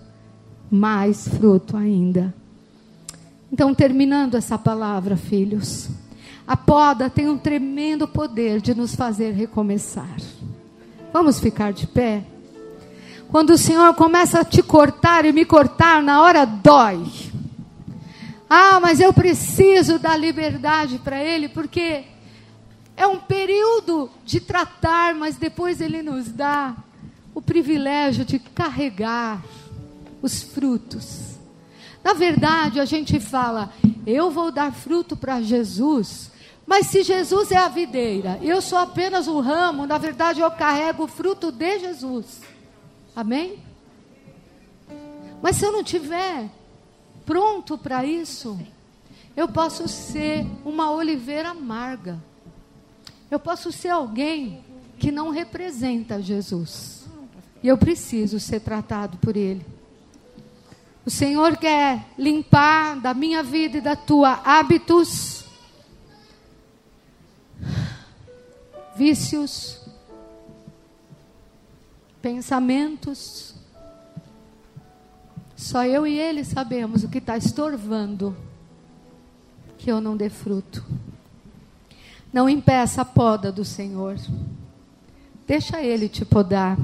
mais 0.71 1.27
fruto 1.27 1.79
ainda. 1.79 2.35
Então, 3.51 3.75
terminando 3.75 4.35
essa 4.35 4.59
palavra, 4.59 5.17
filhos, 5.17 5.89
a 6.47 6.57
poda 6.57 7.09
tem 7.09 7.29
um 7.29 7.39
tremendo 7.39 8.07
poder 8.09 8.61
de 8.61 8.75
nos 8.75 8.95
fazer 8.95 9.33
recomeçar. 9.33 10.17
Vamos 11.13 11.39
ficar 11.39 11.73
de 11.73 11.87
pé? 11.87 12.25
Quando 13.29 13.51
o 13.51 13.59
Senhor 13.59 13.95
começa 13.95 14.41
a 14.41 14.45
te 14.45 14.63
cortar 14.63 15.25
e 15.25 15.33
me 15.33 15.45
cortar, 15.45 16.03
na 16.03 16.21
hora 16.21 16.45
dói. 16.45 17.07
Ah, 18.49 18.79
mas 18.81 19.01
eu 19.01 19.13
preciso 19.13 19.99
da 19.99 20.17
liberdade 20.17 20.99
para 20.99 21.23
Ele, 21.23 21.49
porque 21.49 22.05
é 22.97 23.07
um 23.07 23.19
período 23.19 24.11
de 24.25 24.41
tratar, 24.41 25.15
mas 25.15 25.37
depois 25.37 25.81
Ele 25.81 26.03
nos 26.03 26.29
dá 26.29 26.77
o 27.35 27.41
privilégio 27.41 28.25
de 28.25 28.39
carregar 28.39 29.43
os 30.21 30.43
frutos. 30.43 31.39
Na 32.05 32.13
verdade, 32.13 32.81
a 32.81 32.85
gente 32.85 33.19
fala, 33.21 33.73
eu 34.07 34.31
vou 34.31 34.51
dar 34.51 34.73
fruto 34.73 35.17
para 35.17 35.41
Jesus, 35.41 36.32
mas 36.67 36.87
se 36.87 37.03
Jesus 37.03 37.51
é 37.51 37.57
a 37.57 37.69
videira, 37.69 38.39
eu 38.43 38.63
sou 38.63 38.79
apenas 38.79 39.29
um 39.29 39.41
ramo, 39.41 39.87
na 39.87 39.99
verdade 39.99 40.41
eu 40.41 40.51
carrego 40.51 41.05
o 41.05 41.09
fruto 41.09 41.51
de 41.51 41.79
Jesus. 41.81 42.41
Amém? 43.15 43.59
Mas 45.43 45.57
se 45.57 45.65
eu 45.65 45.73
não 45.73 45.83
tiver 45.83 46.49
pronto 47.27 47.77
para 47.77 48.05
isso, 48.05 48.59
eu 49.37 49.49
posso 49.49 49.89
ser 49.89 50.47
uma 50.65 50.91
oliveira 50.91 51.51
amarga. 51.51 52.23
Eu 53.31 53.41
posso 53.41 53.73
ser 53.73 53.89
alguém 53.89 54.65
que 54.99 55.11
não 55.11 55.31
representa 55.31 56.23
Jesus. 56.23 57.05
E 57.63 57.69
eu 57.69 57.79
preciso 57.79 58.39
ser 58.39 58.61
tratado 58.61 59.17
por 59.19 59.37
Ele. 59.37 59.65
O 61.05 61.11
Senhor 61.11 61.57
quer 61.57 62.07
limpar 62.17 63.01
da 63.01 63.13
minha 63.13 63.43
vida 63.43 63.79
e 63.79 63.81
da 63.81 63.97
tua 63.97 64.41
hábitos, 64.45 65.42
vícios, 68.97 69.81
pensamentos, 72.21 73.55
só 75.57 75.85
eu 75.85 76.07
e 76.07 76.19
ele 76.19 76.45
sabemos 76.45 77.05
o 77.05 77.09
que 77.09 77.19
está 77.19 77.37
estorvando 77.37 78.37
que 79.79 79.91
eu 79.91 80.01
não 80.01 80.17
dê 80.17 80.29
fruto. 80.29 80.85
Não 82.33 82.49
impeça 82.49 83.03
a 83.03 83.05
poda 83.05 83.53
do 83.53 83.65
Senhor. 83.65 84.17
Deixa 85.47 85.83
ele 85.83 86.09
te 86.09 86.25
podar. 86.25 86.79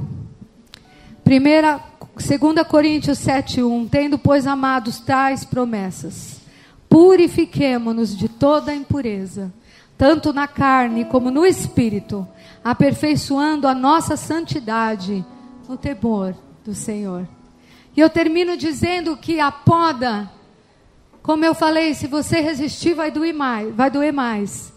Primeira, 1.25 1.81
2 2.15 2.67
Coríntios 2.67 3.19
7:1, 3.19 3.89
tendo 3.89 4.19
pois 4.19 4.47
amados 4.47 4.99
tais 4.99 5.45
promessas, 5.45 6.41
purifiquemo-nos 6.89 8.17
de 8.17 8.29
toda 8.29 8.75
impureza, 8.75 9.53
tanto 9.99 10.33
na 10.33 10.47
carne 10.47 11.05
como 11.05 11.29
no 11.29 11.45
espírito, 11.45 12.27
aperfeiçoando 12.63 13.67
a 13.67 13.75
nossa 13.75 14.17
santidade 14.17 15.27
no 15.69 15.77
temor 15.77 16.37
do 16.65 16.73
Senhor. 16.73 17.27
E 17.97 18.01
eu 18.01 18.09
termino 18.09 18.57
dizendo 18.57 19.17
que 19.17 19.41
a 19.41 19.51
poda, 19.51 20.31
como 21.21 21.45
eu 21.45 21.53
falei, 21.53 21.95
se 21.95 22.07
você 22.07 22.41
resistir 22.41 22.95
vai 22.95 23.11
doer 23.11 23.35
mais, 23.35 23.75
vai 23.75 23.91
doer 23.91 24.13
mais. 24.13 24.73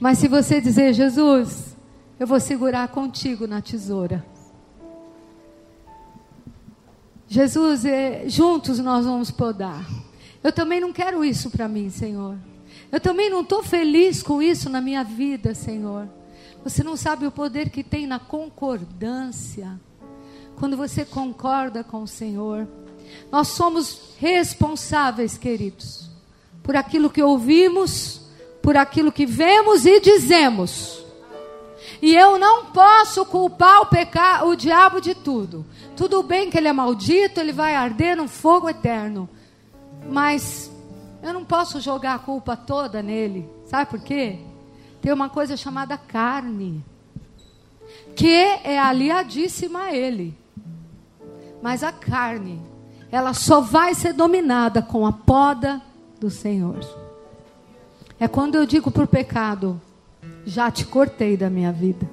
Mas 0.00 0.18
se 0.18 0.26
você 0.26 0.58
dizer, 0.58 0.94
Jesus, 0.94 1.76
eu 2.18 2.26
vou 2.26 2.40
segurar 2.40 2.88
contigo 2.88 3.46
na 3.46 3.60
tesoura. 3.60 4.24
Jesus, 7.28 7.84
é, 7.84 8.24
juntos 8.26 8.78
nós 8.78 9.04
vamos 9.04 9.30
podar. 9.30 9.86
Eu 10.42 10.50
também 10.50 10.80
não 10.80 10.92
quero 10.92 11.22
isso 11.24 11.50
para 11.50 11.68
mim, 11.68 11.90
Senhor. 11.90 12.36
Eu 12.92 13.00
também 13.00 13.30
não 13.30 13.40
estou 13.40 13.62
feliz 13.62 14.22
com 14.22 14.42
isso 14.42 14.68
na 14.68 14.78
minha 14.78 15.02
vida, 15.02 15.54
Senhor. 15.54 16.06
Você 16.62 16.84
não 16.84 16.94
sabe 16.94 17.26
o 17.26 17.32
poder 17.32 17.70
que 17.70 17.82
tem 17.82 18.06
na 18.06 18.18
concordância 18.18 19.80
quando 20.56 20.76
você 20.76 21.02
concorda 21.02 21.82
com 21.82 22.02
o 22.02 22.06
Senhor. 22.06 22.68
Nós 23.30 23.48
somos 23.48 24.14
responsáveis, 24.18 25.38
queridos, 25.38 26.10
por 26.62 26.76
aquilo 26.76 27.08
que 27.08 27.22
ouvimos, 27.22 28.20
por 28.60 28.76
aquilo 28.76 29.10
que 29.10 29.24
vemos 29.24 29.86
e 29.86 29.98
dizemos. 29.98 31.02
E 32.02 32.14
eu 32.14 32.38
não 32.38 32.66
posso 32.66 33.24
culpar 33.24 33.80
o 33.80 33.86
pecado, 33.86 34.48
o 34.48 34.54
diabo 34.54 35.00
de 35.00 35.14
tudo. 35.14 35.64
Tudo 35.96 36.22
bem 36.22 36.50
que 36.50 36.58
ele 36.58 36.68
é 36.68 36.72
maldito, 36.72 37.40
ele 37.40 37.52
vai 37.52 37.74
arder 37.74 38.16
no 38.16 38.28
fogo 38.28 38.68
eterno. 38.68 39.28
Mas 40.10 40.70
eu 41.22 41.32
não 41.32 41.44
posso 41.44 41.80
jogar 41.80 42.14
a 42.14 42.18
culpa 42.18 42.56
toda 42.56 43.00
nele. 43.00 43.48
Sabe 43.66 43.88
por 43.88 44.00
quê? 44.00 44.40
Tem 45.00 45.12
uma 45.12 45.28
coisa 45.28 45.56
chamada 45.56 45.96
carne, 45.96 46.84
que 48.16 48.34
é 48.64 48.78
aliadíssima 48.78 49.84
a 49.84 49.94
ele. 49.94 50.36
Mas 51.62 51.84
a 51.84 51.92
carne, 51.92 52.60
ela 53.10 53.32
só 53.32 53.60
vai 53.60 53.94
ser 53.94 54.12
dominada 54.12 54.82
com 54.82 55.06
a 55.06 55.12
poda 55.12 55.80
do 56.18 56.28
Senhor. 56.28 56.80
É 58.18 58.26
quando 58.26 58.56
eu 58.56 58.66
digo 58.66 58.90
por 58.90 59.06
pecado, 59.06 59.80
já 60.44 60.70
te 60.70 60.84
cortei 60.84 61.36
da 61.36 61.48
minha 61.48 61.72
vida. 61.72 62.08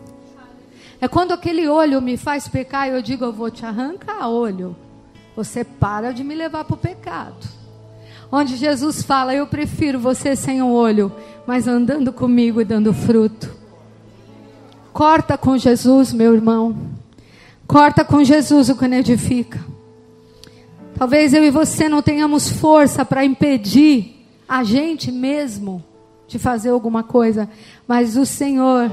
É 1.02 1.08
quando 1.08 1.32
aquele 1.32 1.68
olho 1.68 2.02
me 2.02 2.18
faz 2.18 2.48
pecar 2.48 2.88
e 2.88 2.92
eu 2.92 3.02
digo, 3.02 3.26
eu 3.26 3.34
vou 3.34 3.50
te 3.50 3.66
arrancar 3.66 4.28
olho. 4.28 4.76
Você 5.36 5.64
para 5.64 6.12
de 6.12 6.24
me 6.24 6.36
levar 6.36 6.66
para 6.66 6.74
o 6.74 6.78
pecado. 6.78 7.59
Onde 8.32 8.58
Jesus 8.58 9.02
fala, 9.02 9.34
eu 9.34 9.48
prefiro 9.48 10.00
você 10.00 10.36
sem 10.36 10.62
um 10.62 10.72
olho, 10.72 11.12
mas 11.48 11.68
andando 11.68 12.14
comigo 12.14 12.62
e 12.62 12.66
dando 12.66 12.94
fruto. 12.94 13.50
Corta 14.94 15.38
com 15.38 15.58
Jesus, 15.58 16.14
meu 16.14 16.34
irmão. 16.36 16.76
Corta 17.66 18.04
com 18.04 18.24
Jesus 18.24 18.70
o 18.70 18.76
que 18.76 18.86
edifica. 18.86 19.60
Talvez 20.96 21.34
eu 21.34 21.44
e 21.44 21.50
você 21.50 21.88
não 21.88 22.02
tenhamos 22.02 22.50
força 22.50 23.06
para 23.06 23.26
impedir 23.26 24.28
a 24.48 24.64
gente 24.64 25.12
mesmo 25.12 25.84
de 26.28 26.38
fazer 26.38 26.70
alguma 26.70 27.04
coisa, 27.04 27.50
mas 27.88 28.18
o 28.18 28.26
Senhor 28.26 28.92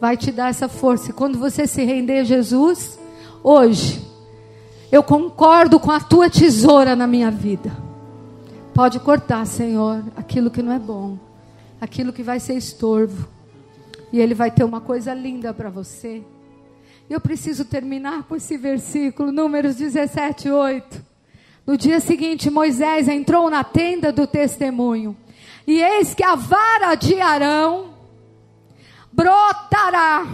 vai 0.00 0.16
te 0.16 0.30
dar 0.30 0.50
essa 0.50 0.68
força. 0.68 1.10
E 1.10 1.14
quando 1.14 1.38
você 1.38 1.66
se 1.66 1.84
render 1.84 2.18
a 2.18 2.24
Jesus, 2.24 2.98
hoje, 3.42 4.02
eu 4.90 5.02
concordo 5.02 5.78
com 5.80 5.90
a 5.90 6.00
tua 6.00 6.28
tesoura 6.28 6.94
na 6.96 7.06
minha 7.06 7.30
vida. 7.30 7.85
Pode 8.76 9.00
cortar, 9.00 9.46
Senhor, 9.46 10.04
aquilo 10.14 10.50
que 10.50 10.60
não 10.60 10.70
é 10.70 10.78
bom, 10.78 11.18
aquilo 11.80 12.12
que 12.12 12.22
vai 12.22 12.38
ser 12.38 12.58
estorvo. 12.58 13.26
E 14.12 14.20
Ele 14.20 14.34
vai 14.34 14.50
ter 14.50 14.64
uma 14.64 14.82
coisa 14.82 15.14
linda 15.14 15.54
para 15.54 15.70
você. 15.70 16.22
Eu 17.08 17.18
preciso 17.18 17.64
terminar 17.64 18.24
com 18.24 18.36
esse 18.36 18.58
versículo, 18.58 19.32
Números 19.32 19.76
17, 19.76 20.50
8. 20.50 21.02
No 21.66 21.74
dia 21.78 22.00
seguinte, 22.00 22.50
Moisés 22.50 23.08
entrou 23.08 23.48
na 23.48 23.64
tenda 23.64 24.12
do 24.12 24.26
testemunho, 24.26 25.16
e 25.66 25.80
eis 25.80 26.12
que 26.12 26.22
a 26.22 26.34
vara 26.34 26.94
de 26.96 27.18
Arão 27.18 27.94
brotará, 29.10 30.26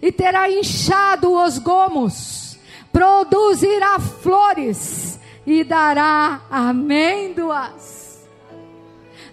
e 0.00 0.10
terá 0.10 0.50
inchado 0.50 1.30
os 1.30 1.58
gomos, 1.58 2.58
produzirá 2.90 4.00
flores, 4.00 5.09
e 5.50 5.64
dará 5.64 6.42
amêndoas. 6.48 8.28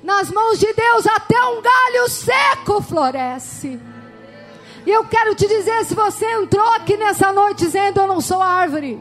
Nas 0.02 0.32
mãos 0.32 0.58
de 0.58 0.74
Deus, 0.74 1.06
até 1.06 1.40
um 1.44 1.62
galho 1.62 2.10
seco 2.10 2.82
floresce. 2.82 3.80
E 4.86 4.90
eu 4.90 5.06
quero 5.06 5.36
te 5.36 5.48
dizer: 5.48 5.86
se 5.86 5.94
você 5.94 6.26
entrou 6.26 6.68
aqui 6.74 6.98
nessa 6.98 7.32
noite 7.32 7.66
dizendo 7.66 8.00
eu 8.00 8.08
não 8.08 8.20
sou 8.20 8.42
árvore, 8.42 9.00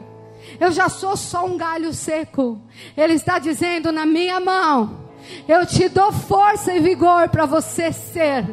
eu 0.59 0.71
já 0.71 0.89
sou 0.89 1.17
só 1.17 1.43
um 1.45 1.57
galho 1.57 1.91
seco, 1.91 2.61
Ele 2.95 3.13
está 3.13 3.39
dizendo 3.39 3.91
na 3.91 4.05
minha 4.05 4.39
mão. 4.39 5.07
Eu 5.47 5.65
te 5.65 5.89
dou 5.89 6.11
força 6.11 6.73
e 6.73 6.79
vigor 6.79 7.29
para 7.29 7.45
você 7.45 7.91
ser 7.91 8.45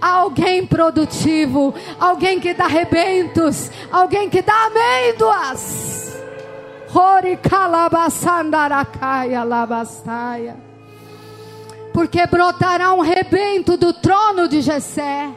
alguém 0.00 0.64
produtivo, 0.64 1.74
alguém 1.98 2.40
que 2.40 2.54
dá 2.54 2.66
rebentos, 2.66 3.70
alguém 3.90 4.30
que 4.30 4.40
dá 4.40 4.66
amêndoas. 4.66 6.11
Porque 11.92 12.26
brotará 12.26 12.92
um 12.92 13.00
rebento 13.00 13.76
do 13.76 13.92
trono 13.92 14.46
de 14.48 14.60
Jessé 14.60 15.30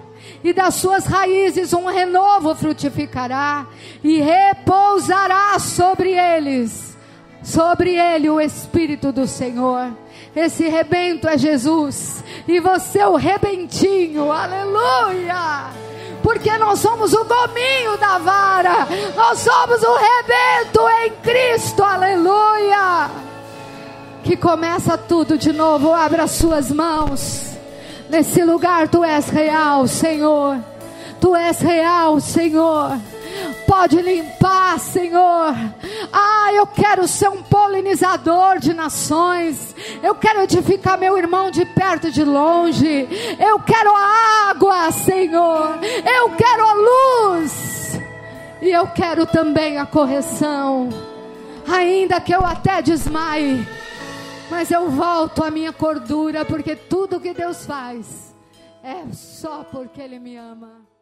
e 0.44 0.54
das 0.54 0.76
suas 0.76 1.06
raízes 1.06 1.74
um 1.74 1.86
renovo 1.86 2.54
frutificará, 2.56 3.66
e 4.04 4.20
repousará 4.20 5.58
sobre 5.60 6.12
eles, 6.12 6.98
sobre 7.42 7.96
ele 7.96 8.30
o 8.30 8.40
Espírito 8.40 9.12
do 9.12 9.28
Senhor. 9.28 9.92
Esse 10.36 10.68
rebento 10.68 11.28
é 11.28 11.38
Jesus, 11.38 12.24
e 12.48 12.60
você 12.60 13.04
o 13.04 13.16
rebentinho, 13.16 14.32
aleluia! 14.32 15.85
Porque 16.26 16.58
nós 16.58 16.80
somos 16.80 17.14
o 17.14 17.24
gominho 17.24 17.98
da 18.00 18.18
vara, 18.18 18.88
nós 19.16 19.38
somos 19.38 19.84
o 19.84 19.96
rebento 19.96 20.82
em 21.04 21.12
Cristo, 21.22 21.84
aleluia! 21.84 23.12
Que 24.24 24.36
começa 24.36 24.98
tudo 24.98 25.38
de 25.38 25.54
novo, 25.54 25.94
abra 25.94 26.26
suas 26.26 26.72
mãos. 26.72 27.52
Nesse 28.10 28.44
lugar 28.44 28.88
tu 28.88 29.04
és 29.04 29.30
real, 29.30 29.88
Senhor. 29.88 30.58
Tu 31.22 31.36
és 31.36 31.60
real, 31.60 32.20
Senhor. 32.20 32.98
Pode 33.68 34.02
limpar, 34.02 34.80
Senhor. 34.80 35.54
Ah, 36.12 36.50
eu 36.54 36.68
quero 36.68 37.08
ser 37.08 37.30
um 37.30 37.42
polinizador 37.44 38.60
de 38.60 38.74
nações. 38.74 39.76
Eu 40.02 40.16
quero 40.16 40.42
edificar 40.42 40.98
meu 40.98 41.18
irmão 41.18 41.52
de 41.52 41.66
perto 41.66 42.08
e 42.08 42.12
de 42.12 42.24
longe. 42.24 43.08
Eu 43.40 43.60
quero 43.60 43.92
a 43.96 44.50
água, 44.50 44.92
Senhor. 44.92 45.80
Eu 45.84 46.30
quero 46.32 46.66
a 46.66 46.74
luz. 46.74 48.00
E 48.62 48.70
eu 48.70 48.88
quero 48.88 49.26
também 49.26 49.78
a 49.78 49.86
correção. 49.86 50.90
Ainda 51.68 52.22
que 52.22 52.34
eu 52.34 52.46
até 52.46 52.82
desmaie 52.82 53.66
mas 54.50 54.72
eu 54.72 54.90
volto 54.90 55.44
à 55.44 55.50
minha 55.50 55.74
cordura, 55.74 56.46
porque 56.46 56.76
tudo 56.76 57.20
que 57.20 57.34
Deus 57.34 57.66
faz 57.66 58.34
é 58.84 59.12
só 59.12 59.64
porque 59.64 60.02
Ele 60.02 60.20
me 60.20 60.38
ama. 60.38 60.95